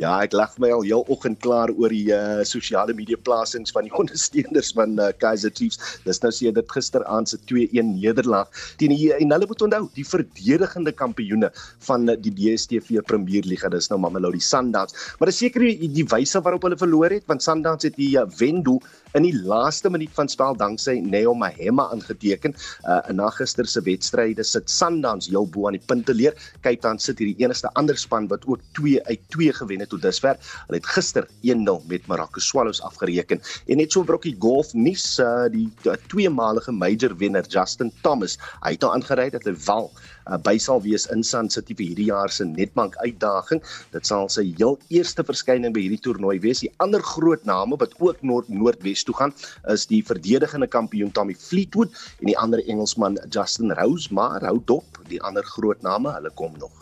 Ja, 0.00 0.14
ek 0.24 0.32
lag 0.32 0.54
my 0.62 0.70
al 0.72 0.84
heel 0.86 1.02
oggend 1.12 1.40
klaar 1.44 1.68
oor 1.76 1.92
die 1.92 2.08
uh, 2.14 2.40
sosiale 2.48 2.94
media 2.96 3.18
plasings 3.20 3.74
van 3.76 3.84
die 3.84 3.92
ondersteuners 4.00 4.72
van 4.76 4.96
uh, 4.96 5.10
Kaizer 5.20 5.52
Chiefs. 5.52 5.98
Dis 6.06 6.22
nou 6.24 6.30
sê 6.32 6.52
dit 6.54 6.72
gisteraand 6.76 7.28
se 7.28 7.36
2-1 7.50 7.92
nederlaag 7.98 8.62
teen 8.80 8.94
die 8.94 9.10
en 9.12 9.34
hulle 9.36 9.48
moet 9.50 9.66
onthou, 9.66 9.82
die 9.96 10.06
verdedigende 10.08 10.94
kampioene 10.96 11.52
van 11.84 12.08
die 12.24 12.32
DStv 12.32 13.04
Premier 13.08 13.44
Liga, 13.44 13.68
dis 13.72 13.90
nou 13.92 14.00
Mamelodi 14.00 14.40
Sundowns. 14.40 14.96
Maar 15.20 15.32
dis 15.32 15.42
seker 15.44 15.66
die, 15.66 15.90
die 16.00 16.06
wyse 16.08 16.40
waarop 16.40 16.64
hulle 16.68 16.80
verloor 16.80 17.12
het, 17.12 17.28
want 17.28 17.44
Sundowns 17.44 17.84
het 17.88 17.98
die 18.00 18.14
uh, 18.16 18.24
wendoel 18.40 18.80
in 19.18 19.26
die 19.26 19.34
laaste 19.36 19.90
minuut 19.92 20.12
van 20.16 20.30
spel 20.32 20.56
danksy 20.56 20.94
Neo 21.04 21.34
Mahema 21.36 21.88
aangeteken. 21.92 22.56
Uh 22.88 23.00
na 23.12 23.28
gister 23.36 23.66
se 23.68 23.82
wedstryde 23.84 24.44
sit 24.44 24.70
Sundowns 24.70 25.28
heel 25.28 25.46
bo 25.46 25.66
aan 25.68 25.76
die 25.76 25.84
punte 25.86 26.14
leer. 26.16 26.32
Cape 26.64 26.80
Town 26.80 26.98
sit 26.98 27.20
hierdie 27.20 27.44
enigste 27.44 27.68
ander 27.76 27.98
span 27.98 28.28
wat 28.30 28.46
ook 28.48 28.62
2 28.78 29.02
uit 29.04 29.20
2 29.36 29.52
gewen 29.60 29.81
het 29.82 29.92
tot 29.92 30.02
dusver. 30.02 30.38
Hulle 30.66 30.80
het 30.80 30.88
gister 30.94 31.28
1-0 31.42 31.86
met 31.90 32.06
Marokko 32.10 32.40
Swallows 32.40 32.82
afgereken. 32.82 33.42
En 33.66 33.82
net 33.82 33.92
so 33.92 34.06
brokkie 34.06 34.34
golf 34.38 34.72
nuus 34.74 35.06
uh 35.22 35.48
die 35.52 35.68
uh, 35.86 35.96
tweemalige 36.08 36.72
major 36.72 37.14
wenner 37.18 37.46
Justin 37.48 37.92
Thomas. 38.02 38.38
Hy 38.62 38.74
het 38.76 38.84
nou 38.84 38.92
aangerei 38.94 39.28
dat 39.34 39.46
hy 39.48 39.54
wel 39.66 39.90
uh, 39.90 40.38
by 40.38 40.56
sal 40.62 40.82
wees 40.84 41.06
in 41.12 41.24
Sun 41.26 41.50
City 41.50 41.76
vir 41.78 41.90
hierdie 41.90 42.08
jaar 42.10 42.32
se 42.32 42.46
Nedbank 42.48 42.96
uitdaging. 43.02 43.62
Dit 43.94 44.08
sal 44.08 44.28
sy 44.32 44.44
heel 44.58 44.78
eerste 44.94 45.24
verskyning 45.26 45.74
by 45.74 45.84
hierdie 45.84 46.00
toernooi 46.04 46.38
wees. 46.44 46.62
Die 46.64 46.72
ander 46.84 47.02
groot 47.12 47.44
name 47.48 47.78
wat 47.80 47.96
ook 48.00 48.22
Noord 48.26 48.50
Noordwes 48.52 49.04
toe 49.06 49.16
gaan, 49.18 49.34
is 49.72 49.86
die 49.90 50.02
verdedigende 50.06 50.68
kampioen 50.70 51.12
Tommy 51.12 51.36
Fleetwood 51.38 51.94
en 52.20 52.30
die 52.30 52.38
ander 52.38 52.62
Engelsman 52.66 53.18
Justin 53.28 53.74
Rose, 53.78 54.12
maar 54.14 54.44
hou 54.46 54.58
dop, 54.66 55.02
die 55.10 55.20
ander 55.22 55.46
groot 55.56 55.82
name, 55.82 56.12
hulle 56.18 56.32
kom 56.38 56.56
nog. 56.60 56.72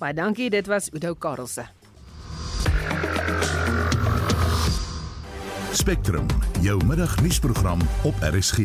Baie 0.00 0.14
dankie, 0.16 0.50
dit 0.50 0.66
was 0.68 0.90
Udo 0.92 1.14
Karlse. 1.14 1.68
Spectrum, 5.74 6.26
jou 6.60 6.84
middagnuusprogram 6.86 7.80
op 8.02 8.14
RSG. 8.20 8.58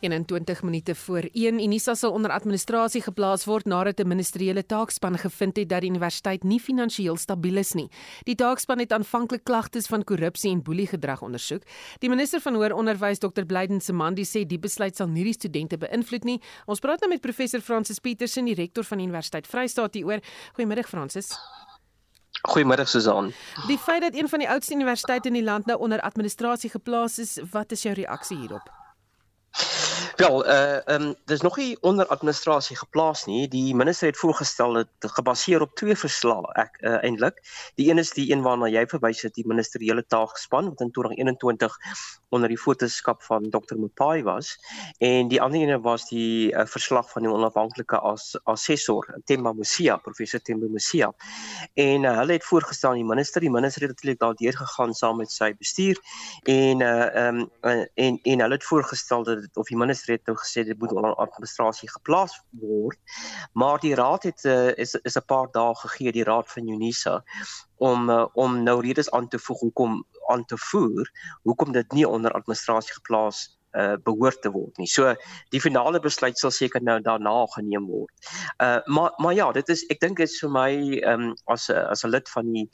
21 0.00 0.62
minute 0.62 0.94
voor 0.94 1.28
1 1.32 1.62
Unisa 1.62 1.94
sal 1.94 2.12
onder 2.12 2.30
administrasie 2.30 3.02
geplaas 3.02 3.44
word 3.44 3.66
nadat 3.66 3.98
'n 4.00 4.08
ministeriële 4.08 4.66
taakspan 4.66 5.18
gevind 5.18 5.56
het 5.56 5.68
dat 5.68 5.80
die 5.80 5.90
universiteit 5.90 6.44
nie 6.44 6.60
finansiëel 6.60 7.16
stabiel 7.16 7.56
is 7.56 7.72
nie. 7.72 7.90
Die 8.22 8.34
taakspan 8.34 8.78
het 8.78 8.92
aanvanklik 8.92 9.44
klagtes 9.44 9.86
van 9.86 10.04
korrupsie 10.04 10.50
en 10.50 10.62
boeliegedrag 10.62 11.22
ondersoek. 11.22 11.62
Die 11.98 12.08
minister 12.08 12.40
van 12.40 12.54
hoër 12.54 12.74
onderwys 12.74 13.18
Dr 13.18 13.44
Blyden 13.46 13.80
Semandi 13.80 14.24
sê 14.24 14.46
die 14.46 14.58
besluit 14.58 14.96
sal 14.96 15.08
nie 15.08 15.24
die 15.24 15.32
studente 15.32 15.78
beïnvloed 15.78 16.24
nie. 16.24 16.40
Ons 16.66 16.78
praat 16.78 17.00
nou 17.00 17.10
met 17.10 17.20
professor 17.20 17.60
Francis 17.60 17.98
Petersen, 17.98 18.44
die 18.44 18.54
rektor 18.54 18.84
van 18.84 18.98
die 18.98 19.06
Universiteit 19.06 19.46
Vrystaat 19.46 19.94
hieroor. 19.94 20.20
Goeiemiddag 20.52 20.88
Francis. 20.88 21.38
Goeiemôre 22.42 22.84
Susan. 22.84 23.32
Die 23.66 23.78
feit 23.78 24.02
dat 24.02 24.14
een 24.14 24.28
van 24.28 24.38
die 24.38 24.48
oudste 24.48 24.74
universiteite 24.74 25.28
in 25.28 25.34
die 25.34 25.44
land 25.44 25.66
nou 25.66 25.78
onder 25.78 26.00
administrasie 26.00 26.70
geplaas 26.70 27.18
is, 27.18 27.38
wat 27.50 27.72
is 27.72 27.82
jou 27.82 27.94
reaksie 27.94 28.36
hierop? 28.36 28.70
Wel, 30.16 30.46
uh 30.46 30.76
ehm 30.76 31.02
um, 31.02 31.14
dis 31.24 31.40
nog 31.40 31.56
nie 31.56 31.76
onder 31.80 32.06
administrasie 32.06 32.76
geplaas 32.76 33.24
nie. 33.24 33.48
Die 33.48 33.74
minister 33.74 34.08
het 34.08 34.16
voorgestel 34.16 34.72
dit 34.72 35.08
gebaseer 35.18 35.60
op 35.60 35.74
twee 35.74 35.96
verslae 35.96 36.52
ek 36.62 36.78
uh, 36.80 37.02
eintlik. 37.04 37.42
Die 37.74 37.90
een 37.90 37.98
is 37.98 38.10
die 38.16 38.30
een 38.32 38.44
waarna 38.44 38.68
jy 38.72 38.86
verwys 38.88 39.20
het, 39.22 39.34
die 39.34 39.46
ministeriële 39.46 40.06
taakspan 40.06 40.70
wat 40.72 40.80
in 40.80 40.90
2021 40.90 41.76
onder 42.28 42.48
die 42.48 42.60
voorteskap 42.60 43.22
van 43.22 43.50
Dr. 43.50 43.76
Mopai 43.78 44.22
was 44.22 44.56
en 44.98 45.28
die 45.28 45.40
ander 45.42 45.60
een 45.60 45.80
was 45.82 46.08
die 46.08 46.52
uh, 46.52 46.66
verslag 46.66 47.10
van 47.10 47.22
die 47.22 47.32
onafhanklike 47.32 47.98
as 47.98 48.38
assessor 48.44 49.06
Temba 49.24 49.52
Musia, 49.52 49.96
professor 49.96 50.40
Temba 50.40 50.66
Musia. 50.70 51.12
En 51.74 52.02
uh, 52.02 52.16
hulle 52.18 52.32
het 52.32 52.44
voorgestel 52.44 52.90
aan 52.90 53.00
die 53.02 53.04
minister, 53.04 53.40
die 53.40 53.50
minister 53.50 53.86
het 53.86 53.90
natuurlik 53.90 54.18
daardeur 54.18 54.56
gegaan 54.56 54.94
saam 54.94 55.16
met 55.22 55.30
sy 55.30 55.52
bestuur 55.58 56.00
en 56.44 56.82
uh 56.82 57.26
um, 57.26 57.40
uh, 57.62 57.84
en 57.94 58.18
en 58.22 58.40
hulle 58.40 58.58
het 58.58 58.64
voorgestel 58.64 59.22
dat 59.24 59.40
dit 59.40 59.56
of 59.56 59.68
die 59.68 59.78
minister 59.78 60.14
het 60.14 60.26
nou 60.26 60.36
gesê 60.38 60.64
dit 60.66 60.78
moet 60.78 60.92
onder 60.92 61.14
administrasie 61.14 61.90
geplaas 61.90 62.40
word. 62.50 62.98
Maar 63.52 63.80
die 63.80 63.94
raad 63.94 64.22
het 64.22 64.44
uh, 64.44 64.74
is 64.76 64.94
is 64.94 65.16
'n 65.16 65.26
paar 65.26 65.48
dae 65.52 65.74
gegee 65.74 66.12
die 66.12 66.24
raad 66.24 66.50
van 66.52 66.68
Unisa 66.68 67.22
om 67.76 68.10
uh, 68.10 68.26
om 68.32 68.62
nou 68.62 68.80
redes 68.80 69.10
aan 69.10 69.28
te 69.28 69.38
voeg 69.38 69.60
hoekom 69.60 70.04
aan 70.32 70.44
te 70.44 70.58
voer 70.70 71.10
hoekom 71.42 71.72
dit 71.72 71.92
nie 71.92 72.08
onder 72.08 72.32
administrasie 72.32 72.94
geplaas 72.94 73.56
uh 73.76 73.96
behoort 74.04 74.40
te 74.42 74.50
word 74.52 74.78
nie. 74.80 74.88
So 74.88 75.12
die 75.52 75.60
finale 75.60 76.00
besluit 76.00 76.38
sal 76.40 76.52
seker 76.54 76.82
nou 76.84 76.96
daarna 77.04 77.34
geneem 77.56 77.88
word. 77.90 78.30
Uh 78.62 78.80
maar 78.86 79.12
maar 79.22 79.34
ja, 79.36 79.50
dit 79.52 79.68
is 79.74 79.84
ek 79.92 80.00
dink 80.00 80.20
dit 80.22 80.30
is 80.30 80.38
vir 80.40 80.52
my 80.52 80.70
um 81.12 81.28
as 81.52 81.68
as 81.70 82.04
'n 82.04 82.12
lid 82.14 82.28
van 82.32 82.52
die 82.52 82.66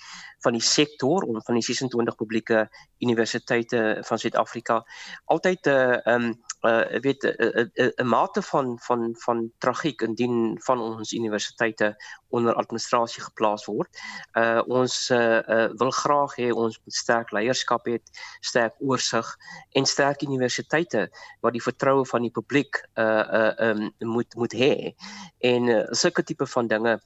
van 0.45 0.59
die 0.59 0.63
sektor 0.63 1.27
om 1.27 1.43
van 1.43 1.59
die 1.59 1.65
26 1.67 2.17
publieke 2.17 2.69
universiteite 3.03 4.03
van 4.07 4.19
Suid-Afrika 4.19 4.83
altyd 5.27 5.67
'n 5.67 5.71
uh, 5.71 6.15
um 6.15 6.35
uh 6.63 7.01
weet 7.03 7.25
'n 7.25 7.35
uh, 7.75 7.91
uh, 7.99 8.07
mate 8.07 8.43
van 8.43 8.79
van 8.87 9.15
van 9.25 9.51
tragiek 9.59 10.03
indien 10.03 10.59
van 10.63 10.81
ons 10.81 11.13
universiteite 11.13 11.97
onder 12.33 12.57
administrasie 12.59 13.23
geplaas 13.23 13.67
word. 13.69 14.03
Uh 14.39 14.63
ons 14.67 14.97
uh, 15.15 15.41
uh 15.57 15.69
wil 15.81 15.93
graag 16.03 16.37
hê 16.41 16.51
ons 16.53 16.79
moet 16.85 16.97
sterk 16.97 17.33
leierskap 17.37 17.89
hê, 17.91 17.99
sterk 18.41 18.75
oorsig 18.81 19.29
en 19.79 19.89
sterk 19.89 20.25
universiteite 20.27 21.09
wat 21.45 21.57
die 21.57 21.65
vertroue 21.65 22.07
van 22.09 22.27
die 22.27 22.33
publiek 22.33 22.81
uh 22.97 23.25
uh 23.41 23.71
um, 23.71 23.91
moet 24.17 24.37
moet 24.37 24.57
hê. 24.57 24.75
En 25.53 25.69
uh, 25.69 25.83
sulke 25.91 26.25
tipe 26.25 26.47
van 26.47 26.71
dinge 26.73 26.99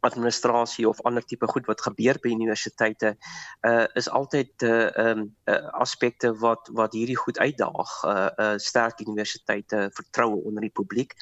administrasie 0.00 0.88
of 0.88 1.00
ander 1.02 1.24
tipe 1.24 1.46
goed 1.46 1.66
wat 1.66 1.82
gebeur 1.84 2.18
by 2.22 2.32
universiteite 2.32 3.14
uh 3.66 3.86
is 3.98 4.08
altyd 4.08 4.62
uh 4.62 4.88
um 5.04 5.24
uh, 5.44 5.56
aspekte 5.82 6.32
wat 6.42 6.70
wat 6.72 6.92
hierdie 6.96 7.18
goed 7.18 7.38
uitdaag. 7.38 7.90
Uh, 8.04 8.28
uh 8.36 8.54
sterk 8.56 9.00
universiteite 9.00 9.88
vertroue 9.92 10.44
onder 10.44 10.60
die 10.66 10.74
publiek 10.80 11.14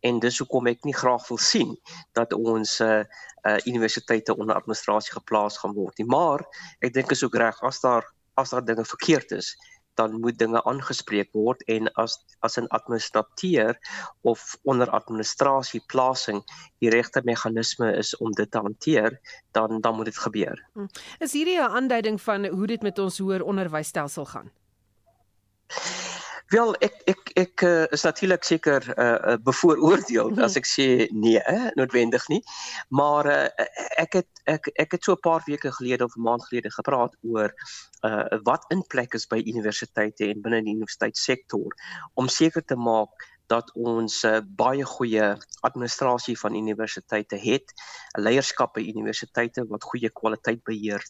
en 0.00 0.20
dis 0.20 0.38
hoekom 0.38 0.66
ek 0.66 0.84
nie 0.84 0.96
graag 0.96 1.28
wil 1.28 1.40
sien 1.40 1.76
dat 2.12 2.32
ons 2.32 2.80
uh, 2.80 3.04
uh 3.46 3.58
universiteite 3.64 4.36
onder 4.36 4.56
administrasie 4.56 5.12
geplaas 5.12 5.58
gaan 5.58 5.74
word 5.74 5.98
nie. 5.98 6.08
Maar 6.08 6.44
ek 6.80 6.92
dink 6.92 7.10
is 7.10 7.24
ook 7.24 7.36
reg 7.40 7.62
as 7.62 7.80
daar 7.80 8.04
as 8.36 8.52
daar 8.52 8.64
dinge 8.64 8.84
verkeerd 8.84 9.30
is 9.32 9.54
dan 9.96 10.20
moet 10.20 10.38
dinge 10.38 10.62
aangespreek 10.64 11.32
word 11.32 11.62
en 11.72 11.90
as 11.94 12.18
as 12.40 12.58
'n 12.60 12.68
administrateur 12.68 13.78
of 14.22 14.56
onder 14.62 14.90
administrasie 14.90 15.82
plasing 15.86 16.42
die 16.78 16.90
regte 16.90 17.20
meganisme 17.24 17.92
is 17.96 18.16
om 18.16 18.32
dit 18.32 18.50
te 18.50 18.58
hanteer, 18.58 19.20
dan 19.52 19.80
dan 19.80 19.96
moet 19.96 20.04
dit 20.04 20.18
gebeur. 20.18 20.66
Hm. 20.72 20.86
Is 21.18 21.32
hierdie 21.32 21.58
'n 21.58 21.74
aanduiding 21.80 22.20
van 22.20 22.46
hoe 22.46 22.66
dit 22.66 22.82
met 22.82 22.98
ons 22.98 23.18
hoër 23.18 23.42
onderwysstelsel 23.42 24.24
gaan? 24.24 24.50
Wel 26.54 26.74
ek 26.78 27.00
ek 27.10 27.30
ek 27.42 27.62
uh, 27.66 27.86
is 27.90 28.04
natuurlik 28.06 28.44
seker 28.46 28.84
uh, 28.94 29.34
bevooroordeel 29.42 30.28
mm 30.28 30.34
-hmm. 30.34 30.44
as 30.46 30.54
ek 30.56 30.66
sê 30.66 31.08
nee, 31.10 31.40
hè, 31.42 31.70
noodwendig 31.74 32.28
nie. 32.28 32.42
Maar 32.88 33.26
uh, 33.26 33.66
ek 33.98 34.12
het 34.20 34.42
ek 34.44 34.70
ek 34.74 34.92
het 34.94 35.04
so 35.04 35.12
'n 35.12 35.26
paar 35.26 35.42
weke 35.46 35.72
gelede 35.72 36.04
of 36.04 36.14
'n 36.16 36.22
maand 36.22 36.46
gelede 36.46 36.70
gepraat 36.70 37.16
oor 37.22 37.50
uh, 38.06 38.38
wat 38.42 38.64
in 38.68 38.86
plek 38.86 39.14
is 39.14 39.26
by 39.26 39.42
universiteite 39.42 40.28
en 40.28 40.40
binne 40.40 40.62
die 40.62 40.74
universiteitssektor 40.74 41.74
om 42.14 42.28
seker 42.28 42.64
te 42.64 42.76
maak 42.76 43.10
dat 43.46 43.70
ons 43.74 44.22
uh, 44.24 44.38
baie 44.46 44.84
goeie 44.84 45.36
administrasie 45.60 46.38
van 46.38 46.54
universiteite 46.54 47.36
het, 47.36 47.72
leierskap 48.18 48.74
by 48.74 48.86
universiteite 48.86 49.66
wat 49.70 49.84
goeie 49.84 50.10
kwaliteit 50.10 50.62
beheer 50.64 51.02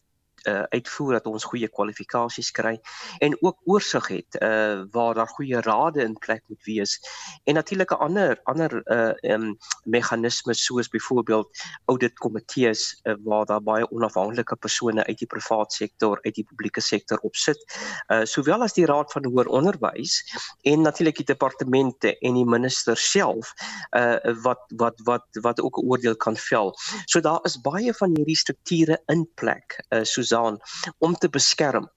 uh, 0.45 0.63
uitvoer 0.69 1.13
dat 1.13 1.27
ons 1.27 1.45
goeie 1.45 1.69
kwalifikasies 1.69 2.51
kry 2.51 2.77
en 3.19 3.37
ook 3.41 3.59
oorsig 3.65 4.09
het 4.09 4.39
uh 4.43 4.85
waar 4.93 5.15
daar 5.15 5.29
goeie 5.29 5.61
rade 5.61 6.03
in 6.03 6.17
plek 6.19 6.43
moet 6.49 6.63
wees 6.65 7.01
en 7.45 7.55
natuurlik 7.55 7.91
'n 7.91 8.03
ander 8.09 8.41
ander 8.45 8.73
uh 8.85 9.33
um, 9.33 9.57
meganismes 9.85 10.65
soos 10.65 10.89
byvoorbeeld 10.89 11.49
auditkomitees 11.85 13.01
uh, 13.03 13.15
waar 13.25 13.45
daar 13.45 13.63
baie 13.63 13.91
onafhanklike 13.91 14.57
persone 14.57 15.05
uit 15.05 15.19
die 15.19 15.27
privaat 15.27 15.73
sektor 15.73 16.19
uit 16.23 16.35
die 16.35 16.45
publieke 16.45 16.81
sektor 16.81 17.19
op 17.19 17.35
sit 17.35 17.65
uh 18.09 18.25
sowel 18.25 18.63
as 18.63 18.73
die 18.73 18.87
raad 18.87 19.13
van 19.13 19.25
hoër 19.25 19.49
onderwys 19.49 20.23
en 20.63 20.81
natuurlik 20.81 21.17
die 21.17 21.27
departemente 21.33 22.19
en 22.19 22.35
die 22.35 22.47
minister 22.47 22.97
self 22.97 23.53
uh 23.97 24.35
wat 24.43 24.63
wat 24.77 25.01
wat 25.05 25.25
wat 25.41 25.61
ook 25.61 25.79
'n 25.79 25.87
oordeel 25.87 26.17
kan 26.17 26.37
vel. 26.37 26.75
So 27.07 27.21
daar 27.21 27.41
is 27.43 27.61
baie 27.61 27.95
van 27.95 28.17
hierdie 28.17 28.37
strukture 28.37 29.03
in 29.07 29.29
plek 29.35 29.85
uh 29.91 30.03
soos 30.03 30.26
Suzan 30.27 30.59
om 30.99 31.15
te 31.15 31.29
beskerm 31.29 31.91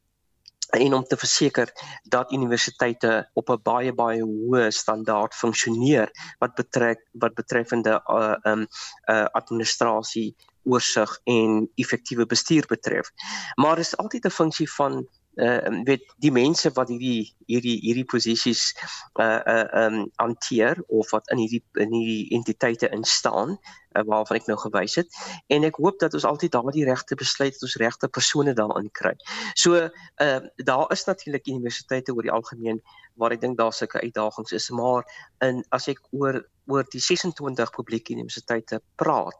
en 0.77 0.93
om 0.93 1.03
te 1.03 1.17
verseker 1.17 1.71
dat 2.13 2.31
universiteite 2.31 3.29
op 3.33 3.49
'n 3.49 3.61
baie 3.63 3.93
baie 3.93 4.21
hoë 4.21 4.69
standaard 4.69 5.33
funksioneer 5.33 6.11
wat 6.39 6.53
betrek 6.55 6.99
wat 7.13 7.33
betreffende 7.33 8.01
uh 8.05 8.35
um 8.51 8.67
uh 9.09 9.25
administrasie 9.33 10.35
oorsig 10.63 11.19
en 11.23 11.69
effektiewe 11.75 12.25
bestuur 12.25 12.65
betref. 12.67 13.09
Maar 13.55 13.79
is 13.79 13.97
altyd 13.97 14.25
'n 14.25 14.37
funksie 14.41 14.71
van 14.71 15.07
uh 15.39 15.83
weet 15.87 16.03
die 16.19 16.31
mense 16.35 16.71
wat 16.75 16.89
hierdie 16.91 17.29
hierdie 17.47 17.77
hierdie 17.83 18.05
posisies 18.05 18.73
uh 19.21 19.39
uh 19.55 19.67
um 19.83 19.99
hanteer 20.19 20.81
of 20.87 21.11
wat 21.15 21.29
in 21.31 21.41
hierdie 21.43 21.63
in 21.79 21.93
hierdie 21.95 22.29
entiteite 22.35 22.89
instaan 22.95 23.55
uh, 23.55 24.03
waarvan 24.05 24.39
ek 24.39 24.49
nou 24.49 24.57
gewys 24.59 24.97
het 24.99 25.19
en 25.47 25.67
ek 25.67 25.79
hoop 25.81 25.99
dat 26.03 26.13
ons 26.17 26.27
altyd 26.27 26.53
daardie 26.55 26.85
regte 26.89 27.17
besluit 27.19 27.55
dat 27.55 27.67
ons 27.67 27.77
regte 27.81 28.11
persone 28.19 28.53
daarin 28.57 28.89
kry. 29.01 29.15
So 29.55 29.79
uh 29.79 30.39
daar 30.69 30.91
is 30.91 31.05
natuurlik 31.05 31.47
universiteite 31.47 32.13
oor 32.13 32.27
die 32.27 32.35
algemeen 32.35 32.81
waar 33.19 33.35
ek 33.35 33.41
dink 33.41 33.57
daar 33.57 33.73
sulke 33.73 34.01
uitdagings 34.01 34.55
is 34.55 34.69
maar 34.69 35.07
in 35.45 35.63
as 35.75 35.87
ek 35.91 36.01
oor 36.11 36.43
oor 36.69 36.85
die 36.93 37.01
26 37.01 37.71
publieke 37.75 38.13
universiteite 38.13 38.81
praat 38.95 39.37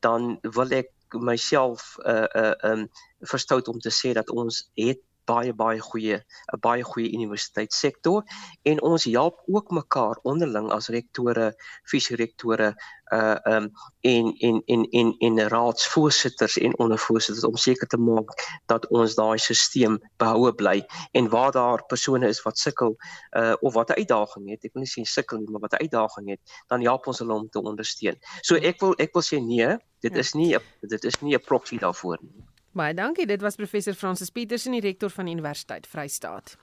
dan 0.00 0.38
wil 0.56 0.72
ek 0.72 0.92
myself 1.14 1.96
uh 2.04 2.26
uh 2.34 2.54
um 2.70 2.86
verstout 3.20 3.68
om 3.68 3.80
te 3.80 3.92
sê 3.92 4.14
dat 4.16 4.30
ons 4.30 4.64
het 4.78 5.02
baie 5.24 5.52
baie 5.54 5.80
goeie 5.80 6.18
'n 6.54 6.60
baie 6.60 6.82
goeie 6.82 7.12
universiteitssektor 7.12 8.24
en 8.62 8.82
ons 8.82 9.04
help 9.04 9.42
ook 9.46 9.70
mekaar 9.70 10.18
onderling 10.22 10.70
as 10.72 10.88
rektore, 10.88 11.54
visierektore 11.84 12.74
uh 13.12 13.36
um 13.44 13.70
en 14.00 14.34
en 14.38 14.62
en 14.66 14.82
en 14.90 15.14
en 15.18 15.48
raadsvoorsitters 15.48 16.58
en 16.58 16.78
ondervoorsitters 16.78 17.44
om 17.44 17.56
seker 17.56 17.86
te 17.86 17.96
maak 17.96 18.30
dat 18.66 18.88
ons 18.88 19.14
daai 19.14 19.38
stelsel 19.38 19.98
behoue 20.16 20.52
bly 20.54 20.86
en 21.12 21.28
waar 21.28 21.52
daar 21.52 21.84
persone 21.86 22.28
is 22.28 22.42
wat 22.42 22.58
sukkel 22.58 22.96
uh 23.36 23.54
of 23.60 23.74
wat 23.74 23.90
'n 23.90 24.00
uitdaging 24.00 24.50
het, 24.50 24.64
ek 24.64 24.72
wil 24.72 24.82
nie 24.82 24.92
sê 24.94 25.04
sukkel 25.04 25.38
nie, 25.38 25.50
maar 25.50 25.60
wat 25.60 25.72
'n 25.72 25.84
uitdaging 25.84 26.30
het, 26.30 26.40
dan 26.68 26.80
help 26.80 27.06
ons 27.06 27.18
hulle 27.18 27.34
om 27.34 27.48
te 27.48 27.62
ondersteun. 27.62 28.16
So 28.42 28.54
ek 28.56 28.80
wil 28.80 28.94
ek 28.98 29.12
wil 29.12 29.22
sê 29.22 29.40
nee, 29.40 29.76
dit 30.00 30.12
ja. 30.12 30.18
is 30.18 30.32
nie 30.32 30.56
dit 30.80 31.04
is 31.04 31.20
nie 31.20 31.34
'n 31.34 31.44
proxy 31.44 31.78
daarvoor 31.78 32.18
nie. 32.22 32.53
Baie 32.74 32.94
dankie. 32.94 33.26
Dit 33.26 33.42
was 33.42 33.54
professor 33.54 33.94
Francis 33.94 34.32
Petersen, 34.34 34.74
die 34.74 34.82
rektor 34.82 35.10
van 35.10 35.30
Universiteit 35.30 35.86
Vrystaat. 35.86 36.56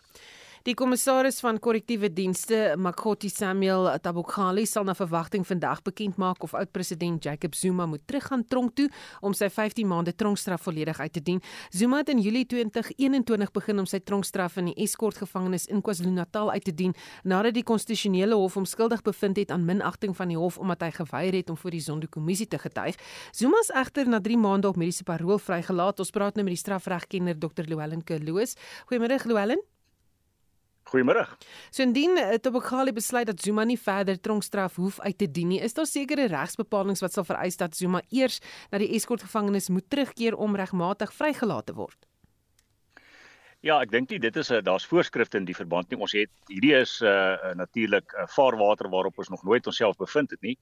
Die 0.61 0.75
kommissaris 0.77 1.39
van 1.41 1.57
korrektiewe 1.57 2.05
dienste, 2.13 2.75
Makoti 2.77 3.31
Samuel 3.33 3.87
Tabokhali, 4.05 4.67
sal 4.69 4.83
na 4.85 4.93
verwagting 4.93 5.41
vandag 5.49 5.79
bekend 5.81 6.19
maak 6.21 6.43
of 6.45 6.51
oud-president 6.53 7.23
Jacob 7.25 7.55
Zuma 7.57 7.87
moet 7.89 8.03
teruggaan 8.05 8.43
tronk 8.45 8.75
toe 8.77 8.85
om 9.25 9.33
sy 9.33 9.49
15 9.49 9.89
maande 9.89 10.13
tronkstraf 10.13 10.61
volledig 10.67 10.99
uit 11.01 11.15
te 11.17 11.23
dien. 11.31 11.41
Zuma 11.73 12.03
het 12.03 12.11
in 12.13 12.21
Julie 12.21 12.45
2021 12.45 13.49
begin 13.57 13.81
om 13.81 13.89
sy 13.89 14.03
tronkstraf 14.05 14.59
in 14.61 14.69
die 14.69 14.75
Escort 14.85 15.17
gevangenis 15.23 15.65
in 15.65 15.81
KwaZulu-Natal 15.81 16.53
uit 16.53 16.69
te 16.69 16.75
dien 16.83 16.93
nadat 17.25 17.57
die 17.57 17.65
konstitusionele 17.65 18.37
hof 18.37 18.59
hom 18.61 18.69
skuldig 18.69 19.01
bevind 19.01 19.41
het 19.41 19.49
aan 19.49 19.65
minagting 19.65 20.13
van 20.13 20.29
die 20.29 20.37
hof 20.37 20.61
omdat 20.61 20.85
hy 20.85 20.93
geweier 20.99 21.41
het 21.41 21.49
om 21.49 21.57
voor 21.57 21.73
die 21.73 21.81
Zondo-kommissie 21.81 22.51
te 22.53 22.61
getuig. 22.61 23.01
Zuma 23.33 23.65
is 23.65 23.73
egter 23.73 24.05
na 24.05 24.21
3 24.21 24.37
maande 24.37 24.69
op 24.69 24.77
mediese 24.77 25.09
parol 25.09 25.41
vrygelaat. 25.41 26.05
Ons 26.05 26.13
praat 26.13 26.37
nou 26.37 26.45
met 26.45 26.53
die 26.53 26.63
strafregkenner 26.67 27.33
Dr. 27.33 27.65
Llewellyn 27.65 28.05
Kloos. 28.05 28.53
Goeiemôre 28.85 29.23
Llewellyn. 29.25 29.65
Goeiemôre. 30.91 31.23
So 31.71 31.85
indien 31.85 32.17
eh, 32.19 32.35
Tobokali 32.43 32.91
besluit 32.91 33.29
dat 33.29 33.39
Zuma 33.39 33.63
nie 33.63 33.79
verder 33.79 34.19
tronkstraf 34.19 34.75
hoef 34.75 34.99
uit 34.99 35.17
te 35.17 35.29
dien 35.31 35.47
nie, 35.53 35.61
is 35.63 35.73
daar 35.77 35.87
sekere 35.87 36.27
regsbepalinge 36.27 36.99
wat 36.99 37.15
sal 37.15 37.27
vereis 37.27 37.57
dat 37.57 37.77
Zuma 37.77 38.01
eers 38.09 38.41
na 38.71 38.81
die 38.83 38.91
Escort 38.97 39.23
gevangenis 39.23 39.69
moet 39.71 39.87
terugkeer 39.87 40.35
om 40.35 40.55
regmatig 40.59 41.13
vrygelaat 41.15 41.71
te 41.71 41.77
word. 41.79 42.10
Ja, 43.61 43.75
ek 43.77 43.91
dink 43.93 44.09
nie 44.09 44.17
dit 44.17 44.37
is 44.41 44.49
'n 44.49 44.57
uh, 44.57 44.61
daar's 44.65 44.87
voorskrifte 44.89 45.37
in 45.37 45.45
die 45.45 45.53
verband 45.53 45.89
nie. 45.89 45.99
Ons 46.01 46.15
het 46.17 46.31
hierdie 46.49 46.73
is 46.73 46.99
'n 47.01 47.05
uh, 47.05 47.37
uh, 47.49 47.53
natuurlik 47.53 48.13
'n 48.13 48.23
uh, 48.23 48.27
vaarwater 48.27 48.89
waarop 48.89 49.17
ons 49.17 49.29
nog 49.29 49.43
nooit 49.43 49.67
onsself 49.67 49.97
bevind 49.97 50.31
het 50.31 50.41
nie. 50.41 50.57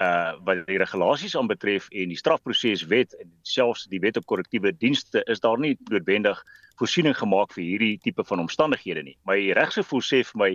Uh 0.00 0.34
wat 0.44 0.66
die 0.66 0.78
regulasies 0.78 1.36
aanbetref 1.36 1.86
en 1.90 2.08
die 2.08 2.16
strafproseswet 2.16 3.14
en 3.20 3.30
selfs 3.42 3.86
die 3.86 4.00
wet 4.00 4.16
op 4.16 4.26
korrektiewe 4.26 4.72
dienste 4.72 5.22
is 5.26 5.40
daar 5.40 5.58
nie 5.58 5.76
noodwendig 5.90 6.42
voorsiening 6.80 7.16
gemaak 7.16 7.52
vir 7.52 7.64
hierdie 7.64 7.98
tipe 8.02 8.24
van 8.24 8.40
omstandighede 8.40 9.02
nie. 9.02 9.16
My 9.24 9.38
regsgevoel 9.52 10.02
sê 10.02 10.24
vir 10.24 10.38
my 10.42 10.50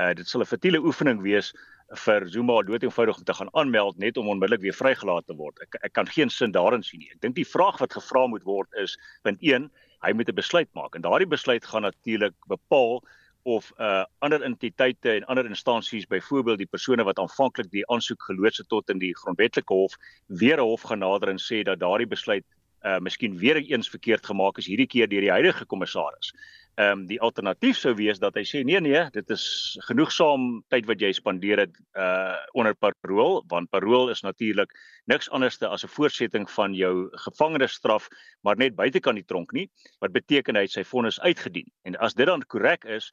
uh 0.00 0.14
dit 0.14 0.28
sal 0.28 0.40
'n 0.40 0.52
futiele 0.52 0.80
oefening 0.80 1.20
wees 1.20 1.52
vir 1.94 2.28
Zuma 2.28 2.62
dood 2.62 2.82
eenvoudig 2.82 3.18
om 3.18 3.24
te 3.24 3.34
gaan 3.34 3.52
aanmeld 3.52 3.98
net 3.98 4.16
om 4.16 4.28
onmiddellik 4.28 4.60
weer 4.60 4.74
vrygelaat 4.74 5.26
te 5.26 5.34
word. 5.34 5.60
Ek 5.60 5.76
ek 5.82 5.92
kan 5.92 6.06
geen 6.06 6.30
sin 6.30 6.52
daarin 6.52 6.82
sien 6.82 7.00
nie. 7.00 7.10
Ek 7.12 7.20
dink 7.20 7.34
die 7.34 7.44
vraag 7.44 7.78
wat 7.78 7.92
gevra 7.92 8.26
moet 8.26 8.42
word 8.44 8.68
is 8.80 8.96
punt 9.22 9.42
1, 9.42 9.70
hy 10.06 10.12
moet 10.14 10.28
'n 10.30 10.38
besluit 10.38 10.68
maak 10.78 10.94
en 10.94 11.02
daardie 11.02 11.28
besluit 11.36 11.64
gaan 11.64 11.82
natuurlik 11.82 12.34
bepaal 12.46 13.02
of 13.46 13.72
uh 13.78 14.04
ander 14.18 14.42
entiteite 14.42 15.10
en 15.12 15.24
ander 15.30 15.46
instansies 15.46 16.06
byvoorbeeld 16.06 16.58
die 16.58 16.72
persone 16.74 17.04
wat 17.04 17.18
aanvanklik 17.18 17.70
die 17.70 17.86
aansoek 17.94 18.22
geloods 18.22 18.58
het 18.58 18.68
tot 18.68 18.90
in 18.90 18.98
die 18.98 19.14
grondwetlike 19.14 19.74
hof 19.74 19.94
weer 20.26 20.58
'n 20.58 20.68
hof 20.70 20.82
genader 20.82 21.28
en 21.28 21.38
sê 21.38 21.62
dat 21.62 21.80
daardie 21.80 22.10
besluit 22.10 22.44
uh 22.84 22.98
miskien 22.98 23.38
weer 23.38 23.56
eens 23.56 23.88
verkeerd 23.88 24.26
gemaak 24.26 24.58
is 24.58 24.66
hierdie 24.66 24.86
keer 24.86 25.08
deur 25.08 25.20
die 25.20 25.30
huidige 25.30 25.66
kommissaris. 25.66 26.32
Ehm 26.76 26.90
um, 26.92 27.04
die 27.08 27.16
alternatief 27.24 27.78
sou 27.80 27.94
wees 27.96 28.18
dat 28.20 28.34
hy 28.36 28.42
sê 28.44 28.60
nee 28.68 28.80
nee, 28.84 29.00
dit 29.14 29.30
is 29.32 29.44
genoegsaam 29.86 30.42
tyd 30.68 30.84
wat 30.90 31.00
jy 31.00 31.08
spandeer 31.16 31.62
het 31.62 31.78
uh 31.96 32.36
onder 32.52 32.76
parol, 32.76 33.38
want 33.48 33.70
parol 33.72 34.12
is 34.12 34.20
natuurlik 34.20 34.74
niks 35.08 35.30
anderste 35.30 35.70
as 35.72 35.86
'n 35.86 35.94
voortsetting 35.94 36.44
van 36.50 36.74
jou 36.76 37.08
gevangenisstraf, 37.24 38.10
maar 38.44 38.60
net 38.60 38.76
buitekant 38.76 39.16
die 39.16 39.24
tronk 39.24 39.56
nie, 39.56 39.70
wat 40.04 40.12
beteken 40.12 40.56
hy 40.56 40.66
het 40.68 40.76
sy 40.76 40.84
vonnis 40.84 41.20
uitgedien. 41.20 41.72
En 41.88 41.96
as 41.96 42.14
dit 42.14 42.26
dan 42.26 42.44
korrek 42.44 42.84
is, 42.84 43.08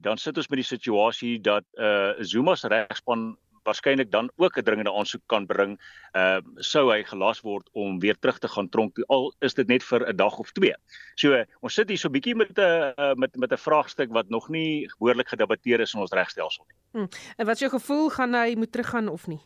dan 0.00 0.16
sit 0.16 0.36
ons 0.36 0.48
met 0.48 0.64
die 0.64 0.72
situasie 0.72 1.40
dat 1.40 1.64
uh 1.76 2.16
Zuma 2.20 2.54
se 2.56 2.68
regspan 2.68 3.36
waarskynlik 3.64 4.10
dan 4.10 4.30
ook 4.36 4.56
'n 4.58 4.62
dringende 4.62 4.92
aansoek 4.92 5.22
kan 5.26 5.46
bring, 5.46 5.78
uh 6.12 6.40
sou 6.56 6.90
hy 6.92 7.02
gelas 7.04 7.40
word 7.40 7.68
om 7.72 7.98
weer 8.00 8.18
terug 8.18 8.38
te 8.38 8.48
gaan 8.48 8.68
tronk 8.68 8.94
toe 8.94 9.04
al 9.08 9.34
is 9.40 9.54
dit 9.54 9.68
net 9.68 9.82
vir 9.82 10.08
'n 10.08 10.16
dag 10.16 10.38
of 10.38 10.52
twee. 10.52 10.74
So 11.14 11.32
uh, 11.32 11.44
ons 11.60 11.74
sit 11.74 11.88
hier 11.88 11.98
so 11.98 12.08
'n 12.08 12.12
bietjie 12.12 12.34
met 12.34 12.58
'n 12.58 12.94
uh, 12.98 13.14
met 13.14 13.36
met 13.36 13.52
'n 13.52 13.56
vraagstuk 13.56 14.10
wat 14.10 14.28
nog 14.28 14.48
nie 14.48 14.88
behoorlik 14.98 15.28
gedebatteer 15.28 15.80
is 15.80 15.94
in 15.94 16.00
ons 16.00 16.12
regstelsel 16.12 16.64
nie. 16.68 16.76
Hmm. 16.92 17.08
En 17.36 17.46
wat 17.46 17.54
is 17.54 17.60
jou 17.60 17.70
gevoel 17.70 18.08
gaan 18.10 18.34
hy 18.34 18.54
moet 18.56 18.72
teruggaan 18.72 19.08
of 19.08 19.26
nie? 19.26 19.40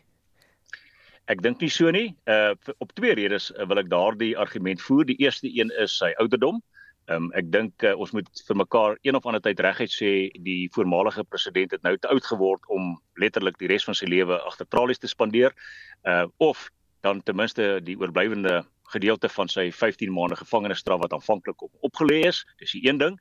Ek 1.26 1.42
dink 1.42 1.60
nie 1.60 1.70
so 1.70 1.90
nie. 1.90 2.14
Uh 2.24 2.54
op 2.78 2.92
twee 2.92 3.14
redes 3.14 3.50
uh, 3.50 3.66
wil 3.66 3.78
ek 3.78 3.90
daardie 3.90 4.36
argument 4.38 4.82
voer. 4.82 5.04
Die 5.04 5.18
eerste 5.18 5.48
een 5.50 5.70
is 5.78 5.96
sy 5.96 6.12
ouderdom. 6.18 6.62
Ehm 7.06 7.28
um, 7.28 7.32
ek 7.38 7.50
dink 7.54 7.84
uh, 7.86 7.92
ons 8.02 8.10
moet 8.16 8.40
vir 8.48 8.56
mekaar 8.58 8.96
een 9.06 9.14
of 9.14 9.26
ander 9.26 9.42
tyd 9.42 9.60
reguit 9.62 9.92
sê 9.94 10.08
die 10.42 10.66
voormalige 10.74 11.22
president 11.24 11.70
het 11.76 11.84
nou 11.86 11.92
te 11.96 12.08
oud 12.10 12.24
geword 12.26 12.66
om 12.66 12.96
letterlik 13.22 13.60
die 13.60 13.68
res 13.70 13.86
van 13.86 13.94
sy 13.94 14.08
lewe 14.10 14.40
agter 14.48 14.66
tralies 14.66 14.98
te 14.98 15.10
spandeer. 15.10 15.54
Uh 16.02 16.26
of 16.42 16.66
dan 17.06 17.22
ten 17.22 17.38
minste 17.38 17.78
die 17.86 17.94
oorblywende 18.00 18.64
gedeelte 18.90 19.28
van 19.28 19.48
sy 19.48 19.68
15 19.70 20.10
maande 20.12 20.36
gevangenisstraf 20.42 20.98
wat 21.04 21.14
aanvanklik 21.14 21.62
op 21.62 21.72
opgelê 21.90 22.24
is. 22.26 22.42
Dis 22.58 22.74
die 22.74 22.88
een 22.88 22.98
ding. 22.98 23.20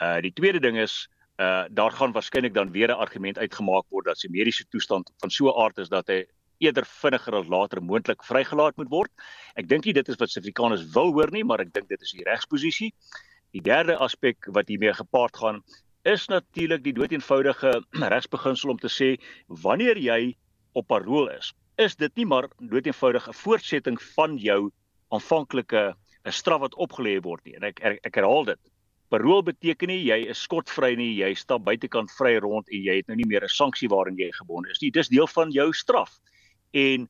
Uh 0.00 0.16
die 0.24 0.32
tweede 0.32 0.64
ding 0.64 0.80
is 0.80 1.04
uh 1.36 1.66
daar 1.68 1.92
gaan 1.92 2.16
waarskynlik 2.16 2.54
dan 2.54 2.72
weer 2.72 2.88
'n 2.88 3.02
argument 3.04 3.38
uitgemaak 3.38 3.84
word 3.88 4.08
dat 4.08 4.18
sy 4.18 4.32
mediese 4.32 4.64
toestand 4.68 5.12
van 5.20 5.30
so 5.30 5.52
'n 5.52 5.60
aard 5.64 5.78
is 5.78 5.88
dat 5.88 6.08
hy 6.08 6.24
eerder 6.58 6.86
vinniger 6.86 7.34
as 7.38 7.48
later 7.48 7.80
moontlik 7.82 8.24
vrygelaat 8.26 8.76
moet 8.76 8.90
word. 8.90 9.12
Ek 9.56 9.68
dink 9.68 9.84
nie 9.86 9.94
dit 9.96 10.08
is 10.08 10.18
wat 10.20 10.30
Suid-Afrikaners 10.32 10.86
wil 10.94 11.12
hoor 11.12 11.30
nie, 11.34 11.44
maar 11.44 11.62
ek 11.64 11.72
dink 11.72 11.88
dit 11.88 12.02
is 12.02 12.14
die 12.16 12.26
regsposisie. 12.26 12.92
Die 13.56 13.62
derde 13.64 13.96
aspek 13.96 14.50
wat 14.54 14.68
hiermee 14.68 14.92
gepaard 14.92 15.36
gaan 15.36 15.62
is 16.08 16.26
natuurlik 16.28 16.84
die 16.84 16.94
doeteenvoudige 16.96 17.72
regsbeginsel 18.14 18.74
om 18.74 18.78
te 18.78 18.90
sê 18.92 19.14
wanneer 19.64 19.98
jy 20.00 20.36
op 20.78 20.88
parol 20.88 21.30
is, 21.32 21.52
is 21.78 21.96
dit 21.96 22.12
nie 22.16 22.26
maar 22.26 22.48
doeteenvoudig 22.58 23.28
'n 23.28 23.38
voortsetting 23.42 23.98
van 24.14 24.36
jou 24.38 24.70
aanvanklike 25.14 25.94
'n 26.26 26.32
straf 26.32 26.60
wat 26.60 26.74
opgelê 26.74 27.18
word 27.22 27.44
nie. 27.44 27.54
En 27.56 27.64
ek 27.64 27.80
ek, 27.80 28.00
ek 28.04 28.14
herhaal 28.14 28.44
dit. 28.44 28.60
Parol 29.08 29.42
beteken 29.42 29.88
nie 29.88 30.02
jy 30.04 30.28
is 30.28 30.42
skotvry 30.44 30.94
nie, 30.96 31.14
jy 31.16 31.34
stap 31.34 31.64
buitekant 31.64 32.10
vry 32.18 32.36
rond 32.44 32.68
en 32.68 32.82
jy 32.82 32.96
het 32.96 33.08
nou 33.08 33.16
nie 33.16 33.28
meer 33.28 33.44
'n 33.44 33.48
sanksie 33.48 33.88
waarin 33.88 34.18
jy 34.18 34.30
gebonde 34.32 34.70
is 34.70 34.82
nie. 34.82 34.90
Dis 34.90 35.08
deel 35.08 35.26
van 35.26 35.50
jou 35.50 35.72
straf. 35.72 36.18
En 36.70 37.08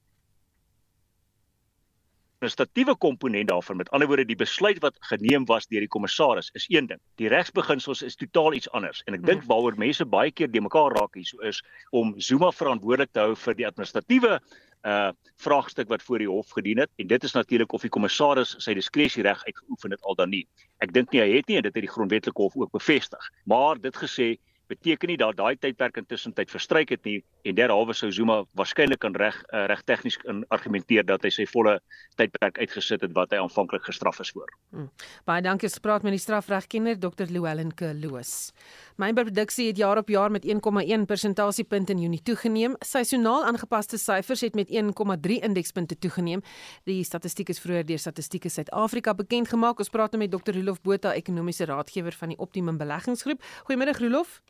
administratiewe 2.38 2.96
komponent 2.96 3.48
daarvan. 3.48 3.76
Met 3.76 3.90
ander 3.90 4.06
woorde, 4.06 4.24
die 4.24 4.36
besluit 4.36 4.78
wat 4.78 4.96
geneem 5.10 5.44
was 5.44 5.66
deur 5.66 5.82
die 5.82 5.90
kommissaris 5.90 6.50
is 6.54 6.66
een 6.68 6.86
ding. 6.86 7.00
Die 7.18 7.28
regsbeginsels 7.28 8.02
is 8.02 8.16
totaal 8.16 8.52
iets 8.52 8.70
anders. 8.70 9.02
En 9.06 9.14
ek 9.18 9.24
dink 9.26 9.42
hmm. 9.42 9.50
waaroor 9.50 9.78
mense 9.78 10.06
baie 10.06 10.30
keer 10.30 10.50
de 10.50 10.62
mekaar 10.62 10.94
raak 10.94 11.18
hier 11.18 11.26
so 11.26 11.42
is 11.42 11.62
om 11.90 12.14
Zuma 12.20 12.52
verantwoordelik 12.54 13.10
te 13.12 13.24
hou 13.26 13.34
vir 13.36 13.58
die 13.58 13.66
administratiewe 13.66 14.38
uh 14.86 15.10
vraagstuk 15.42 15.88
wat 15.90 16.02
voor 16.02 16.18
die 16.22 16.28
hof 16.30 16.50
gedien 16.54 16.78
het 16.78 16.90
en 17.02 17.06
dit 17.10 17.24
is 17.24 17.32
natuurlik 17.34 17.72
of 17.74 17.82
die 17.82 17.90
kommissaris 17.90 18.56
sy 18.62 18.72
diskresie 18.74 19.22
reg 19.22 19.42
uitgeoefen 19.46 19.90
het 19.94 20.02
al 20.02 20.14
dan 20.18 20.30
nie. 20.30 20.44
Ek 20.82 20.92
dink 20.94 21.10
nie 21.12 21.20
hy 21.20 21.28
het 21.32 21.50
nie 21.50 21.58
en 21.58 21.66
dit 21.66 21.74
het 21.74 21.86
die 21.86 21.90
grondwetlike 21.90 22.42
hof 22.42 22.56
ook 22.56 22.70
bevestig. 22.74 23.30
Maar 23.50 23.78
dit 23.82 23.96
gesê, 23.96 24.28
beteken 24.68 25.08
nie 25.08 25.16
dat 25.20 25.36
daai 25.36 25.56
tydperk 25.56 25.96
intussen 26.00 26.34
tyd 26.36 26.50
verstryk 26.52 26.92
het 26.94 27.04
nie 27.08 27.18
en 27.48 27.56
derhalwe 27.56 27.94
sou 27.96 28.10
Zuma 28.12 28.42
waarskynlik 28.58 29.00
kan 29.00 29.16
reg 29.16 29.36
uh, 29.52 29.64
reg 29.70 29.82
tegnies 29.88 30.18
in 30.28 30.44
argumenteer 30.54 31.06
dat 31.08 31.24
hy 31.24 31.32
sy 31.34 31.46
volle 31.48 31.78
tydperk 32.20 32.58
uitgesit 32.58 33.04
het 33.04 33.14
wat 33.16 33.32
hy 33.32 33.40
aanvanklik 33.42 33.86
gestraf 33.88 34.20
is 34.20 34.32
voor. 34.36 34.50
Hmm. 34.74 34.90
Baie 35.28 35.42
dankie 35.42 35.68
gespreek 35.68 36.04
met 36.06 36.16
die 36.16 36.22
strafregkenner 36.22 36.98
Dr. 37.00 37.30
Llewellyn 37.30 37.72
Kloos. 37.74 38.52
Mynproduksie 38.98 39.68
het 39.70 39.78
jaar 39.78 40.00
op 40.00 40.08
jaar 40.10 40.30
met 40.34 40.44
1,1 40.44 41.06
persentasiepunt 41.06 41.90
in 41.94 42.02
Junie 42.02 42.22
toegeneem. 42.22 42.74
Seisoonaal 42.84 43.44
aangepaste 43.52 43.98
syfers 43.98 44.42
het 44.46 44.58
met 44.58 44.72
1,3 44.74 45.38
indekspunte 45.48 45.98
toegeneem. 45.98 46.42
Die 46.84 47.04
statistiek 47.04 47.48
is 47.48 47.62
vroeër 47.62 47.86
deur 47.86 47.98
Statistiek 47.98 48.48
Suid-Afrika 48.50 49.14
bekend 49.14 49.48
gemaak. 49.48 49.78
Ons 49.78 49.92
praat 49.94 50.12
nou 50.12 50.22
met 50.22 50.32
Dr. 50.32 50.56
Rolof 50.56 50.82
Botha, 50.82 51.14
ekonomiese 51.14 51.68
raadgewer 51.70 52.12
van 52.12 52.34
die 52.34 52.38
Optimum 52.38 52.78
Beleggingsgroep. 52.78 53.42
Goeiemiddag 53.64 54.00
Rolof. 54.02 54.40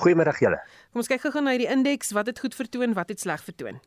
Goeiemiddag 0.00 0.38
julle. 0.40 0.58
Kom 0.92 1.02
ons 1.02 1.10
kyk 1.10 1.20
gou-gou 1.26 1.42
na 1.44 1.52
hierdie 1.52 1.70
indeks, 1.72 2.12
wat 2.16 2.30
het 2.30 2.38
goed 2.40 2.54
vertoon, 2.56 2.94
wat 2.96 3.12
het 3.12 3.20
sleg 3.20 3.42
vertoon? 3.44 3.80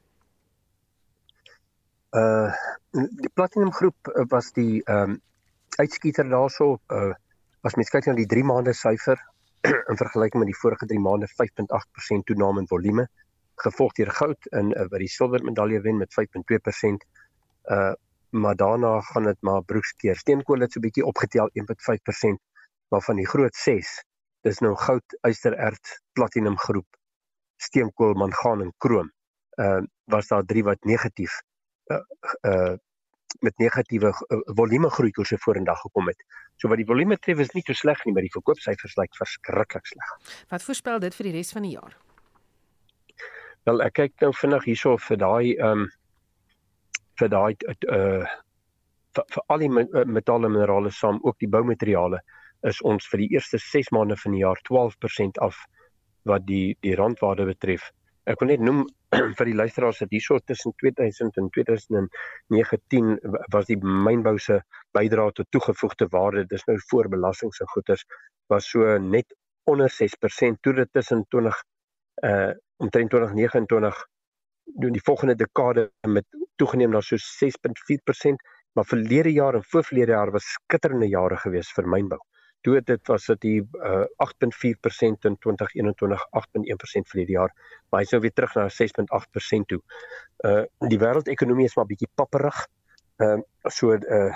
Uh 2.15 2.51
die 2.95 3.29
Platinum 3.33 3.73
groep 3.75 4.07
uh, 4.07 4.23
was 4.31 4.53
die 4.55 4.81
ehm 4.85 5.15
um, 5.15 5.21
uitskieter 5.75 6.29
daarso 6.31 6.77
uh 6.95 7.11
as 7.67 7.75
mens 7.75 7.89
kyk 7.91 8.05
na 8.07 8.13
die 8.15 8.27
3 8.31 8.45
maande 8.47 8.73
syfer 8.77 9.19
in 9.91 9.97
vergelyking 9.99 10.43
met 10.43 10.51
die 10.51 10.59
vorige 10.61 10.87
3 10.87 11.01
maande 11.01 11.27
5.8% 11.31 12.27
toename 12.29 12.63
in 12.63 12.69
volume 12.71 13.07
gevolg 13.65 13.97
deur 13.97 14.11
goud 14.19 14.49
in 14.51 14.71
uh, 14.71 14.85
wat 14.91 15.01
die 15.03 15.11
silwer 15.11 15.43
medalje 15.43 15.81
wen 15.81 15.97
met 15.97 16.13
5.2%. 16.21 17.07
Uh 17.77 17.93
maar 18.35 18.55
daarna 18.59 18.99
gaan 19.01 19.23
dit 19.23 19.37
maar 19.47 19.61
broekskeer. 19.63 20.17
Steenkool 20.19 20.59
het 20.59 20.71
so 20.71 20.79
'n 20.79 20.83
bietjie 20.83 21.05
opgetel 21.05 21.49
1.5% 21.53 22.41
waarvan 22.89 23.15
die 23.15 23.27
groot 23.27 23.55
6 23.55 24.03
dis 24.45 24.61
nou 24.61 24.75
goud, 24.77 25.17
ystererts, 25.27 25.99
platinum 26.17 26.57
groep, 26.67 26.87
steenkool, 27.61 28.15
mangaan 28.19 28.65
en 28.65 28.73
krom. 28.77 29.11
Ehm 29.59 29.83
uh, 29.83 29.91
was 30.13 30.27
daar 30.29 30.43
drie 30.45 30.61
wat 30.63 30.83
negatief 30.85 31.39
uh 31.93 32.01
uh 32.49 32.75
met 33.39 33.57
negatiewe 33.57 34.11
uh, 34.11 34.37
volume 34.55 34.89
groei 34.89 35.11
koerse 35.11 35.37
vorendag 35.37 35.79
gekom 35.81 36.07
het. 36.07 36.21
So 36.55 36.69
wat 36.71 36.77
die 36.77 36.85
volume 36.85 37.17
tref 37.17 37.39
is 37.39 37.51
nie 37.53 37.63
so 37.65 37.73
sleg 37.73 38.05
nie, 38.05 38.13
maar 38.13 38.23
die 38.23 38.31
verkoopsyfers 38.31 38.95
lyk 38.95 39.17
verskriklik 39.17 39.89
sleg. 39.89 40.13
Wat 40.49 40.63
voorspel 40.63 40.99
dit 40.99 41.15
vir 41.15 41.29
die 41.29 41.33
res 41.35 41.51
van 41.51 41.67
die 41.67 41.73
jaar? 41.73 41.97
Wel, 43.65 43.81
ek 43.81 43.97
kyk 43.97 44.21
nou 44.21 44.31
vinnig 44.33 44.69
hierso 44.69 44.97
vir 45.07 45.21
daai 45.23 45.55
ehm 45.55 45.85
um, 45.85 45.85
vir 47.19 47.29
daai 47.31 47.53
uh 47.89 48.25
vir, 49.15 49.25
vir 49.33 49.43
al 49.47 49.63
die 49.63 49.71
metale 49.71 50.49
minerale 50.49 50.91
saam, 50.91 51.19
ook 51.23 51.39
die 51.39 51.49
boumateriale 51.49 52.21
is 52.69 52.81
ons 52.81 53.07
vir 53.11 53.23
die 53.23 53.31
eerste 53.37 53.59
6 53.61 53.91
maande 53.95 54.17
van 54.17 54.33
die 54.35 54.41
jaar 54.41 54.59
12% 54.69 55.39
af 55.45 55.59
wat 56.29 56.45
die 56.49 56.75
die 56.81 56.95
randwaarde 56.97 57.45
betref. 57.51 57.91
Ek 58.25 58.41
wil 58.41 58.49
net 58.49 58.63
noem 58.65 58.85
vir 59.37 59.49
die 59.51 59.57
luisteraars 59.57 60.01
dat 60.01 60.13
hierso 60.15 60.39
tussen 60.41 60.73
2000 60.81 61.37
en 61.41 61.49
2019 61.57 63.11
was 63.53 63.69
die 63.69 63.77
mynbou 63.77 64.35
se 64.41 64.59
bydrae 64.97 65.35
tot 65.37 65.51
toegevoegde 65.53 66.09
waarde, 66.15 66.47
dis 66.49 66.65
nou 66.69 66.77
voor 66.89 67.09
belasting 67.13 67.53
se 67.53 67.67
goederes, 67.75 68.05
was 68.49 68.69
so 68.73 68.97
net 68.97 69.37
onder 69.69 69.89
6% 69.93 70.61
toe 70.61 70.73
dit 70.81 70.93
tussen 70.93 71.25
20 71.29 71.63
uh 72.25 72.53
omtrent 72.83 73.07
2029 73.09 73.99
doen 74.81 74.91
die 74.91 75.03
volgende 75.07 75.35
dekade 75.39 75.85
met 76.11 76.25
toegeneem 76.59 76.91
na 76.91 76.99
so 76.99 77.15
6.4%, 77.15 78.41
maar 78.75 78.87
verlede 78.89 79.31
jaar 79.31 79.55
en 79.55 79.63
voorverlede 79.63 80.11
jaar 80.11 80.31
was 80.35 80.49
skitterende 80.57 81.07
jare 81.07 81.37
gewees 81.39 81.69
vir 81.77 81.87
mynbou 81.87 82.19
toe 82.61 82.81
dit 82.81 83.07
was 83.07 83.25
dit 83.25 83.41
die 83.41 83.59
uh, 83.61 84.05
8.4% 84.23 85.27
in 85.29 85.37
2021 85.37 86.23
8.1% 86.39 87.11
vir 87.11 87.25
die 87.25 87.35
jaar 87.35 87.51
maar 87.89 88.03
hy's 88.03 88.11
nou 88.11 88.21
weer 88.21 88.33
terug 88.33 88.55
na 88.55 88.69
6.8% 88.69 89.69
toe. 89.71 89.81
Uh 90.43 90.63
die 90.91 90.99
wêreldekonomie 90.99 91.69
is 91.69 91.75
maar 91.75 91.87
bietjie 91.87 92.09
papperig. 92.15 92.65
Ehm 93.23 93.43
uh, 93.45 93.71
so 93.71 93.93
uh 93.95 94.31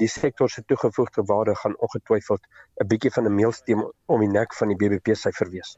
die 0.00 0.08
sektor 0.08 0.48
se 0.48 0.64
toegevoegde 0.64 1.22
waarde 1.28 1.54
gaan 1.54 1.76
ongetwyfeld 1.78 2.46
'n 2.80 2.86
bietjie 2.86 3.12
van 3.12 3.24
'n 3.26 3.34
meelsteen 3.34 3.92
om 4.06 4.20
die 4.20 4.28
nek 4.28 4.54
van 4.54 4.68
die 4.68 4.76
BBP 4.76 5.14
syfer 5.14 5.50
wees. 5.50 5.76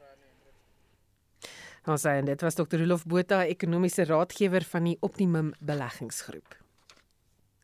Ons 1.85 2.05
sê 2.05 2.21
dit 2.23 2.41
was 2.41 2.55
Dr. 2.55 2.77
Rolof 2.79 3.05
Botha, 3.05 3.43
ekonomiese 3.45 4.05
raadgewer 4.05 4.63
van 4.63 4.83
die 4.83 4.97
Optimum 4.99 5.53
Beleggingsgroep. 5.59 6.62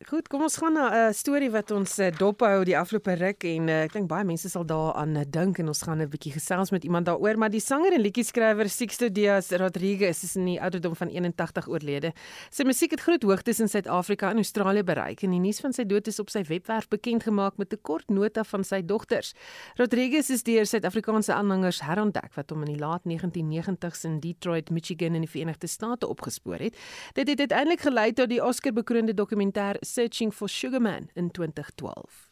Goed, 0.08 0.30
kom 0.32 0.46
ons 0.46 0.56
gaan 0.56 0.72
na 0.74 0.86
'n 0.88 0.96
uh, 0.96 1.14
storie 1.14 1.50
wat 1.52 1.72
ons 1.76 2.00
uh, 2.00 2.08
dop 2.16 2.40
hou 2.40 2.64
die 2.64 2.78
afgelope 2.78 3.18
ruk 3.20 3.44
en 3.44 3.68
uh, 3.68 3.84
ek 3.84 3.92
dink 3.92 4.08
baie 4.08 4.24
mense 4.24 4.48
sal 4.48 4.64
daaraan 4.64 5.18
uh, 5.20 5.26
dink 5.28 5.60
en 5.60 5.68
ons 5.68 5.82
gaan 5.84 6.00
'n 6.00 6.08
bietjie 6.08 6.32
gesels 6.32 6.72
met 6.72 6.86
iemand 6.88 7.06
daaroor, 7.06 7.36
maar 7.36 7.52
die 7.52 7.60
sanger 7.60 7.92
en 7.92 8.00
liedjie-skrywer 8.00 8.70
Sixto 8.70 9.10
Diaz 9.10 9.52
Rodriguez 9.52 10.24
is 10.24 10.38
in 10.38 10.46
die 10.46 10.62
ouderdom 10.62 10.96
van 10.96 11.10
81 11.10 11.68
oorlede. 11.68 12.14
Sy 12.50 12.64
musiek 12.64 12.92
het 12.92 13.02
groot 13.02 13.24
hoogtes 13.24 13.60
in 13.60 13.68
Suid-Afrika 13.68 14.30
en 14.30 14.38
Australië 14.38 14.84
bereik 14.84 15.24
en 15.24 15.32
die 15.32 15.40
nuus 15.40 15.60
van 15.60 15.74
sy 15.74 15.84
dood 15.84 16.08
is 16.08 16.20
op 16.20 16.30
sy 16.30 16.46
webwerf 16.48 16.88
bekend 16.88 17.24
gemaak 17.24 17.58
met 17.58 17.74
'n 17.74 17.82
kort 17.82 18.10
nota 18.10 18.44
van 18.44 18.64
sy 18.64 18.82
dogters. 18.82 19.34
Rodriguez 19.76 20.30
is 20.30 20.44
deur 20.44 20.66
Suid-Afrikaanse 20.66 21.34
aanhangers 21.34 21.82
herontdek 21.82 22.34
wat 22.36 22.50
hom 22.52 22.64
in 22.64 22.78
die 22.78 22.80
laat 22.80 23.04
1990s 23.04 24.06
in 24.06 24.22
Detroit, 24.22 24.72
Michigan 24.72 25.16
in 25.16 25.28
die 25.28 25.30
Verenigde 25.30 25.68
State 25.68 26.08
opgespoor 26.08 26.60
het. 26.60 26.78
Dit 27.16 27.28
het 27.28 27.40
uiteindelik 27.40 27.82
gelei 27.82 28.14
tot 28.14 28.30
die 28.30 28.42
Oscar-bekroonde 28.42 29.14
dokumentêr 29.14 29.76
Searching 29.94 30.32
for 30.32 30.48
Sugar 30.48 30.82
Man 30.82 31.10
in 31.16 31.32
2012. 31.32 32.30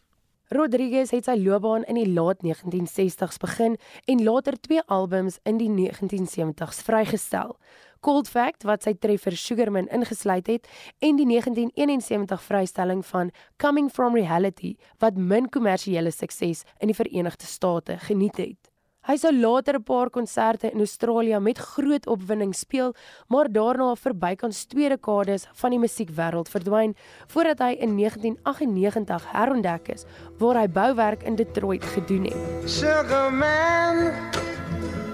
Rodriguez 0.47 1.10
het 1.12 1.26
sy 1.28 1.34
loopbaan 1.41 1.84
in 1.89 1.97
die 1.97 2.12
laat 2.14 2.43
1960s 2.45 3.39
begin 3.41 3.80
en 4.05 4.22
later 4.24 4.55
twee 4.62 4.84
albums 4.86 5.39
in 5.49 5.58
die 5.58 5.68
1970s 5.74 6.86
vrygestel. 6.86 7.58
Cold 8.05 8.30
Fact 8.30 8.64
wat 8.70 8.86
sy 8.86 8.93
treffer 8.93 9.36
Sugarman 9.36 9.89
ingesluit 9.89 10.47
het 10.47 10.70
en 11.01 11.18
die 11.18 11.26
1971 11.26 12.45
vrystelling 12.45 13.03
van 13.10 13.34
Coming 13.58 13.89
from 13.91 14.16
Reality 14.16 14.76
wat 15.01 15.18
min 15.18 15.49
kommersiële 15.49 16.14
sukses 16.14 16.62
in 16.78 16.93
die 16.93 16.99
Verenigde 17.01 17.49
State 17.49 17.97
geniet 18.05 18.38
het. 18.38 18.66
Hy 19.08 19.16
sou 19.16 19.32
later 19.32 19.78
'n 19.80 19.84
paar 19.88 20.10
konserte 20.10 20.68
in 20.68 20.80
Australië 20.84 21.39
met 21.39 21.58
groot 21.58 22.08
opwinding 22.08 22.53
speel, 22.53 22.93
maar 23.28 23.47
daarna 23.47 23.95
verbykans 23.95 24.66
twee 24.66 24.89
dekades 24.89 25.47
van 25.53 25.70
die 25.72 25.80
musiekwêreld 25.80 26.49
verdwyn 26.49 26.95
voordat 27.28 27.60
hy 27.60 27.72
in 27.80 27.95
1998 27.95 29.32
herontdek 29.32 29.88
is 29.95 30.03
waar 30.39 30.60
hy 30.60 30.68
bouwerk 30.68 31.24
in 31.24 31.36
Detroit 31.36 31.84
gedoen 31.84 32.24
het. 32.24 32.70
Sugar 32.70 33.32
man, 33.32 34.12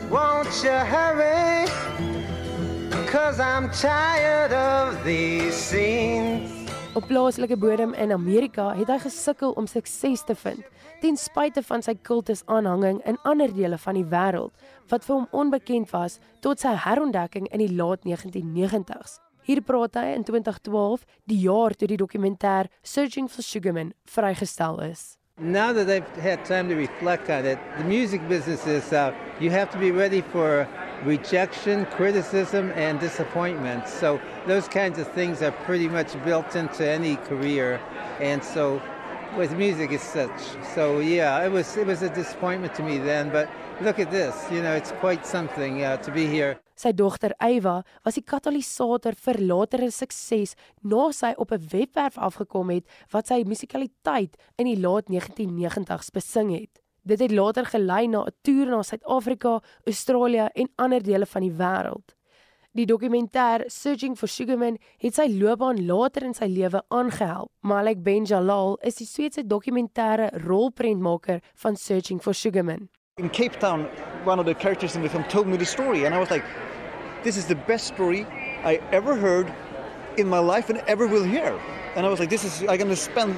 won't 0.09 0.63
you 0.63 0.73
hurry? 0.73 1.69
Cause 3.11 3.39
I'm 3.39 3.69
tired 3.69 4.53
of 4.53 5.03
these 5.03 5.53
scenes. 5.53 6.52
Op 6.95 7.07
plaaslike 7.07 7.57
bodem 7.57 7.93
in 7.93 8.11
Amerika 8.11 8.67
het 8.77 8.87
hy 8.87 8.99
gesukkel 9.01 9.55
om 9.57 9.65
sukses 9.65 10.21
te 10.27 10.35
vind 10.37 10.61
ten 11.01 11.15
spyte 11.17 11.63
van 11.65 11.81
sy 11.81 11.95
kultusaanhanging 12.05 12.99
in 13.09 13.17
ander 13.25 13.49
dele 13.49 13.79
van 13.81 13.97
die 13.97 14.05
wêreld 14.11 14.53
wat 14.91 15.07
vir 15.07 15.15
hom 15.15 15.25
onbekend 15.41 15.89
was 15.89 16.19
tot 16.45 16.61
sy 16.61 16.75
herontdekking 16.83 17.49
in 17.49 17.63
die 17.65 17.73
laat 17.73 18.05
1990s. 18.05 19.17
Hier 19.41 19.63
praat 19.65 19.97
hy 19.97 20.13
in 20.13 20.27
2012, 20.29 21.01
die 21.25 21.41
jaar 21.47 21.73
toe 21.73 21.89
die 21.89 21.97
dokumentêr 21.97 22.69
Searching 22.83 23.25
for 23.25 23.41
Sugarman 23.41 23.95
vrygestel 24.05 24.77
is. 24.85 25.17
Now 25.39 25.73
that 25.73 25.89
I've 25.89 26.07
had 26.17 26.45
time 26.45 26.69
to 26.69 26.75
reflect 26.75 27.27
on 27.27 27.43
it, 27.43 27.57
the 27.79 27.83
music 27.83 28.29
business 28.29 28.67
is 28.67 28.93
uh, 28.93 29.15
you 29.39 29.49
have 29.49 29.71
to 29.71 29.79
be 29.79 29.89
ready 29.89 30.21
for 30.21 30.67
rejection, 31.03 31.87
criticism, 31.87 32.71
and 32.75 32.99
disappointment. 32.99 33.87
So 33.87 34.21
those 34.45 34.67
kinds 34.67 34.99
of 34.99 35.11
things 35.13 35.41
are 35.41 35.51
pretty 35.51 35.89
much 35.89 36.13
built 36.23 36.55
into 36.55 36.87
any 36.87 37.15
career. 37.15 37.81
And 38.19 38.43
so 38.43 38.79
with 39.37 39.51
music 39.57 39.91
as 39.91 40.01
such. 40.01 40.41
So 40.75 40.99
yeah, 40.99 41.45
it 41.45 41.51
was 41.51 41.77
it 41.77 41.87
was 41.87 42.01
a 42.01 42.09
disappointment 42.09 42.75
to 42.75 42.83
me 42.83 42.97
then, 42.97 43.29
but 43.29 43.49
look 43.81 43.99
at 43.99 44.11
this, 44.11 44.35
you 44.51 44.61
know, 44.61 44.73
it's 44.73 44.91
quite 44.99 45.25
something 45.25 45.83
uh, 45.83 45.97
to 45.97 46.11
be 46.11 46.25
here. 46.27 46.59
Sy 46.75 46.91
dogter 46.91 47.33
Eywa 47.41 47.83
was 48.05 48.17
die 48.17 48.25
katalisator 48.25 49.15
vir 49.25 49.37
latere 49.45 49.91
sukses 49.93 50.55
na 50.81 51.11
sy 51.11 51.33
op 51.37 51.51
'n 51.51 51.67
webwerf 51.71 52.17
afgekom 52.17 52.69
het 52.69 52.85
wat 53.13 53.27
sy 53.27 53.43
musikaliteit 53.45 54.37
in 54.57 54.65
die 54.65 54.79
laat 54.79 55.05
1990s 55.09 56.11
besing 56.11 56.51
het. 56.51 56.81
Dit 57.05 57.19
het 57.19 57.31
later 57.31 57.65
gelei 57.65 58.07
na 58.07 58.25
'n 58.25 58.35
toer 58.41 58.67
na 58.67 58.81
Suid-Afrika, 58.81 59.61
Australië 59.85 60.49
en 60.55 60.69
ander 60.77 61.03
dele 61.03 61.25
van 61.25 61.41
die 61.41 61.51
wêreld. 61.51 62.15
Die 62.75 62.87
dokumentêr 62.87 63.69
Searching 63.69 64.15
for 64.17 64.25
Sugarman 64.25 64.79
het 64.97 65.13
sy 65.13 65.27
loopbaan 65.29 65.83
later 65.85 66.23
in 66.25 66.31
sy 66.33 66.47
lewe 66.49 66.79
aangehelp. 66.89 67.51
Malik 67.61 67.99
Ben 68.01 68.25
Jalal 68.25 68.79
is 68.81 68.97
die 68.97 69.05
Sweedse 69.05 69.43
dokumentêre 69.45 70.31
rolprentmaker 70.41 71.43
van 71.61 71.77
Searching 71.77 72.17
for 72.19 72.33
Sugarman. 72.33 72.89
In 73.21 73.29
Cape 73.29 73.59
Town, 73.59 73.85
one 74.25 74.39
of 74.39 74.47
the 74.47 74.55
characters 74.55 74.95
in 74.95 75.03
the 75.03 75.09
film 75.09 75.23
told 75.29 75.45
me 75.45 75.55
the 75.55 75.69
story 75.69 76.05
and 76.05 76.15
I 76.15 76.17
was 76.17 76.31
like, 76.31 76.43
this 77.21 77.37
is 77.37 77.45
the 77.45 77.61
best 77.67 77.93
story 77.93 78.25
I 78.65 78.81
ever 78.91 79.13
heard 79.13 79.53
in 80.17 80.27
my 80.27 80.39
life 80.39 80.71
and 80.73 80.81
ever 80.87 81.05
will 81.05 81.23
hear. 81.23 81.53
And 81.95 82.07
I 82.07 82.09
was 82.09 82.19
like, 82.19 82.31
this 82.31 82.43
is, 82.43 82.61
I'm 82.61 82.81
going 82.81 82.89
to 82.89 82.95
spend 82.95 83.37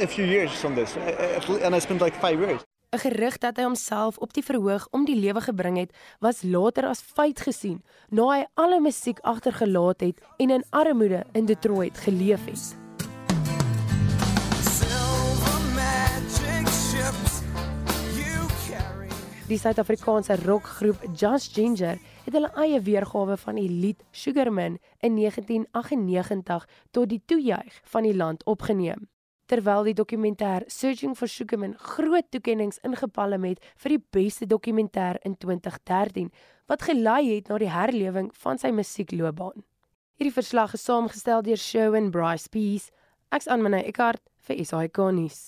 a 0.00 0.06
few 0.06 0.24
years 0.24 0.64
on 0.64 0.74
this. 0.74 0.96
And 0.96 1.74
I 1.74 1.78
spent 1.78 2.00
like 2.00 2.16
five 2.18 2.40
years. 2.40 2.64
'n 2.92 2.98
Gerug 2.98 3.38
dat 3.38 3.56
hy 3.56 3.64
homself 3.64 4.18
op 4.18 4.34
die 4.36 4.44
verhoog 4.44 4.84
om 4.90 5.06
die 5.08 5.16
lewe 5.16 5.40
gebring 5.40 5.78
het, 5.78 5.92
was 6.20 6.42
later 6.42 6.84
as 6.90 7.00
feit 7.00 7.40
gesien 7.40 7.78
na 8.10 8.26
hy 8.28 8.42
alle 8.54 8.80
musiek 8.84 9.18
agtergelaat 9.24 10.00
het 10.04 10.20
en 10.36 10.50
in 10.50 10.64
armoede 10.70 11.24
in 11.32 11.46
Detroit 11.48 11.96
geleef 11.98 12.44
het. 12.44 12.76
Die 19.48 19.58
Suid-Afrikaanse 19.58 20.36
rockgroep 20.44 21.00
Just 21.16 21.54
Ginger 21.56 21.96
het 22.24 22.32
hulle 22.36 22.52
eie 22.60 22.80
weergawe 22.80 23.36
van 23.36 23.56
die 23.56 23.68
lied 23.68 24.04
Sugarman 24.10 24.76
in 25.00 25.16
1998 25.16 26.68
tot 26.90 27.08
die 27.08 27.22
toejuig 27.24 27.80
van 27.84 28.02
die 28.02 28.16
land 28.16 28.44
opgeneem. 28.44 29.11
Terwyl 29.52 29.84
die 29.84 29.92
dokumentêr 29.92 30.64
Searching 30.72 31.12
for 31.12 31.28
Sugarman 31.28 31.74
groot 31.76 32.24
toekenninge 32.32 32.78
ingepalem 32.88 33.44
het 33.50 33.66
vir 33.82 33.92
die 33.92 34.04
beste 34.16 34.46
dokumentêr 34.48 35.18
in 35.28 35.34
2013 35.36 36.30
wat 36.72 36.86
gelei 36.88 37.34
het 37.34 37.50
na 37.52 37.58
die 37.60 37.68
herlewing 37.68 38.30
van 38.32 38.56
sy 38.56 38.70
musiekloopbaan. 38.72 39.60
Hierdie 40.16 40.32
verslag 40.32 40.72
is 40.72 40.86
saamgestel 40.88 41.44
deur 41.44 41.60
Sherwin 41.60 42.08
Bryce 42.14 42.48
Peace. 42.48 42.88
Ek's 43.28 43.50
Anmane 43.52 43.84
Eckart 43.84 44.24
vir 44.48 44.64
SAK 44.64 45.04
nuus. 45.20 45.42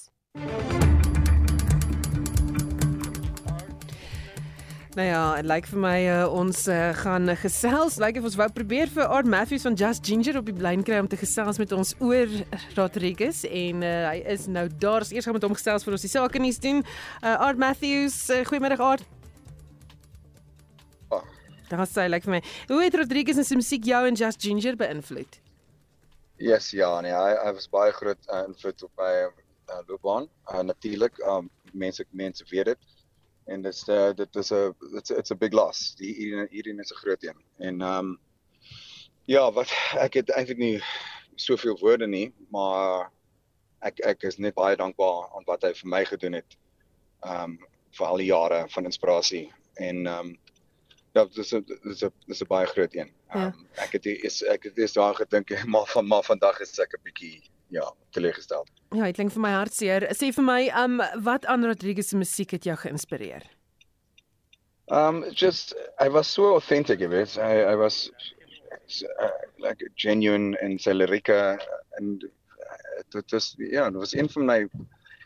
Nou 4.95 5.07
ja, 5.09 5.23
dit 5.35 5.47
lyk 5.51 5.67
vir 5.67 5.81
my 5.83 5.97
uh, 6.07 6.17
ons 6.31 6.59
uh, 6.71 6.93
gaan 6.95 7.27
gesels. 7.41 7.97
Lyk 7.99 8.21
of 8.21 8.29
ons 8.29 8.37
wou 8.39 8.47
probeer 8.55 8.87
vir 8.95 9.09
Art 9.11 9.27
Matthews 9.27 9.65
van 9.67 9.75
Just 9.75 10.07
Ginger 10.07 10.37
op 10.39 10.47
die 10.47 10.55
lyn 10.63 10.85
kry 10.87 11.01
om 11.03 11.09
te 11.11 11.19
gesels 11.19 11.59
met 11.59 11.75
ons 11.75 11.97
oor 11.99 12.31
Rodriguez 12.77 13.41
en 13.49 13.83
uh, 13.83 13.91
hy 14.13 14.21
is 14.37 14.45
nou 14.47 14.69
daar. 14.71 15.03
Ons 15.03 15.11
eers 15.11 15.27
gaan 15.27 15.35
met 15.35 15.49
hom 15.49 15.57
gesels 15.59 15.83
vir 15.83 15.97
ons 15.99 16.07
die 16.07 16.13
sake 16.13 16.39
nuus 16.39 16.63
doen. 16.63 16.85
Uh, 17.25 17.35
Art 17.43 17.59
Matthews, 17.59 18.21
uh, 18.31 18.45
goeiemiddag 18.47 18.85
Art. 18.87 19.03
Oh. 21.11 21.27
Daar 21.73 21.91
sê 21.91 22.07
lyk 22.07 22.31
vir 22.31 22.37
my, 22.37 22.43
hoe 22.71 22.81
het 22.85 23.03
Rodriguez 23.03 23.43
se 23.43 23.59
musiek 23.59 23.91
jou 23.91 24.05
en 24.07 24.23
Just 24.23 24.47
Ginger 24.47 24.79
beïnvloed? 24.79 25.41
Yes, 26.39 26.71
ja, 26.71 26.95
nee, 27.03 27.11
hy 27.11 27.35
hy 27.43 27.57
was 27.59 27.67
baie 27.67 27.91
groot 27.99 28.31
uh, 28.31 28.45
invloed 28.47 28.87
op 28.87 29.03
my 29.03 29.13
uh, 29.27 29.83
loopbaan. 29.91 30.31
Uh, 30.53 30.63
Natuurlik, 30.71 31.19
um, 31.27 31.51
mense 31.75 32.07
mense 32.15 32.47
weet 32.55 32.77
dit 32.77 32.94
en 33.45 33.63
dit 33.63 33.73
is 33.73 33.89
uh, 33.89 34.13
dit 34.17 34.37
is 34.37 34.53
'n 34.53 34.75
it's 34.97 35.11
it's 35.11 35.31
a 35.31 35.35
big 35.35 35.53
loss. 35.53 35.95
Die 35.95 36.13
hierdie 36.15 36.47
hierdie 36.51 36.81
is 36.81 36.93
'n 36.93 37.03
groot 37.03 37.23
een. 37.25 37.41
En 37.59 37.81
ehm 37.81 37.99
um, 37.99 38.19
ja, 39.25 39.53
wat 39.53 39.71
ek 39.97 40.15
het 40.15 40.31
eintlik 40.31 40.59
nie 40.59 40.83
soveel 41.35 41.79
woorde 41.79 42.07
nie, 42.07 42.33
maar 42.51 43.11
ek 43.81 44.01
ek 44.01 44.23
is 44.23 44.39
net 44.39 44.55
baie 44.55 44.77
dankbaar 44.77 45.29
aan 45.37 45.45
wat 45.47 45.63
hy 45.63 45.73
vir 45.75 45.89
my 45.89 46.05
gedoen 46.05 46.33
het. 46.41 46.57
Ehm 47.23 47.43
um, 47.43 47.59
vir 47.95 48.07
al 48.07 48.17
die 48.17 48.33
jare 48.33 48.65
van 48.69 48.85
inspirasie 48.85 49.53
en 49.75 50.07
ehm 50.07 50.19
um, 50.19 50.39
ja, 51.15 51.25
dis 51.25 51.51
dis 51.51 51.63
is 51.85 52.05
dis 52.27 52.43
'n 52.43 52.49
baie 52.49 52.67
groot 52.67 52.95
een. 52.95 53.13
Ehm 53.29 53.43
um, 53.43 53.67
ja. 53.75 53.83
ek 53.83 53.93
het 53.93 54.07
is 54.07 54.43
ek 54.43 54.63
het 54.63 54.75
dis 54.75 54.93
daar 54.93 55.15
gedink 55.15 55.51
maar 55.73 55.87
van 55.87 56.07
maar 56.07 56.25
vandag 56.25 56.61
is 56.61 56.79
ek 56.79 56.95
'n 56.99 57.03
bietjie 57.03 57.43
ja, 57.75 57.89
teleurgesteld. 58.15 58.71
Ja, 58.95 59.09
dit 59.09 59.19
klink 59.19 59.35
vir 59.35 59.43
my 59.43 59.53
hartseer. 59.57 60.07
Sê 60.15 60.31
vir 60.35 60.47
my, 60.47 60.61
um 60.85 61.01
wat 61.27 61.47
aan 61.51 61.67
Rodriguez 61.67 62.13
se 62.13 62.19
musiek 62.21 62.55
het 62.57 62.69
jou 62.69 62.77
geïnspireer? 62.79 63.47
Um 64.93 65.25
just 65.33 65.75
I 66.01 66.09
was 66.09 66.31
so 66.31 66.55
authentic 66.55 67.03
of 67.03 67.13
it. 67.13 67.37
I 67.39 67.73
I 67.73 67.75
was 67.75 68.11
uh, 69.03 69.31
like 69.59 69.83
genuine 69.97 70.57
in 70.63 70.79
sy 70.79 70.95
lirieke 70.95 71.59
en 71.99 72.19
dit 72.19 73.31
was 73.33 73.55
ja, 73.59 73.91
dit 73.91 74.01
was 74.01 74.15
een 74.15 74.29
van 74.29 74.47
my 74.47 74.59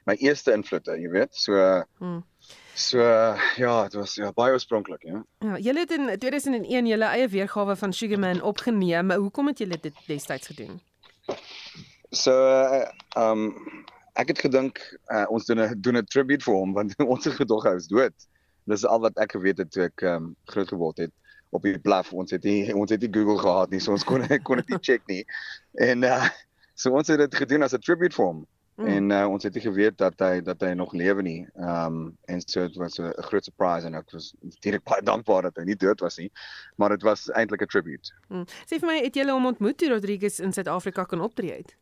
my 0.08 0.16
eerste 0.24 0.54
invloede, 0.56 0.96
jy 0.96 1.10
weet. 1.12 1.36
So 1.36 1.84
hmm. 1.98 2.24
So 2.78 3.02
ja, 3.58 3.72
dit 3.90 3.96
was 3.98 4.14
ja 4.14 4.30
baie 4.32 4.54
oorspronklik, 4.54 5.02
ja. 5.02 5.24
Ja, 5.42 5.58
julle 5.58 5.82
het 5.82 5.90
in 5.96 6.12
2001 6.18 6.86
julle 6.86 7.08
eie 7.10 7.28
weergawe 7.28 7.74
van 7.76 7.92
Sugarman 7.92 8.42
opgeneem. 8.42 9.10
Hoekom 9.10 9.50
het 9.50 9.58
julle 9.58 9.78
dit 9.82 10.04
destyds 10.06 10.46
gedoen? 10.52 10.78
So 12.10 12.32
uh, 12.32 12.88
um 13.16 13.52
ek 14.18 14.32
het 14.32 14.40
gedink 14.42 14.80
uh, 15.12 15.26
ons 15.30 15.46
doen 15.46 15.60
'n 15.60 15.80
doen 15.80 15.96
'n 15.96 16.06
tribute 16.06 16.44
vir 16.44 16.54
hom 16.54 16.72
want 16.72 16.94
ons 17.14 17.24
het 17.24 17.34
gedog 17.34 17.64
hy 17.64 17.76
is 17.76 17.86
dood. 17.86 18.14
Dis 18.64 18.84
al 18.84 19.00
wat 19.00 19.16
ek 19.18 19.32
geweet 19.36 19.58
het 19.58 19.70
toe 19.70 19.88
ek 19.88 20.02
um 20.02 20.36
groot 20.44 20.68
geword 20.68 20.98
het 20.98 21.12
op 21.50 21.62
die 21.62 21.78
bluff. 21.78 22.12
Ons 22.12 22.30
het 22.30 22.44
nie 22.44 22.74
ons 22.74 22.90
het 22.90 23.00
nie 23.00 23.12
Google 23.12 23.38
gehad 23.38 23.70
nie, 23.70 23.80
so 23.80 23.92
ons 23.92 24.04
kon 24.04 24.24
kon 24.46 24.56
dit 24.56 24.68
nie 24.68 24.80
check 24.80 25.04
nie. 25.06 25.24
En 25.74 26.04
uh 26.04 26.28
so 26.80 26.94
ons 26.94 27.08
het 27.08 27.18
dit 27.18 27.34
gedoen 27.34 27.62
as 27.62 27.74
'n 27.74 27.84
tribute 27.84 28.14
vir 28.14 28.24
hom. 28.24 28.46
Mm. 28.78 28.86
En 28.86 29.10
uh, 29.10 29.26
ons 29.26 29.42
het 29.42 29.54
nie 29.54 29.62
geweet 29.62 29.96
dat 29.98 30.14
hy 30.22 30.40
dat 30.40 30.60
hy 30.62 30.72
nog 30.78 30.92
lewe 30.94 31.22
nie. 31.22 31.40
Um 31.56 32.16
en 32.30 32.40
so 32.40 32.68
dit 32.68 32.76
was 32.76 32.98
'n 32.98 33.12
groot 33.28 33.44
surprise 33.44 33.86
en 33.86 33.94
ek 33.94 34.12
was 34.12 34.32
direk 34.60 34.84
baie 34.84 35.02
dankbaar 35.02 35.42
dat 35.42 35.56
hy 35.56 35.64
nie 35.64 35.76
dood 35.76 36.00
was 36.00 36.16
nie, 36.16 36.30
maar 36.76 36.88
dit 36.88 37.02
was 37.02 37.28
eintlik 37.30 37.62
'n 37.62 37.66
tribute. 37.66 38.14
Mm. 38.28 38.46
Sê 38.64 38.78
vir 38.78 38.86
my, 38.86 39.02
het 39.02 39.16
jy 39.16 39.28
hom 39.28 39.46
ontmoet 39.46 39.76
toe 39.78 39.88
Rodriguez 39.88 40.38
in 40.38 40.52
Suid-Afrika 40.52 41.04
kon 41.04 41.20
optree 41.20 41.52
het? 41.52 41.76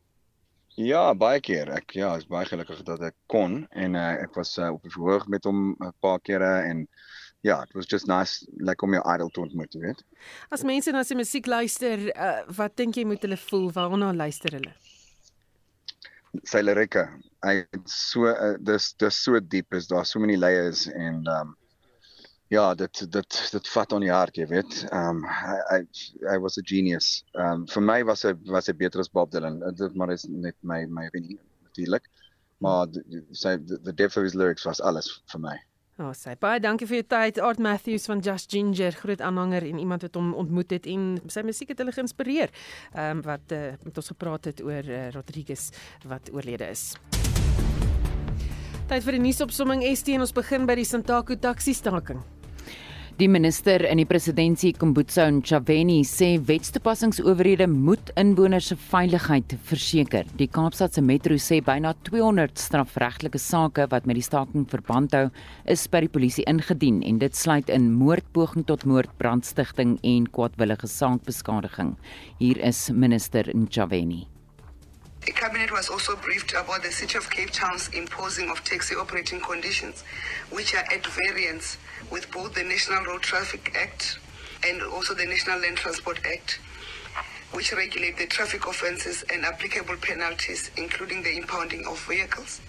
Ja, 0.77 1.09
baie 1.17 1.39
keer. 1.41 1.71
Ek 1.73 1.95
ja, 1.97 2.11
is 2.19 2.27
baie 2.29 2.45
gelukkig 2.45 2.83
dat 2.85 3.01
ek 3.01 3.15
kon 3.33 3.63
en 3.73 3.95
uh, 3.97 4.11
ek 4.21 4.35
was 4.37 4.51
uh, 4.61 4.69
op 4.75 4.83
die 4.85 4.93
verhoog 4.93 5.25
met 5.33 5.47
hom 5.49 5.71
'n 5.73 5.93
paar 6.05 6.19
kere 6.21 6.51
en 6.69 6.83
ja, 7.41 7.63
it 7.63 7.73
was 7.73 7.89
just 7.89 8.05
nice 8.05 8.45
like 8.61 8.85
om 8.85 8.93
jou 8.93 9.01
idol 9.13 9.29
te 9.33 9.41
ontmoet, 9.41 9.73
weet. 9.73 10.03
As 10.53 10.63
mense 10.63 10.93
na 10.93 11.01
sy 11.03 11.17
musiek 11.17 11.49
luister, 11.49 12.11
uh, 12.13 12.43
wat 12.59 12.75
dink 12.77 12.97
jy 12.97 13.07
moet 13.09 13.25
hulle 13.25 13.39
voel? 13.47 13.71
Waarna 13.73 14.11
luister 14.13 14.53
hulle? 14.53 14.75
Sy 16.45 16.61
lirieke. 16.61 17.07
Hy 17.41 17.63
so 17.89 18.29
uh, 18.29 18.53
dis 18.61 18.93
dis 19.01 19.23
so 19.23 19.39
diep 19.41 19.73
is 19.73 19.89
daar 19.89 20.05
so 20.05 20.21
many 20.21 20.37
layers 20.37 20.85
en 20.93 21.25
um 21.25 21.55
ja, 22.47 22.75
dit 22.75 23.11
dit 23.11 23.39
dit 23.51 23.67
vat 23.67 23.93
aan 23.93 24.05
die 24.05 24.13
hart, 24.13 24.37
jy 24.37 24.47
weet. 24.51 24.79
Um 24.95 25.23
I 25.25 25.83
I 26.33 26.37
was 26.37 26.57
a 26.57 26.63
genius. 26.65 27.23
Um 27.33 27.67
vir 27.67 27.83
my 27.83 28.01
was 28.07 28.23
hy 28.27 28.33
was 28.51 28.67
hy 28.67 28.75
beter 28.77 29.03
as 29.03 29.11
Bob 29.11 29.31
Dylan. 29.31 29.59
Dit 29.75 29.95
maar 29.95 30.13
is 30.13 30.27
net 30.29 30.55
my 30.61 30.85
my 30.85 31.07
opinie 31.11 31.39
natuurlik. 31.67 32.07
Maar 32.63 32.87
sy 33.31 33.57
the, 33.57 33.79
the 33.83 33.93
depth 33.93 34.17
of 34.17 34.23
his 34.23 34.35
lyrics 34.35 34.65
was 34.65 34.81
alles 34.81 35.11
vir 35.31 35.43
my. 35.43 35.57
Oh, 35.97 36.11
sy 36.13 36.35
baie 36.37 36.61
dankie 36.61 36.85
vir 36.85 36.99
jou 36.99 37.05
tyd. 37.09 37.39
Art 37.41 37.57
Matthews 37.57 38.05
van 38.05 38.19
Just 38.21 38.51
Ginger, 38.53 38.93
groot 38.93 39.21
aanhanger 39.21 39.65
en 39.65 39.79
iemand 39.81 40.05
wat 40.05 40.17
hom 40.19 40.35
ontmoet 40.37 40.75
het 40.75 40.85
en 40.85 41.15
sy 41.25 41.41
musiek 41.41 41.73
het 41.73 41.81
hulle 41.81 41.95
geïnspireer. 41.95 42.53
Ehm 42.93 43.17
um, 43.17 43.25
wat 43.25 43.57
uh, 43.57 43.73
met 43.81 43.97
ons 43.97 44.13
gepraat 44.13 44.51
het 44.51 44.61
oor 44.61 44.85
uh, 44.85 45.09
Rodriguez 45.17 45.71
wat 46.05 46.29
oorlede 46.33 46.69
is. 46.69 46.91
Tyd 48.87 49.03
vir 49.03 49.17
die 49.17 49.25
nuusopsomming 49.25 49.81
ST 49.89 50.13
en 50.15 50.23
ons 50.23 50.37
begin 50.37 50.69
by 50.69 50.77
die 50.77 50.87
Santaku 50.87 51.35
taxi 51.41 51.73
staking. 51.75 52.21
Die 53.17 53.25
minister 53.25 53.81
in 53.81 53.97
die 53.97 54.05
presidentskap 54.05 54.77
Kombutso 54.77 55.23
Ntshavheni 55.25 56.03
sê 56.05 56.35
wetstoepassingsowerhede 56.45 57.65
moet 57.65 58.11
inwoners 58.13 58.67
se 58.69 58.77
veiligheid 58.91 59.55
verseker. 59.71 60.29
Die 60.37 60.45
Kaapstadse 60.45 61.01
Metro 61.01 61.33
sê 61.41 61.57
byna 61.65 61.95
200 62.05 62.61
strafregtelike 62.61 63.41
sake 63.41 63.89
wat 63.89 64.05
met 64.05 64.21
die 64.21 64.27
staking 64.29 64.69
verband 64.69 65.17
hou, 65.17 65.25
is 65.65 65.89
by 65.89 66.05
die 66.05 66.13
polisie 66.13 66.45
ingedien 66.45 67.01
en 67.01 67.17
dit 67.25 67.33
sluit 67.33 67.73
in 67.73 67.89
moordpoging 67.97 68.69
tot 68.69 68.85
moord, 68.85 69.09
brandstigting 69.17 69.97
en 70.05 70.29
kwaadwillige 70.29 70.85
saakbeskadiging. 70.85 71.95
Hier 72.37 72.61
is 72.61 72.85
minister 72.93 73.49
Ntshavheni. 73.49 74.27
The 75.27 75.33
Cabinet 75.33 75.73
was 75.73 75.89
also 75.89 76.15
briefed 76.15 76.53
about 76.53 76.83
the 76.83 76.89
City 76.89 77.17
of 77.17 77.29
Cape 77.29 77.51
Town's 77.51 77.89
imposing 77.89 78.49
of 78.49 78.63
taxi 78.63 78.95
operating 78.95 79.41
conditions, 79.41 80.05
which 80.49 80.73
are 80.73 80.85
at 80.89 81.05
variance 81.05 81.77
with 82.09 82.31
both 82.31 82.53
the 82.53 82.63
National 82.63 83.03
Road 83.03 83.23
Traffic 83.23 83.75
Act 83.77 84.19
and 84.65 84.81
also 84.81 85.13
the 85.13 85.25
National 85.25 85.59
Land 85.59 85.75
Transport 85.75 86.21
Act. 86.25 86.61
which 87.51 87.73
regulate 87.73 88.17
the 88.17 88.27
traffic 88.27 88.65
offences 88.67 89.25
and 89.29 89.43
applicable 89.43 89.97
penalties, 89.97 90.71
including 90.77 91.23
the 91.23 91.35
impounding 91.35 91.85
of 91.87 91.99
vehicles. 92.07 92.61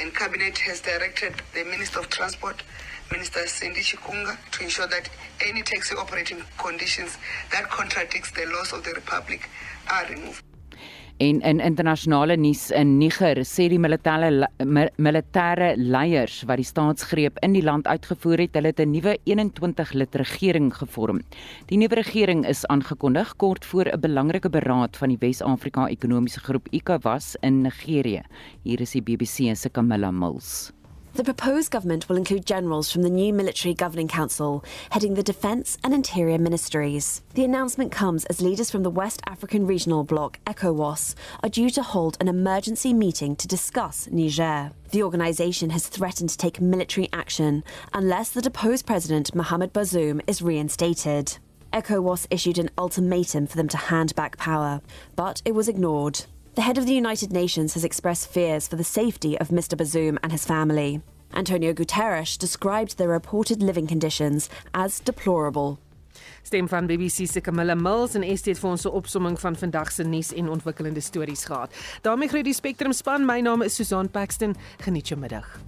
And 0.00 0.14
Cabinet 0.14 0.56
has 0.58 0.80
directed 0.80 1.34
the 1.52 1.64
Minister 1.64 1.98
of 1.98 2.10
Transport, 2.10 2.62
Minister 3.10 3.44
Cindy 3.48 3.80
Chikunga, 3.80 4.38
to 4.52 4.62
ensure 4.62 4.86
that 4.86 5.10
any 5.44 5.62
taxi 5.62 5.96
operating 5.96 6.44
conditions 6.58 7.18
that 7.50 7.68
contradicts 7.70 8.30
the 8.30 8.46
laws 8.46 8.72
of 8.72 8.84
the 8.84 8.92
Republic 8.92 9.48
are 9.90 10.06
removed. 10.06 10.44
En 11.22 11.40
in 11.40 11.60
internasionale 11.60 12.34
nuus 12.36 12.72
in 12.74 12.96
Niger 12.98 13.38
sê 13.46 13.68
die 13.70 13.78
militêre 13.78 14.48
militêre 14.98 15.68
leiers 15.78 16.40
wat 16.48 16.58
die 16.58 16.66
staatsgreep 16.66 17.38
in 17.46 17.54
die 17.54 17.62
land 17.62 17.86
uitgevoer 17.86 18.42
het, 18.42 18.58
hulle 18.58 18.72
het 18.72 18.80
'n 18.82 18.90
nuwe 18.90 19.14
21-lid 19.22 20.14
regering 20.14 20.74
gevorm. 20.74 21.22
Die 21.70 21.78
nuwe 21.78 21.94
regering 21.94 22.44
is 22.46 22.66
aangekondig 22.66 23.36
kort 23.36 23.64
voor 23.64 23.86
'n 23.86 24.00
belangrike 24.00 24.50
beraad 24.50 24.96
van 24.96 25.08
die 25.08 25.18
Wes-Afrika 25.20 25.86
Ekonomiese 25.86 26.40
Groep 26.40 26.66
ECOWAS 26.72 27.36
in 27.42 27.62
Nigerië. 27.62 28.22
Hier 28.64 28.80
is 28.80 28.90
die 28.90 29.02
BBC 29.02 29.54
se 29.56 29.70
Camilla 29.70 30.10
Mills. 30.10 30.72
The 31.14 31.22
proposed 31.22 31.70
government 31.70 32.08
will 32.08 32.16
include 32.16 32.44
generals 32.44 32.90
from 32.90 33.02
the 33.02 33.08
new 33.08 33.32
military 33.32 33.72
governing 33.72 34.08
council, 34.08 34.64
heading 34.90 35.14
the 35.14 35.22
defence 35.22 35.78
and 35.84 35.94
interior 35.94 36.38
ministries. 36.38 37.22
The 37.34 37.44
announcement 37.44 37.92
comes 37.92 38.24
as 38.24 38.42
leaders 38.42 38.68
from 38.68 38.82
the 38.82 38.90
West 38.90 39.22
African 39.24 39.64
regional 39.64 40.02
bloc, 40.02 40.40
ECOWAS, 40.44 41.14
are 41.44 41.48
due 41.48 41.70
to 41.70 41.84
hold 41.84 42.16
an 42.18 42.26
emergency 42.26 42.92
meeting 42.92 43.36
to 43.36 43.46
discuss 43.46 44.08
Niger. 44.10 44.72
The 44.90 45.04
organisation 45.04 45.70
has 45.70 45.86
threatened 45.86 46.30
to 46.30 46.36
take 46.36 46.60
military 46.60 47.08
action 47.12 47.62
unless 47.92 48.30
the 48.30 48.42
deposed 48.42 48.84
president, 48.84 49.36
Mohamed 49.36 49.72
Bazoum, 49.72 50.20
is 50.26 50.42
reinstated. 50.42 51.38
ECOWAS 51.72 52.26
issued 52.28 52.58
an 52.58 52.70
ultimatum 52.76 53.46
for 53.46 53.56
them 53.56 53.68
to 53.68 53.76
hand 53.76 54.16
back 54.16 54.36
power, 54.36 54.80
but 55.14 55.42
it 55.44 55.54
was 55.54 55.68
ignored. 55.68 56.24
The 56.54 56.62
head 56.62 56.78
of 56.78 56.86
the 56.86 56.94
United 56.94 57.32
Nations 57.32 57.74
has 57.74 57.82
expressed 57.82 58.30
fears 58.30 58.68
for 58.68 58.76
the 58.76 58.84
safety 58.84 59.36
of 59.40 59.48
Mr. 59.48 59.76
Bazoum 59.76 60.18
and 60.22 60.30
his 60.30 60.44
family. 60.44 61.00
Antonio 61.34 61.72
Guterres 61.72 62.38
described 62.38 62.96
the 62.96 63.08
reported 63.08 63.60
living 63.60 63.88
conditions 63.88 64.48
as 64.72 65.00
deplorable. 65.00 65.80
Stem 66.44 66.68
van 66.68 66.86
BBC 66.86 67.26
se 67.26 67.40
Camilla 67.40 67.74
Mills 67.74 68.14
en 68.14 68.22
ST 68.36 68.46
het 68.46 68.58
vir 68.58 68.70
ons 68.70 68.84
'n 68.84 68.94
opsomming 68.94 69.40
van 69.40 69.56
vandag 69.56 69.90
se 69.92 70.04
nuus 70.04 70.32
en 70.32 70.48
ontwikkelende 70.48 71.00
stories 71.00 71.44
gehad. 71.44 71.74
daarmee 72.02 72.28
groet 72.28 72.44
die 72.44 72.54
Spectrum 72.54 72.92
span. 72.92 73.26
My 73.26 73.40
naam 73.40 73.62
is 73.62 73.74
Susan 73.74 74.10
Paxton. 74.10 74.54
Geniet 74.78 75.08
jou 75.08 75.20
middag. 75.20 75.58